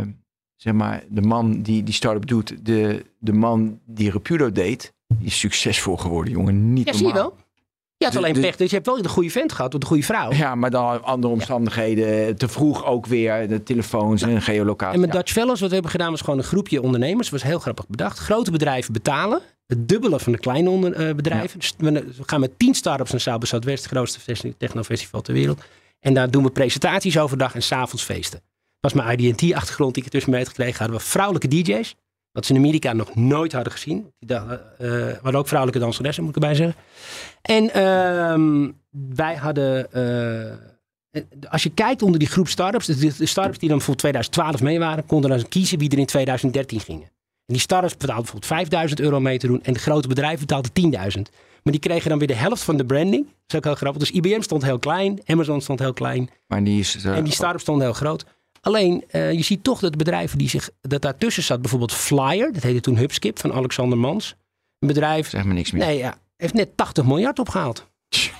[0.56, 2.54] zeg maar, de man die die start-up doet.
[2.66, 6.72] De, de man die Repudo deed, die is succesvol geworden, jongen.
[6.72, 7.36] Niet Ja, zie je wel?
[7.96, 9.80] Je had De- alleen de- pech, dus je hebt wel de goede vent gehad, of
[9.80, 10.32] de goede vrouw.
[10.32, 12.36] Ja, maar dan andere omstandigheden.
[12.36, 13.48] Te vroeg ook weer.
[13.48, 14.94] De telefoons en geolocatie.
[14.94, 15.16] En met Ja.
[15.18, 17.30] Dutch Fellows, wat we hebben gedaan, was gewoon een groepje ondernemers.
[17.30, 18.18] Dat was heel grappig bedacht.
[18.18, 19.40] Grote bedrijven betalen
[19.70, 21.58] het dubbele van de kleine onder, eh, bedrijven.
[21.58, 25.62] Dus we gaan met tien start-ups naar by Southwest, het grootste festi- technofestival ter wereld.
[26.00, 28.40] En daar doen we presentaties overdag en s'avonds feesten.
[28.80, 30.78] Dat was mijn IDT-achtergrond die ik ertussen mee had gekregen.
[30.78, 31.94] Hadden we vrouwelijke DJ's.
[32.32, 34.12] Wat ze in Amerika nog nooit hadden gezien.
[34.18, 36.76] Die dachten, eh, hadden ook vrouwelijke danseressen, moet ik erbij zeggen.
[37.42, 38.70] En ehm,
[39.14, 39.92] wij hadden...
[39.92, 43.94] eh, eh, als je kijkt onder die groep start-ups, de, de start-ups die dan voor
[43.94, 47.08] 2012 mee waren, konden dan kiezen wie er in 2013 gingen.
[47.50, 50.40] En die start-ups betaalden bijvoorbeeld 5000 euro om mee te doen en de grote bedrijven
[50.46, 50.70] betaalden
[51.16, 51.20] 10.000.
[51.62, 53.24] Maar die kregen dan weer de helft van de branding.
[53.24, 54.00] Dat is ook heel grappig.
[54.00, 57.04] Dus IBM stond heel klein, Amazon stond heel klein Maar die is...
[57.04, 58.24] eh, en die start-ups stonden heel groot.
[58.60, 62.62] Alleen, eh, je ziet toch dat bedrijven die zich, dat daartussen zat, bijvoorbeeld Flyer, dat
[62.62, 64.34] heette toen Hubskip van Alexander Mans.
[64.78, 65.86] Een bedrijf, Zeg maar niks meer.
[65.86, 67.88] nee ja, heeft net 80 miljard opgehaald.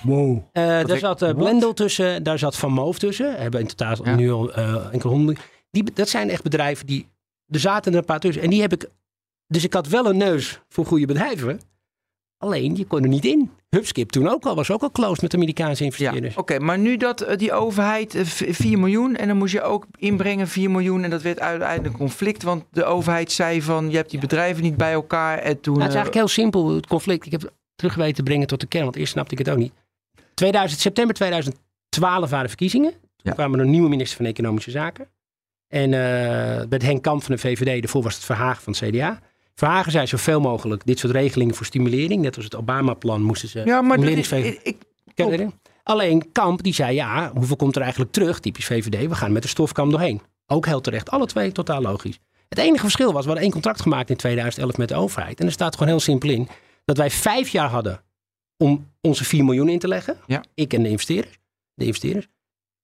[0.03, 0.37] Wow.
[0.51, 3.35] Eh, daar ik- zat eh, Blendel tussen, daar zat Van Moof tussen.
[3.35, 4.15] Hebben in totaal Ja.
[4.15, 5.43] nu al eh, enkele honderden.
[5.71, 7.07] Die, dat zijn echt bedrijven die,
[7.49, 8.43] er zaten er een paar tussen.
[8.43, 8.85] En die heb ik,
[9.51, 11.59] dus ik had wel een neus voor goede bedrijven.
[12.37, 13.51] Alleen, je kon er niet in.
[13.69, 16.35] Hubskip toen ook al, was ook al closed met Amerikaanse Ja, investeerders.
[16.35, 16.59] oké.
[16.59, 19.85] maar nu dat eh, die overheid eh, v- 4 miljoen en dan moest je ook
[19.97, 23.95] inbrengen 4 miljoen en dat werd uiteindelijk een conflict, want de overheid zei van je
[23.95, 25.73] hebt die bedrijven niet bij elkaar en toen...
[25.77, 27.25] Nou, het is eh, eigenlijk heel simpel, het conflict.
[27.25, 29.49] Ik heb het terug weten te brengen tot de kern, want eerst snapte ik het
[29.49, 29.73] ook niet.
[30.33, 32.91] 2000, september 2012 waren verkiezingen.
[32.91, 33.31] Toen Ja.
[33.31, 35.07] kwam er een nieuwe minister van Economische Zaken.
[35.67, 39.19] En eh met Henk Kamp van de VVD, daarvoor was het Verhagen van het CDA.
[39.55, 42.21] Verhagen zei zoveel mogelijk dit soort regelingen voor stimulering.
[42.21, 44.77] Net als het Obama-plan moesten ze ja, maar stimuleringsvegen- ik?
[45.83, 48.39] Alleen Kamp die zei ja, hoeveel komt er eigenlijk terug?
[48.39, 50.21] Typisch VVD, we gaan met de stofkam doorheen.
[50.47, 52.19] Ook heel terecht, alle twee totaal logisch.
[52.49, 55.39] Het enige verschil was, we hadden één contract gemaakt in 2011 met de overheid.
[55.39, 56.47] En er staat gewoon heel simpel in
[56.85, 58.01] dat wij vijf jaar hadden
[58.57, 60.17] om onze 4 miljoen in te leggen.
[60.27, 60.43] Ja.
[60.53, 61.37] Ik en de investeerders,
[61.73, 62.27] de investeerders.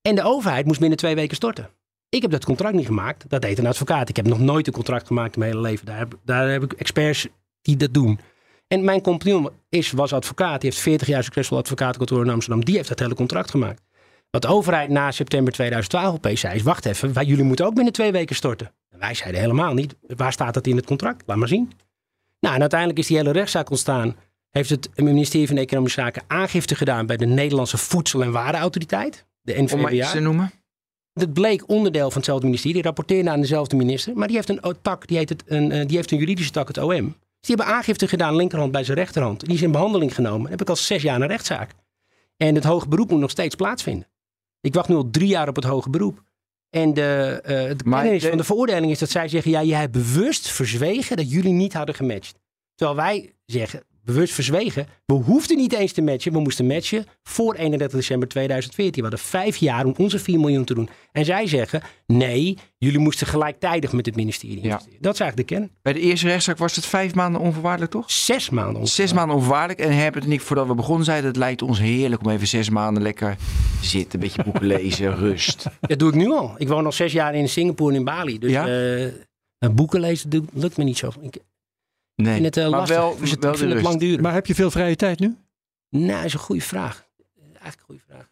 [0.01, 1.69] En de overheid moest binnen twee weken storten.
[2.09, 3.29] Ik heb dat contract niet gemaakt.
[3.29, 4.09] Dat deed een advocaat.
[4.09, 5.85] Ik heb nog nooit een contract gemaakt in mijn hele leven.
[5.85, 7.27] Daar heb, daar heb ik experts
[7.61, 8.19] die dat doen.
[8.67, 10.61] En mijn compagnon is, was advocaat.
[10.61, 12.65] Die heeft 40 jaar succesvol advocatenkantoor in Amsterdam.
[12.65, 13.81] Die heeft dat hele contract gemaakt.
[14.29, 16.61] Wat de overheid na september 2012 opeens zei is...
[16.61, 18.71] wacht even, wij, jullie moeten ook binnen twee weken storten.
[18.89, 19.95] En wij zeiden helemaal niet.
[20.01, 21.23] Waar staat dat in het contract?
[21.25, 21.71] Laat maar zien.
[22.39, 24.15] Nou, en uiteindelijk is die hele rechtszaak ontstaan.
[24.49, 27.05] Heeft het ministerie van Economische Zaken aangifte gedaan...
[27.05, 29.25] bij de Nederlandse Voedsel- en Warenautoriteit.
[29.41, 30.11] De om maar iets NVWA.
[30.11, 30.51] te noemen.
[31.17, 32.75] Dat bleek onderdeel van hetzelfde ministerie.
[32.75, 34.13] Die rapporteerde aan dezelfde minister.
[34.17, 36.67] Maar die heeft een tak, die, heet het, een, eh, die heeft een juridische tak,
[36.67, 37.05] het OM.
[37.39, 39.39] Dus die hebben aangifte gedaan, linkerhand bij zijn rechterhand.
[39.45, 40.41] Die is in behandeling genomen.
[40.41, 41.71] Dan heb ik al zes jaar een rechtszaak.
[42.37, 44.07] En het hoge beroep moet nog steeds plaatsvinden.
[44.61, 46.23] Ik wacht nu al drie jaar op het hoge beroep.
[46.69, 49.51] En de, de Maar kennis de- van de veroordeling is dat zij zeggen...
[49.51, 52.35] ja, jij hebt bewust verzwegen dat jullie niet hadden gematcht.
[52.75, 54.87] Terwijl wij zeggen, bewust verzwegen...
[55.05, 56.31] we hoefden niet eens te matchen.
[56.33, 59.03] We moesten matchen voor 31 december 2014.
[59.03, 60.89] We hadden vijf jaar om onze 4 miljoen te doen.
[61.11, 64.81] En zij zeggen, nee, jullie moesten gelijktijdig met het ministerie Ja.
[64.99, 65.71] Dat is eigenlijk de kern.
[65.81, 68.11] Bij de eerste rechtszaak was het vijf maanden onvoorwaardelijk, toch?
[68.11, 68.75] Zes maanden.
[68.75, 68.95] ongeveer.
[68.95, 69.79] Zes maanden onvoorwaardelijk.
[69.79, 71.27] En Herbert en ik, voordat we begonnen, zeiden...
[71.29, 73.35] het lijkt ons heerlijk om even zes maanden lekker
[73.81, 74.13] te zitten.
[74.13, 75.65] Een beetje boeken lezen, rust.
[75.81, 76.53] Dat doe ik nu al.
[76.57, 78.39] Ik woon al zes jaar in Singapore en in Bali.
[78.39, 78.67] Dus Ja?
[78.67, 79.07] eh,
[79.59, 81.11] nou, boeken lezen lukt me niet zo.
[81.21, 81.37] Ik
[82.23, 82.97] Nee, vind het eh, maar lastig.
[82.97, 83.83] wel, ik vind het, wel ik de vind het rust.
[83.91, 84.23] lang duren.
[84.23, 85.35] Maar heb je veel vrije tijd nu?
[85.89, 87.05] Nou, dat is een goede vraag.
[87.37, 88.29] Eigenlijk een goede vraag.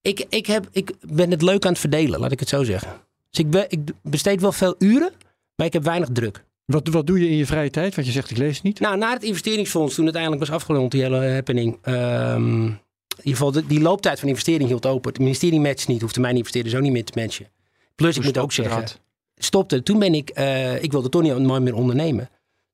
[0.00, 2.90] Ik, ik, heb, ik ben het leuk aan het verdelen, laat ik het zo zeggen.
[3.30, 5.12] Dus ik, be- ik besteed wel veel uren,
[5.56, 6.44] maar ik heb weinig druk.
[6.64, 7.94] Wat, wat doe je in je vrije tijd?
[7.94, 8.80] Want je zegt ik lees niet.
[8.80, 12.76] Nou, na het investeringsfonds, toen het eindelijk was afgerond, die hele happening, ehm, ieder
[13.22, 15.10] geval, de- die looptijd van investering hield open.
[15.12, 17.46] Het ministerie matcht niet, hoefde mijn investeerders ook niet meer te matchen.
[17.94, 19.00] Plus, ik moet ook stopte zeggen, dat.
[19.44, 19.82] stopte.
[19.82, 22.30] Toen ben ik, eh, ik wilde toch niet nooit meer ondernemen.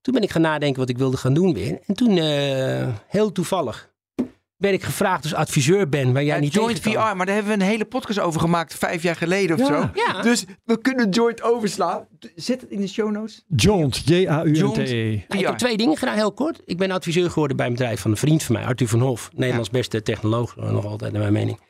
[0.07, 1.79] Toen ben ik gaan nadenken wat ik wilde gaan doen weer.
[1.87, 3.91] En toen, eh, heel toevallig,
[4.57, 7.59] werd ik gevraagd als adviseur ben, waar jij Ja, niet Joint VR, maar daar hebben
[7.59, 9.81] we een hele podcast over gemaakt, vijf jaar geleden of Ja.
[9.83, 9.91] zo.
[9.95, 10.23] Ja.
[10.23, 12.07] Dus we kunnen Joint overslaan.
[12.35, 13.45] Zet het in de show notes.
[13.57, 15.25] Jaunt, J-A-U-N-T-E.
[15.29, 16.61] Nou, ik heb twee dingen gedaan, heel kort.
[16.65, 19.31] Ik ben adviseur geworden bij een bedrijf van een vriend van mij, Arthur van Hof.
[19.35, 21.61] Nederlands beste technoloog, nog altijd naar mijn mening.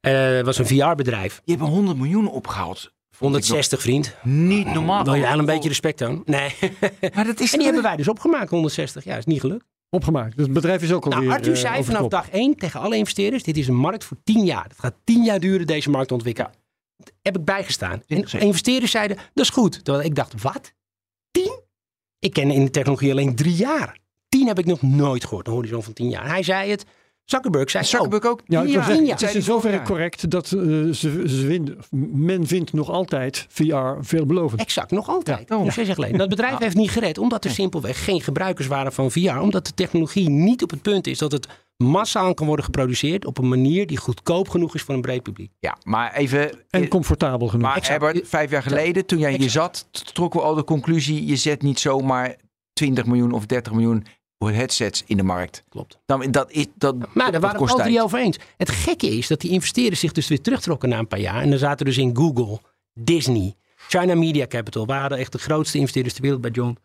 [0.00, 1.40] Eh was een VR-bedrijf.
[1.44, 2.92] Je hebt 100 miljoen opgehaald.
[3.18, 4.14] 160 vriend.
[4.22, 5.04] Niet normaal.
[5.04, 6.22] Wil je eigenlijk een beetje respect tonen?
[6.24, 6.54] Nee.
[7.14, 9.04] Maar dat is en die hebben wij dus opgemaakt, 160.
[9.04, 9.64] Ja, is niet gelukt.
[9.90, 10.36] Opgemaakt.
[10.36, 12.96] Dus het bedrijf is ook alweer Nou, Arthur eh, zei vanaf dag één tegen alle
[12.96, 14.64] investeerders: dit is een markt voor 10 jaar.
[14.64, 16.50] Het gaat 10 jaar duren deze markt te ontwikkelen.
[17.22, 18.02] Heb ik bijgestaan.
[18.06, 19.84] En investeerders zeiden: dat is goed.
[19.84, 20.74] Terwijl ik dacht: wat?
[21.30, 21.60] 10?
[22.18, 23.98] Ik ken in de technologie alleen drie jaar.
[24.28, 26.26] 10 heb ik nog nooit gehoord, een horizon van 10 jaar.
[26.26, 26.84] Hij zei het.
[27.24, 28.40] Zuckerberg zei: Zuckerberg ook.
[28.46, 29.12] Ja, ik wil Ja, zeggen, ja.
[29.12, 30.60] het is in zoverre correct dat eh,
[30.90, 31.74] ze,
[32.12, 34.60] men vindt nog altijd VR veelbelovend.
[34.60, 35.48] Exact, nog altijd.
[35.48, 35.62] Ja.
[35.62, 36.18] Jaar geleden.
[36.18, 39.38] Dat bedrijf heeft niet gered, omdat er simpelweg geen gebruikers waren van VR.
[39.38, 43.38] Omdat de technologie niet op het punt is dat het massaal kan worden geproduceerd op
[43.38, 45.50] een manier die goedkoop genoeg is voor een breed publiek.
[45.60, 46.50] Ja, maar even...
[46.70, 47.66] En comfortabel genoeg.
[47.66, 48.02] maar Exact.
[48.02, 51.62] Herbert, vijf jaar geleden, toen jij hier zat, trokken we al de conclusie, je zet
[51.62, 52.36] niet zomaar
[52.72, 54.06] 20 miljoen of 30 miljoen
[54.38, 55.64] headsets in de markt.
[55.68, 55.98] Klopt.
[56.06, 58.36] Dan, dat is, dat, Maar daar waren we al drie over eens.
[58.56, 61.42] Het gekke is dat die investeerders zich dus weer terugtrokken na een paar jaar.
[61.42, 62.58] En dan zaten dus in Google,
[62.92, 63.54] Disney,
[63.88, 64.86] China Media Capital.
[64.86, 66.76] waren echt de grootste investeerders ter wereld bij John.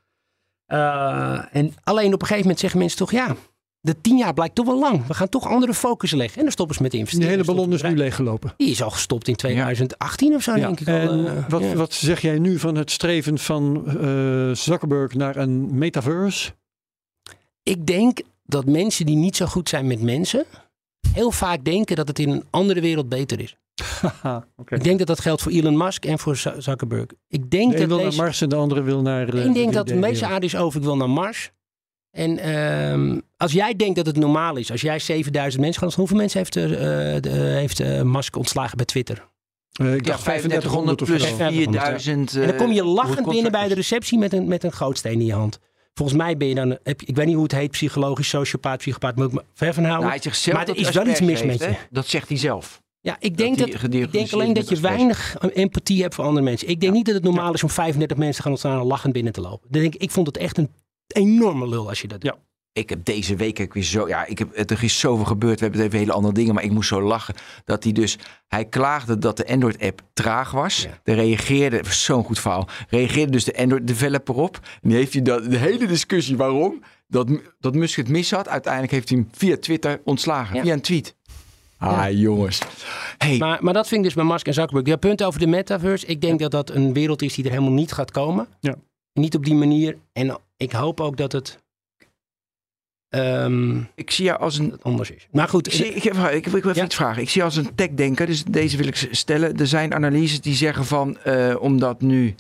[0.66, 3.36] Eh, en alleen op een gegeven moment zeggen mensen toch, ja,
[3.82, 5.08] de tien jaar blijkt toch wel lang.
[5.08, 6.38] We gaan toch andere focus leggen.
[6.38, 7.30] En dan stoppen ze met de investeren.
[7.30, 8.54] hele ballon is nu leeggelopen.
[8.58, 10.66] Die is al gestopt in 2018 of zo, Ja.
[10.66, 10.93] denk ik al.
[10.93, 11.74] En eh, wat, ja.
[11.74, 16.52] wat zeg jij nu van het streven van eh, Zuckerberg naar een metaverse?
[17.70, 20.45] Ik denk dat mensen die niet zo goed zijn met mensen,
[21.13, 23.55] heel vaak denken dat het in een andere wereld beter is.
[24.67, 27.05] Ik denk dat dat geldt voor Elon Musk en voor Zu- Zuckerberg.
[27.28, 29.30] Ik denk De dat wil naar deze, Mars en de andere wil naar...
[29.34, 31.51] eh, ik denk de dat de 3D meeste aarde is over, ik wil naar Mars.
[32.11, 36.17] En ehm, als jij denkt dat het normaal is, als jij 7000 mensen gaat, hoeveel
[36.17, 36.63] mensen heeft, eh,
[37.22, 39.28] de- heeft eh, Musk ontslagen bij Twitter?
[39.72, 41.36] Eh, ik Ja, dacht 3500 3500 of plus zo.
[41.36, 42.36] 4000.
[42.36, 45.26] en dan kom je lachend binnen bij de receptie met een, met een gootsteen in
[45.26, 45.59] je hand.
[46.00, 49.16] Volgens mij ben je dan, heb ik weet niet hoe het heet, psychologisch, sociopaat, psychopaat,
[49.16, 50.06] moet ik me ver van houden.
[50.08, 51.66] Nou, hij zegt zelf Maar er dat is wel iets mis met je.
[51.66, 51.78] hè?
[51.89, 52.82] Dat zegt hij zelf.
[53.02, 56.68] Ja, ik denk, dat, ik denk alleen dat je weinig empathie hebt voor andere mensen.
[56.68, 59.14] Ik denk niet dat het normaal is om 35 mensen te gaan ontstaan en lachend
[59.14, 59.68] binnen te lopen.
[59.72, 60.70] Dan denk ik, ik vond het echt een
[61.08, 62.34] enorme lul als je dat doet.
[62.34, 62.39] Ja.
[62.74, 64.07] Ik heb deze week heb ik weer zo.
[64.07, 65.59] Ja, ik heb, er is zoveel gebeurd.
[65.59, 66.53] We hebben het even hele andere dingen.
[66.53, 67.36] Maar ik moest zo lachen.
[67.65, 68.17] Dat hij dus.
[68.47, 70.82] Hij klaagde dat de Android-app traag was.
[70.82, 70.99] Ja.
[71.03, 71.82] Daar reageerde.
[71.89, 72.67] Zo'n goed verhaal.
[72.89, 74.59] Reageerde dus de Android-developer op.
[74.82, 76.84] En die heeft hij dat, de hele discussie waarom.
[77.07, 78.47] Dat, dat Musk het mis had.
[78.47, 80.55] Uiteindelijk heeft hij hem via Twitter ontslagen.
[80.55, 80.61] Ja.
[80.61, 81.15] Via een tweet.
[81.78, 82.59] Ah, jongens.
[83.17, 84.88] Hey, Maar, maar dat vind ik dus bij Musk en Zuckerberg.
[84.88, 86.05] Ja, punt over de metaverse.
[86.05, 88.47] Ik denk dat dat een wereld is die er helemaal niet gaat komen.
[88.59, 88.76] Ja.
[89.13, 89.97] Niet op die manier.
[90.13, 91.59] En ik hoop ook dat het
[93.10, 95.28] ehm, ik zie jou als een anders is.
[95.32, 96.84] Maar goed, Ik, zie, ik, heb, ik, wil- ik wil even Ja.
[96.86, 97.22] iets vragen.
[97.22, 99.57] Ik zie als een techdenker, dus deze wil ik stellen.
[99.57, 102.36] Er zijn analyses die zeggen van, eh, omdat nu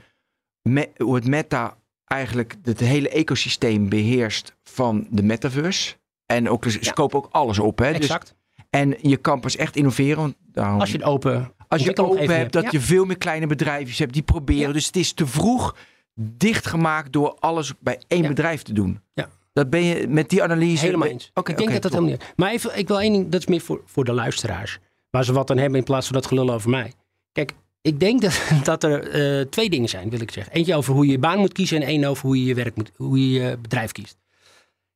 [0.61, 5.95] me, hoe het meta eigenlijk het hele ecosysteem beheerst van de metaverse.
[6.25, 7.79] En ook, dus, ze kopen ook alles op.
[7.79, 7.87] Hè?
[7.91, 8.35] Dus, exact.
[8.69, 10.17] en je kan pas echt innoveren.
[10.17, 11.31] Want daarom, Als je het open
[11.67, 12.69] als je ontwikkelomgeving open hebt, dat ja.
[12.71, 14.73] je veel meer kleine bedrijfjes hebt die proberen.
[14.73, 15.75] Dus het is te vroeg
[16.15, 18.99] dichtgemaakt door alles bij één bedrijf te doen.
[19.13, 19.29] Ja.
[19.53, 20.85] Dat ben je met die analyse.
[20.85, 21.31] Helemaal eens.
[21.33, 22.33] Oké, ik denk dat dat helemaal niet.
[22.35, 24.79] Maar even, ik wil één ding, dat is meer voor, voor de luisteraars.
[25.09, 26.93] Waar ze wat aan hebben in plaats van dat gelul over mij.
[27.31, 30.53] Kijk, ik denk dat, dat er eh, twee dingen zijn, wil ik zeggen.
[30.53, 32.75] Eentje over hoe je je baan moet kiezen en één over hoe je je werk
[32.75, 34.17] moet, hoe je je bedrijf kiest.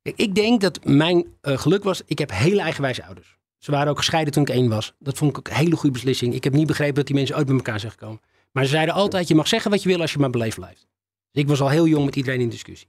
[0.01, 3.37] Ik denk dat mijn eh, geluk was, ik heb hele eigenwijze ouders.
[3.57, 4.93] Ze waren ook gescheiden toen ik één was.
[4.99, 6.33] Dat vond ik ook een hele goede beslissing.
[6.33, 8.21] Ik heb niet begrepen dat die mensen ooit bij elkaar zijn gekomen.
[8.51, 10.87] Maar ze zeiden altijd, je mag zeggen wat je wil als je maar beleefd blijft.
[11.31, 12.87] Dus ik was al heel jong met iedereen in discussie.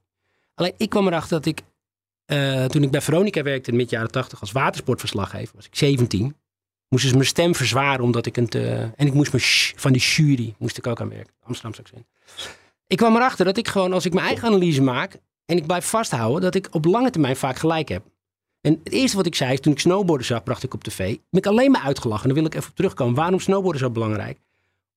[0.54, 1.62] Alleen ik kwam erachter dat ik
[2.24, 5.74] eh, toen ik bij Veronica werkte in de mid jaren 80 als watersportverslaggever, was ik
[5.74, 6.36] 17.
[6.88, 8.90] Moesten ze mijn stem verzwaren omdat ik een te...
[8.96, 11.34] En ik moest me van die jury moest ik ook aan werken.
[11.42, 12.06] Amsterdamse accent.
[12.86, 15.86] Ik kwam erachter dat ik gewoon, als ik mijn eigen analyse maak en ik blijf
[15.86, 18.02] vasthouden, dat ik op lange termijn vaak gelijk heb.
[18.60, 20.98] En het eerste wat ik zei, is toen ik snowboarden zag, bracht ik op tv.
[21.06, 22.22] Ben ik alleen maar uitgelachen.
[22.22, 23.14] En daar wil ik even op terugkomen.
[23.14, 24.38] Waarom snowboarden zo belangrijk?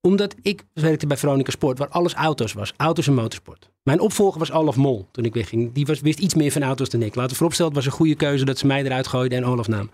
[0.08, 2.74] Omdat ik werkte bij Veronica Sport, waar alles auto's was.
[2.78, 3.70] Auto's en motorsport.
[3.84, 5.74] Mijn opvolger was Olaf Mol toen ik wegging.
[5.74, 7.16] Die was, wist iets meer van auto's dan ik.
[7.16, 9.68] Laten we vooropstellen, het was een goede keuze dat ze mij eruit gooiden en Olaf
[9.68, 9.90] nam.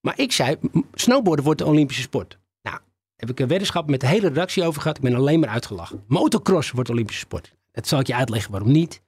[0.00, 0.56] Maar ik zei,
[0.94, 2.38] snowboarden wordt de Olympische sport.
[2.62, 2.78] Nou,
[3.16, 4.96] heb ik een weddenschap met de hele redactie over gehad.
[4.96, 6.04] Ik ben alleen maar uitgelachen.
[6.06, 7.52] Motocross wordt Olympische sport.
[7.72, 9.02] Dat zal ik je uitleggen waarom niet.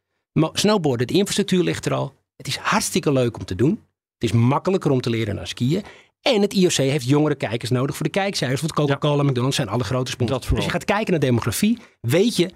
[0.53, 2.15] Snowboarden, de infrastructuur ligt er al.
[2.37, 3.71] Het is hartstikke leuk om te doen.
[4.19, 5.83] Het is makkelijker om te leren dan skiën.
[6.23, 8.61] En het IOC heeft jongere kijkers nodig voor de kijkcijfers.
[8.61, 10.51] Want Coca-Cola en McDonald's zijn alle grote sponsors.
[10.51, 12.51] Als je gaat kijken naar demografie, weet je...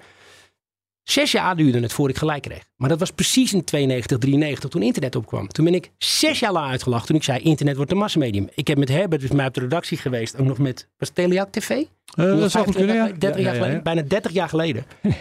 [1.02, 2.64] Zes jaar duurde het voor ik gelijk kreeg.
[2.76, 5.48] Maar dat was precies in 92, 93 toen internet opkwam.
[5.48, 8.48] Toen ben ik zes jaar lang uitgelachen toen ik zei internet wordt een massamedium.
[8.54, 11.70] Ik heb met Herbert, dus mij op de redactie geweest, ook nog met, was TV?
[11.70, 11.84] Eh,
[12.14, 13.06] dat zou goed kunnen, ja.
[13.06, 13.82] 30 Ja, jaar ja, geleden, ja.
[13.82, 14.84] bijna 30 jaar geleden.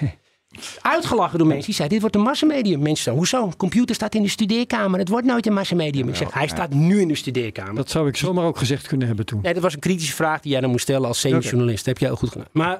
[0.81, 2.81] Uitgelachen door mensen die zeiden, dit wordt een massamedium.
[2.81, 3.45] Mensen zo, hoezo?
[3.45, 4.99] Een computer staat in de studeerkamer.
[4.99, 6.07] Het wordt nooit een massamedium.
[6.09, 7.75] Ik zeg, hij staat nu in de studeerkamer.
[7.75, 9.39] Dat zou ik zomaar ook gezegd kunnen hebben toen.
[9.41, 11.77] Nee, dat was een kritische vraag die jij dan moest stellen als semi-journalist.
[11.77, 12.47] Dat heb je heel goed gedaan.
[12.51, 12.79] Maar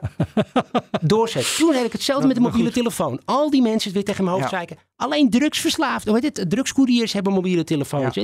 [1.01, 1.55] doorzet.
[1.57, 3.19] Toen heb ik hetzelfde met de mobiele telefoon.
[3.25, 4.55] Al die mensen weer tegen mijn hoofd Ja.
[4.57, 4.77] zeiken.
[4.95, 6.05] Alleen drugsverslaafd.
[6.07, 6.49] Hoe heet het?
[6.49, 8.15] Drugscouriers hebben mobiele telefoons.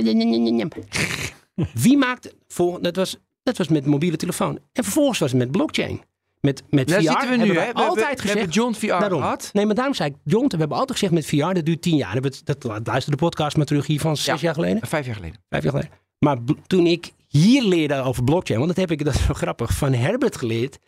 [1.74, 2.34] Wie maakt...
[2.48, 4.58] Vol, dat, was, dat was met mobiele telefoon.
[4.72, 6.00] En vervolgens was het met blockchain.
[6.40, 7.66] Met, met Daar VR zitten we hebben nu, hè?
[7.66, 8.38] We altijd hebben, we gezegd...
[8.38, 9.20] hebben John VR Daarom.
[9.20, 9.50] gehad.
[9.52, 11.96] Nee, maar daarom zei ik, John, we hebben altijd gezegd met VR, dat duurt tien
[11.96, 12.14] jaar.
[12.14, 14.36] Dat, hebben we het- dat, luister de podcast maar terug hier van zes Ja.
[14.40, 14.86] jaar geleden.
[14.86, 15.40] Vijf jaar geleden.
[15.48, 15.92] Vijf jaar geleden.
[16.18, 16.36] Maar
[16.66, 19.92] toen ik hier leerde over blockchain, want dat heb ik, dat is zo grappig, van
[19.92, 20.78] Herbert geleerd.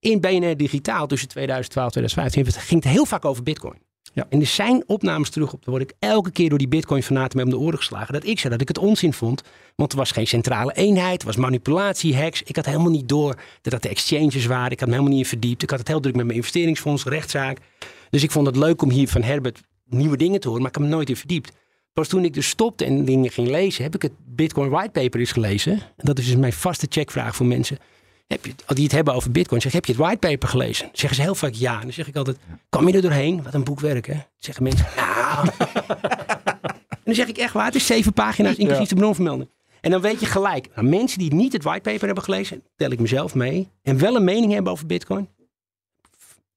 [0.00, 3.78] In BNR Digitaal tussen 2012 en 2015 ging het heel vaak over bitcoin.
[4.16, 4.26] Ja.
[4.28, 5.64] En er zijn opnames terug op.
[5.64, 8.12] Daar word ik elke keer door die bitcoin fanaten mee om de oren geslagen.
[8.12, 9.42] Dat ik zei dat ik het onzin vond.
[9.74, 11.20] Want er was geen centrale eenheid.
[11.20, 12.42] Er was manipulatie, hacks.
[12.42, 14.70] Ik had helemaal niet door dat dat de exchanges waren.
[14.70, 15.62] Ik had me helemaal niet in verdiept.
[15.62, 17.58] Ik had het heel druk met mijn investeringsfonds, rechtszaak.
[18.10, 20.62] Dus ik vond het leuk om hier van Herbert nieuwe dingen te horen.
[20.62, 21.52] Maar ik heb me nooit in verdiept.
[21.92, 25.32] Pas toen ik dus stopte en dingen ging lezen, heb ik het Bitcoin whitepaper eens
[25.32, 25.72] gelezen.
[25.72, 27.78] En dat is dus mijn vaste checkvraag voor mensen.
[28.26, 30.86] Heb je, die het hebben over Bitcoin, zeg heb je het whitepaper gelezen?
[30.86, 31.74] Dan zeggen ze heel vaak ja.
[31.74, 33.42] En dan zeg ik altijd, kwam je er doorheen?
[33.42, 34.12] Wat een boekwerk, hè?
[34.12, 35.48] Dan zeggen mensen, nou.
[36.90, 39.50] en dan zeg ik echt waar, het is zeven pagina's, inclusief de bronvermelding.
[39.80, 43.00] En dan weet je gelijk, nou, mensen die niet het whitepaper hebben gelezen, tel ik
[43.00, 45.28] mezelf mee, en wel een mening hebben over Bitcoin.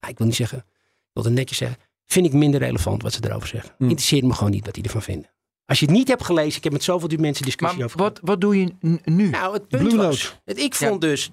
[0.08, 3.20] Ik wil niet zeggen, ik wil het netjes zeggen, vind ik minder relevant wat ze
[3.24, 3.74] erover zeggen.
[3.78, 5.30] Interesseert me gewoon niet wat die ervan vinden.
[5.64, 8.20] Als je het niet hebt gelezen, ik heb met zoveel mensen discussie Maar over wat,
[8.22, 9.28] wat doe je nu?
[9.28, 11.30] Nou, het punt Blue was, het, ik vond dus,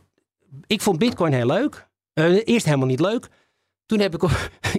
[0.67, 1.87] ik vond Bitcoin heel leuk.
[2.13, 3.27] Eh, eerst helemaal niet leuk.
[3.85, 4.21] Toen heb ik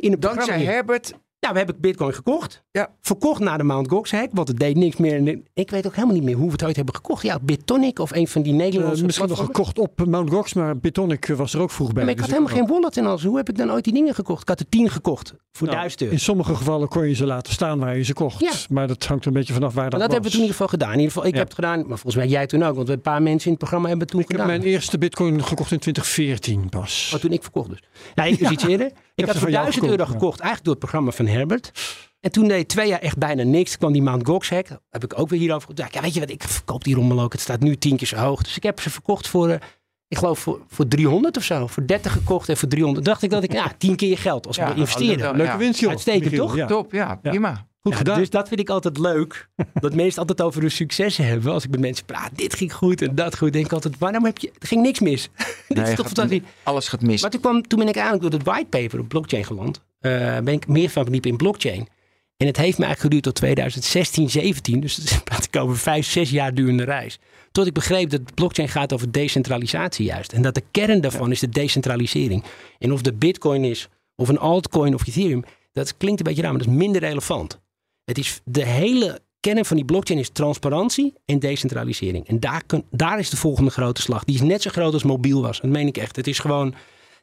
[0.00, 0.22] in het.
[0.22, 1.14] Dankzij Herbert.
[1.40, 2.62] Nou, we hebben Bitcoin gekocht.
[2.70, 2.90] Ja.
[3.00, 3.88] Verkocht naar de Mt.
[3.88, 5.38] Gox hack, want het deed niks meer.
[5.54, 7.22] Ik weet ook helemaal niet meer hoe we het ooit hebben gekocht.
[7.22, 9.72] Ja, Bitonic of een van die Eh, Nederlandse misschien nog platformen.
[9.74, 10.30] gekocht op Mt.
[10.30, 12.02] Gox, maar Bitonic eh, was er ook vroeg bij.
[12.04, 13.24] Maar ik had Dus helemaal geen wallet en alles.
[13.24, 14.42] Hoe heb ik dan ooit die dingen gekocht?
[14.42, 16.14] Ik had er tien gekocht voor Nou, duizend euro.
[16.14, 18.40] In sommige gevallen kon je ze laten staan waar je ze kocht.
[18.40, 18.52] Ja.
[18.70, 20.66] Maar dat hangt een beetje vanaf waar dat, Maar dat hebben we toen in ieder
[20.66, 20.92] geval gedaan.
[20.92, 21.38] In ieder geval, ik Ja.
[21.38, 22.74] heb het gedaan, maar volgens mij jij toen ook.
[22.76, 24.56] Want we een paar mensen in het programma hebben het toen Ik heb gedaan.
[24.58, 27.10] mijn eerste bitcoin gekocht in 2014 pas.
[27.14, 27.82] Oh, toen ik verkocht dus.
[28.14, 28.90] Nou, ik dus iets eerder.
[29.18, 31.72] Ik ze had voor van jou 1000 euro gekocht, eigenlijk door het programma van Herbert.
[32.20, 33.70] En toen deed twee jaar echt bijna niks.
[33.70, 34.68] Toen kwam die Mount Gox hack.
[34.90, 35.94] Heb ik ook weer hierover gedacht.
[35.94, 37.32] Ja, weet je wat, ik verkoop die rommel ook.
[37.32, 38.42] Het staat nu tien keer zo hoog.
[38.42, 39.58] Dus ik heb ze verkocht voor, eh,
[40.08, 41.66] ik geloof voor, voor 300 of zo.
[41.66, 43.04] Voor 30 gekocht en voor 300.
[43.04, 45.56] dacht ik dat ik, ja, tien keer je geld als Ja, leuk, Leuke ja.
[45.56, 45.90] winst, joh.
[45.90, 46.46] Uitstekend, Michiel.
[46.46, 46.56] toch?
[46.56, 46.66] Ja.
[46.66, 47.66] Top, ja, prima.
[47.88, 48.18] Goed Ja, gedaan.
[48.18, 49.48] Dus dat vind ik altijd leuk.
[49.80, 51.52] dat mensen altijd over hun successen hebben.
[51.52, 53.52] Als ik met mensen praat, dit ging goed en dat goed.
[53.52, 55.22] Denk ik altijd, waarom heb je, er ging niks mis.
[55.68, 56.40] dit Nee, is toch gaat-.
[56.62, 57.20] Alles gaat mis.
[57.22, 59.82] Maar toen, kwam, toen ben ik eigenlijk door het whitepaper op blockchain geland.
[60.00, 61.88] Eh, ben ik meer van verdiepen in blockchain.
[62.36, 64.80] En het heeft me eigenlijk geduurd tot 2016, 17.
[64.80, 67.18] Dus dan praat ik over vijf, zes jaar durende reis.
[67.52, 70.32] Tot ik begreep dat blockchain gaat over decentralisatie juist.
[70.32, 72.44] En dat de kern daarvan is de decentralisering.
[72.78, 75.44] En of de bitcoin is, of een altcoin of Ethereum.
[75.72, 77.58] Dat klinkt een beetje raar, maar dat is minder relevant.
[78.08, 82.26] Het is de hele kern van die blockchain is transparantie en decentralisering.
[82.28, 84.24] En daar, kun- daar is de volgende grote slag.
[84.24, 85.60] Die is net zo groot als mobiel was.
[85.60, 86.16] Dat meen ik echt.
[86.16, 86.74] Het is gewoon,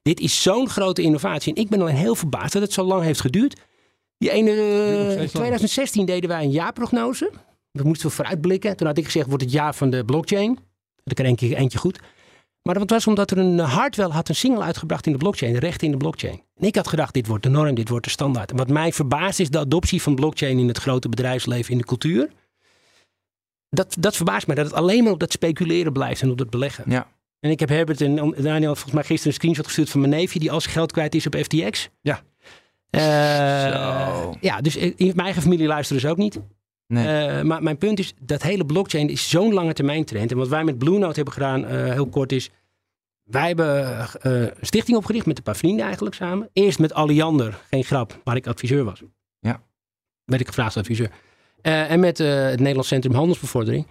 [0.01, 1.53] dit is zo'n grote innovatie.
[1.53, 3.61] En ik ben alleen heel verbaasd dat het zo lang heeft geduurd.
[4.17, 5.29] Die ene, nog eh, steeds lang.
[5.29, 7.31] 2016 deden wij een jaarprognose.
[7.71, 8.77] We moesten vooruitblikken.
[8.77, 10.53] Toen had ik gezegd, wordt het jaar van de blockchain.
[11.03, 11.99] Dat ik er eentje, eentje goed.
[12.65, 15.53] Maar dat was omdat er een eh, Hardwell had een single uitgebracht in de blockchain.
[15.53, 16.41] De rechten in de blockchain.
[16.57, 18.51] En ik had gedacht, dit wordt de norm, dit wordt de standaard.
[18.51, 21.85] En wat mij verbaast is de adoptie van blockchain in het grote bedrijfsleven, in de
[21.85, 22.29] cultuur.
[23.69, 26.49] Dat, dat verbaast mij, dat het alleen maar op dat speculeren blijft en op dat
[26.49, 26.83] beleggen.
[26.87, 27.07] Ja.
[27.39, 30.39] En ik heb Herbert en Daniel volgens mij gisteren een screenshot gestuurd van mijn neefje
[30.39, 31.89] die al zijn geld kwijt is op FTX.
[32.01, 32.21] Ja.
[32.89, 34.35] Eh, Zo.
[34.41, 36.39] ja, dus in mijn eigen familie luisteren ze ook niet.
[36.87, 37.27] Nee.
[37.27, 40.31] Eh, maar mijn punt is, dat hele blockchain is zo'n lange termijn trend.
[40.31, 42.49] En wat wij met Blue Note hebben gedaan, eh, heel kort is...
[43.23, 46.49] Wij hebben eh, een stichting opgericht met een paar vrienden eigenlijk samen.
[46.53, 49.01] Eerst met Alliander, geen grap, waar ik adviseur was.
[49.39, 49.61] Ja.
[50.25, 51.11] Werd ik gevraagd adviseur.
[51.61, 53.87] Eh, en met eh, het Nederlands Centrum Handelsbevordering.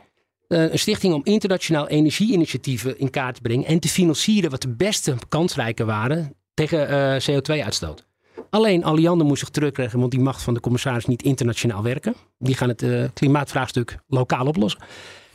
[0.48, 3.66] Eh, een stichting om internationaal energieinitiatieven in kaart te brengen.
[3.66, 8.06] En te financieren wat de beste kansrijken waren tegen eh, CO2-uitstoot.
[8.55, 12.14] Alleen Alliander moest zich terugkrijgen, want die mag van de commissaris niet internationaal werken.
[12.39, 14.81] Die gaan het eh, klimaatvraagstuk lokaal oplossen.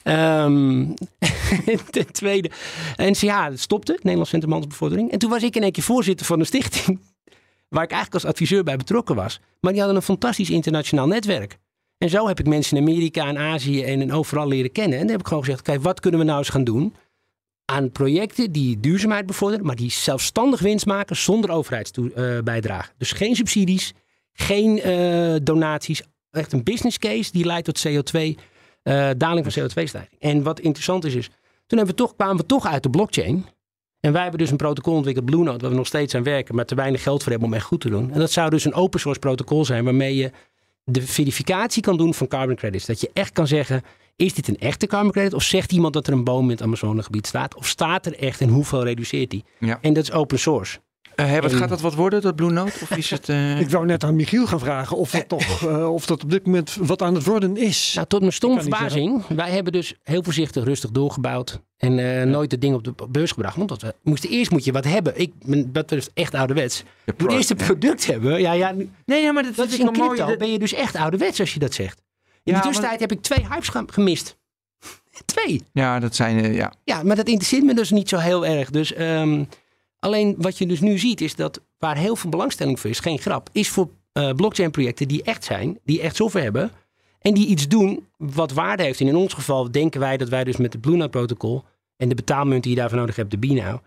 [0.03, 0.85] Ehm
[1.89, 2.49] ten tweede,
[2.95, 5.09] NCH stopte, Nederlands Centrum.
[5.09, 6.99] En toen was ik in één keer voorzitter van een stichting,
[7.75, 9.39] waar ik eigenlijk als adviseur bij betrokken was.
[9.59, 11.57] Maar die hadden een fantastisch internationaal netwerk.
[11.97, 14.97] En zo heb ik mensen in Amerika en Azië en in overal leren kennen.
[14.97, 16.95] En dan heb ik gewoon gezegd, kijk, wat kunnen we nou eens gaan doen
[17.69, 22.91] aan projecten die duurzaamheid bevorderen, maar die zelfstandig winst maken zonder overheidsbijdrage.
[22.97, 23.93] Dus geen subsidies,
[24.33, 26.01] geen eh, donaties.
[26.31, 28.35] Echt een business case die leidt tot CO2,
[28.83, 30.19] eh, daling van CO2-stijging.
[30.19, 31.29] En wat interessant is, is
[31.67, 33.45] toen we toch, kwamen we toch uit de blockchain.
[33.99, 36.55] En wij hebben dus een protocol ontwikkeld, Blue Note, waar we nog steeds aan werken,
[36.55, 38.11] maar te weinig geld voor hebben om echt goed te doen.
[38.11, 40.31] En dat zou dus een open source protocol zijn waarmee je
[40.83, 42.85] de verificatie kan doen van carbon credits.
[42.85, 43.83] Dat je echt kan zeggen,
[44.19, 45.33] is dit een echte carbon credit?
[45.33, 47.55] Of zegt iemand dat er een boom in het Amazonegebied staat?
[47.55, 49.43] Of staat er echt en hoeveel reduceert die?
[49.59, 49.77] Ja.
[49.81, 50.79] En dat is open source.
[51.15, 52.71] Eh, hè, wat En- gaat dat wat worden, dat Blue Note?
[52.81, 53.29] Of is het...
[53.29, 56.29] eh, Ik wou net aan Michiel gaan vragen of dat, toch, eh, of dat op
[56.29, 57.91] dit moment wat aan het worden is.
[57.95, 61.59] Nou, tot mijn stomme verbazing, wij hebben dus heel voorzichtig rustig doorgebouwd.
[61.77, 63.55] En eh, nooit het ding op de beurs gebracht.
[63.55, 65.19] Want dat we moesten eerst moet je wat hebben.
[65.19, 66.77] Ik ben dat betreft echt ouderwets.
[67.05, 68.41] de Je moet eerst een product hebben.
[68.41, 68.75] Ja, ja,
[69.05, 70.25] Nee, ja, maar dat, is in crypto.
[70.25, 72.01] dat- Ben je dus echt ouderwets als je dat zegt.
[72.43, 74.37] In Ja, de maar- tussentijd heb ik twee hypes ge- gemist.
[75.25, 75.63] twee.
[75.73, 76.39] Ja, dat zijn...
[76.43, 76.73] eh, ja.
[76.83, 78.69] Ja, maar dat interesseert me dus niet zo heel erg.
[78.69, 79.43] Dus ehm,
[79.99, 83.19] alleen wat je dus nu ziet is dat waar heel veel belangstelling voor is, geen
[83.19, 86.71] grap, is voor eh, blockchain projecten die echt zijn, die echt software hebben
[87.19, 88.99] en die iets doen wat waarde heeft.
[88.99, 91.63] En in ons geval denken wij dat wij dus met het Blue Note protocol
[91.97, 93.77] en de betaalmunt die je daarvoor nodig hebt, de BNOW,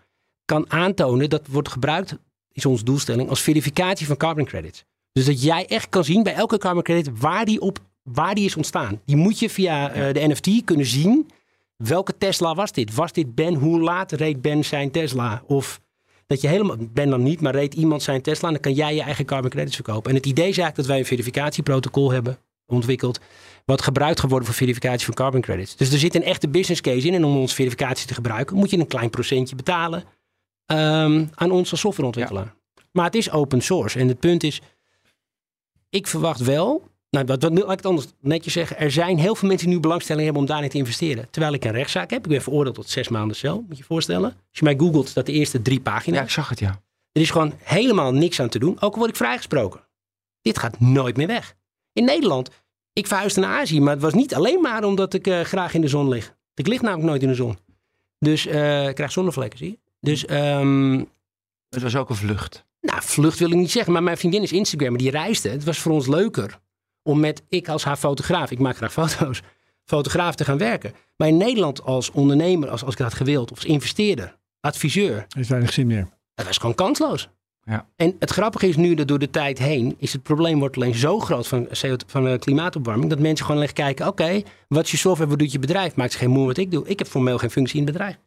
[0.45, 2.15] kan aantonen dat wordt gebruikt,
[2.51, 4.83] is onze doelstelling, als verificatie van carbon credits.
[5.11, 8.45] Dus dat jij echt kan zien bij elke carbon credit waar die, op, waar die
[8.45, 9.01] is ontstaan.
[9.05, 11.29] Die moet je via eh, de NFT kunnen zien.
[11.75, 12.95] Welke Tesla was dit?
[12.95, 13.53] Was dit Ben?
[13.53, 15.43] Hoe laat reed Ben zijn Tesla?
[15.45, 15.81] Of
[16.27, 18.95] dat je helemaal, Ben dan niet, maar reed iemand zijn Tesla en dan kan jij
[18.95, 20.09] je eigen carbon credits verkopen.
[20.09, 23.19] En het idee is eigenlijk dat wij een verificatieprotocol hebben ontwikkeld,
[23.65, 25.75] wat gebruikt gaat worden voor verificatie van carbon credits.
[25.75, 28.69] Dus er zit een echte business case in en om onze verificatie te gebruiken moet
[28.69, 30.03] je een klein procentje betalen
[30.65, 32.55] ehm, aan ons als softwareontwikkelaar.
[32.91, 34.61] Maar het is open source en het punt is,
[35.89, 36.83] ik verwacht wel,
[37.13, 39.75] nou, wat, wat, laat ik het anders netjes zeggen, er zijn heel veel mensen die
[39.75, 41.27] nu belangstelling hebben om daarin te investeren.
[41.29, 43.83] Terwijl ik een rechtszaak heb, ik ben veroordeeld tot zes maanden cel, moet je je
[43.83, 44.29] voorstellen.
[44.29, 46.17] Als je mij googelt, dat de eerste drie pagina's.
[46.17, 46.81] ja, ik zag het, ja.
[47.11, 48.81] Er is gewoon helemaal niks aan te doen.
[48.81, 49.81] Ook al word ik vrijgesproken.
[50.41, 51.55] Dit gaat nooit meer weg.
[51.91, 52.49] In Nederland,
[52.93, 55.81] ik verhuisde naar Azië, maar het was niet alleen maar omdat ik eh, graag in
[55.81, 56.35] de zon lig.
[56.55, 57.57] Ik lig namelijk nooit in de zon.
[58.19, 59.77] Dus eh, ik krijg zonnevlekken, zie je.
[59.99, 61.03] Dus, ehm,
[61.69, 62.65] Het was ook een vlucht.
[62.81, 65.49] nou, vlucht wil ik niet zeggen, maar mijn vriendin is Instagrammer, die reisde.
[65.49, 66.61] Het was voor ons leuker
[67.03, 69.41] om met, ik als haar fotograaf, ik maak graag foto's,
[69.93, 70.93] fotograaf te gaan werken.
[71.15, 75.25] Maar in Nederland als ondernemer, als, als ik dat had gewild, of als investeerder, adviseur,
[75.29, 76.07] Heeft weinig zin meer.
[76.33, 77.29] dat was gewoon kansloos.
[77.65, 77.87] Ja.
[77.95, 80.95] En het grappige is nu dat door de tijd heen is het probleem wordt alleen
[80.95, 84.91] zo groot van, CO van eh, klimaatopwarming dat mensen gewoon echt kijken, oké, wat is
[84.91, 85.95] je software, wat doet je bedrijf?
[85.95, 86.87] Maakt zich geen moe wat ik doe.
[86.87, 88.17] Ik heb formeel geen functie in het bedrijf.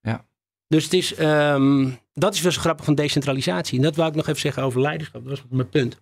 [0.00, 0.24] Ja.
[0.68, 3.76] Dus het is, ehm, dat is wel zo grappig van decentralisatie.
[3.76, 5.22] En dat wou ik nog even zeggen over leiderschap.
[5.24, 6.00] Dat was mijn punt.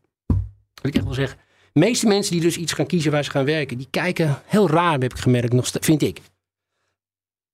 [0.74, 1.39] Wat ik echt wil zeggen.
[1.75, 4.69] De meeste mensen die dus iets gaan kiezen waar ze gaan werken, die kijken heel
[4.69, 6.21] raar, heb ik gemerkt, nog vind ik.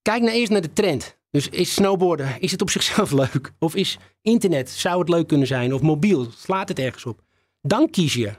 [0.03, 1.19] Kijk nou eerst naar de trend.
[1.31, 3.53] Dus is snowboarden, is het op zichzelf leuk?
[3.59, 5.75] Of is internet, zou het leuk kunnen zijn?
[5.75, 7.23] Of mobiel, slaat het ergens op?
[7.61, 8.33] Dan kies je.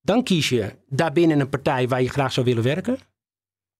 [0.00, 2.98] Dan kies je daarbinnen een partij waar je graag zou willen werken.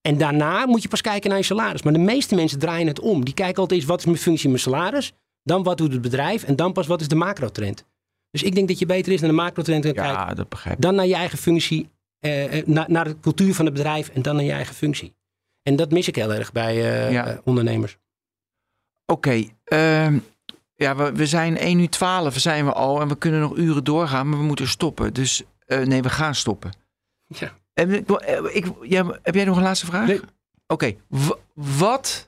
[0.01, 1.83] En daarna moet je pas kijken naar je salaris.
[1.83, 3.25] Maar de meeste mensen draaien het om.
[3.25, 5.13] Die kijken altijd eens wat is mijn functie, mijn salaris.
[5.43, 6.43] Dan wat doet het bedrijf.
[6.43, 7.85] En dan pas wat is de macrotrend.
[8.35, 10.13] Dus ik denk dat je beter is naar de macrotrend gaan kijken.
[10.13, 10.83] Ja, dat begrijp ik.
[10.83, 11.89] Dan naar je eigen functie.
[12.21, 14.09] eh, eh, naar, de cultuur van het bedrijf.
[14.09, 15.15] En dan naar je eigen functie.
[15.63, 17.41] En dat mis ik heel erg bij eh, Ja.
[17.45, 17.97] ondernemers.
[19.07, 20.19] Oké, ehm,
[20.75, 23.85] ja, we, we zijn 1 uur 12 zijn we al en we kunnen nog uren
[23.85, 25.13] doorgaan, maar we moeten stoppen.
[25.13, 26.71] Dus nee, we gaan stoppen.
[27.27, 27.53] Ja.
[27.73, 28.11] En ik,
[28.53, 30.07] ik, ja, heb jij nog een laatste vraag?
[30.07, 30.21] Nee.
[30.67, 32.25] Oké, wa- wat,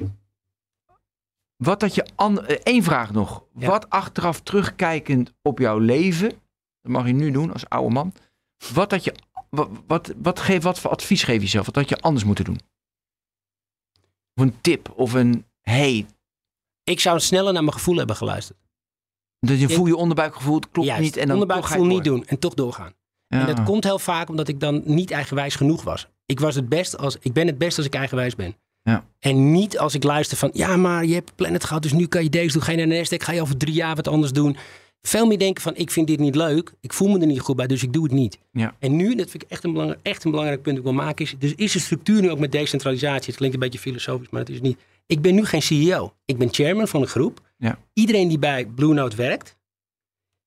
[1.57, 3.45] wat dat je, an, eh, vraag nog.
[3.55, 3.69] Ja.
[3.69, 6.29] Wat achteraf terugkijkend op jouw leven,
[6.81, 8.13] dat mag je nu doen als oude man.
[8.75, 9.15] Wat dat je,
[9.51, 11.67] wat, wat, wat, geef, wat voor advies geef je jezelf?
[11.67, 12.61] Wat dat je anders moeten doen?
[14.35, 16.07] Of een tip of een hey,
[16.85, 18.59] Ik zou sneller naar mijn gevoel hebben geluisterd.
[19.39, 21.17] Dat je voel je onderbuikgevoel, het klopt Juist, niet.
[21.17, 22.93] En dan onderbuikgevoel niet doen en toch doorgaan.
[23.27, 23.41] Ja.
[23.41, 26.09] En dat komt heel vaak omdat ik dan niet eigenwijs genoeg was.
[26.27, 28.57] Ik, was het best als, ik ben het best als ik eigenwijs ben.
[28.87, 29.05] Ja.
[29.19, 32.23] En niet als ik luister van, ja maar je hebt Planet gehad, dus nu kan
[32.23, 32.77] je deze doen.
[32.77, 34.57] De Nasdaq, ga je over drie jaar wat anders doen.
[35.03, 36.73] Veel meer denken van, ik vind dit niet leuk.
[36.81, 38.39] Ik voel me er niet goed bij, dus ik doe het niet.
[38.53, 38.75] Ja.
[38.79, 41.05] En nu, dat vind ik echt een, belangrijk, echt een belangrijk punt dat ik wil
[41.05, 43.27] maken, is, dus is de structuur nu ook met decentralisatie.
[43.27, 44.79] Het klinkt een beetje filosofisch, maar het is niet.
[45.07, 46.13] Ik ben nu geen CEO.
[46.25, 47.41] Ik ben chairman van een groep.
[47.59, 47.79] Ja.
[47.93, 49.57] Iedereen die bij Blue Note werkt,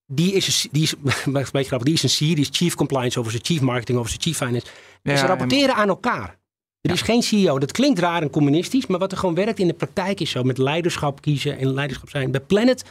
[0.05, 0.93] die is, een, die is,
[1.25, 4.21] een beetje grappig, die is een C, die is Chief Compliance Officer, Chief Marketing Officer,
[4.21, 4.65] Chief Finance.
[5.03, 6.38] En ze rapporteren aan elkaar.
[6.81, 7.60] Er is geen CEO.
[7.60, 10.43] Dat klinkt raar en communistisch, maar wat er gewoon werkt in de praktijk is zo.
[10.43, 12.31] Met leiderschap kiezen en leiderschap zijn.
[12.31, 12.84] Bij Planet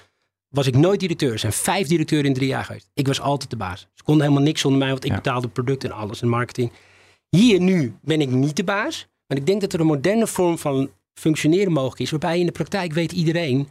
[0.48, 1.32] was ik nooit directeur.
[1.32, 2.90] Er zijn vijf directeuren in drie jaar geweest.
[2.94, 3.86] Ik was altijd de baas.
[3.94, 5.16] Ze konden helemaal niks zonder mij, want ik Ja.
[5.16, 6.70] betaalde product en alles en marketing.
[7.28, 9.06] Hier nu ben ik niet de baas.
[9.26, 12.10] Maar ik denk dat er een moderne vorm van functioneren mogelijk is.
[12.10, 13.68] Waarbij in de praktijk weet iedereen.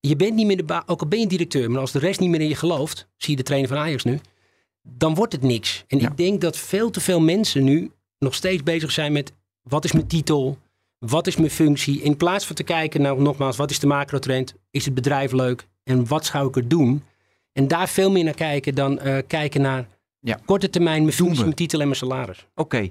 [0.00, 0.82] Je bent niet meer de baas.
[0.86, 1.70] Ook al ben je directeur.
[1.70, 3.08] Maar als de rest niet meer in je gelooft.
[3.16, 4.20] Zie je de trainer van Ajax nu.
[4.82, 5.84] Dan wordt het niks.
[5.88, 6.08] En Ja.
[6.08, 9.32] ik denk dat veel te veel mensen nu nog steeds bezig zijn met.
[9.62, 10.58] Wat is mijn titel?
[10.98, 12.02] Wat is mijn functie?
[12.02, 13.56] In plaats van te kijken naar nogmaals.
[13.56, 14.54] Wat is de macrotrend?
[14.70, 15.66] Is het bedrijf leuk?
[15.84, 17.02] En wat zou ik er doen?
[17.52, 19.86] En daar veel meer naar kijken dan eh, kijken naar
[20.20, 20.38] Ja.
[20.44, 22.46] korte termijn mijn functie, mijn titel en mijn salaris.
[22.54, 22.88] Oké.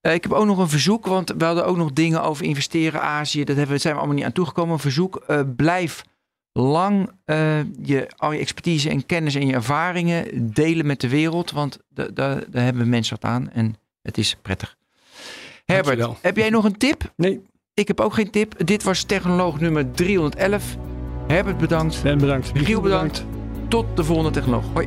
[0.00, 3.00] Eh, ik heb ook nog een verzoek, want we hadden ook nog dingen over investeren
[3.02, 3.44] Azië.
[3.44, 4.72] Dat hebben, zijn we allemaal niet aan toegekomen.
[4.74, 6.04] Een verzoek, eh, blijf
[6.52, 7.10] lang
[7.82, 11.50] je, al je expertise en kennis en je ervaringen delen met de wereld.
[11.50, 14.76] Want da- da- daar hebben mensen wat aan en het is prettig.
[15.70, 16.18] Herbert, Dankjewel.
[16.22, 17.12] heb jij nog een tip?
[17.16, 17.42] Nee,
[17.74, 18.66] Ik heb ook geen tip.
[18.66, 20.76] Dit was technoloog nummer 311.
[21.26, 22.02] Herbert bedankt.
[22.02, 22.54] Ben bedankt.
[22.54, 23.24] Michiel bedankt.
[23.68, 24.64] Tot de volgende technoloog.
[24.74, 24.86] Hoi.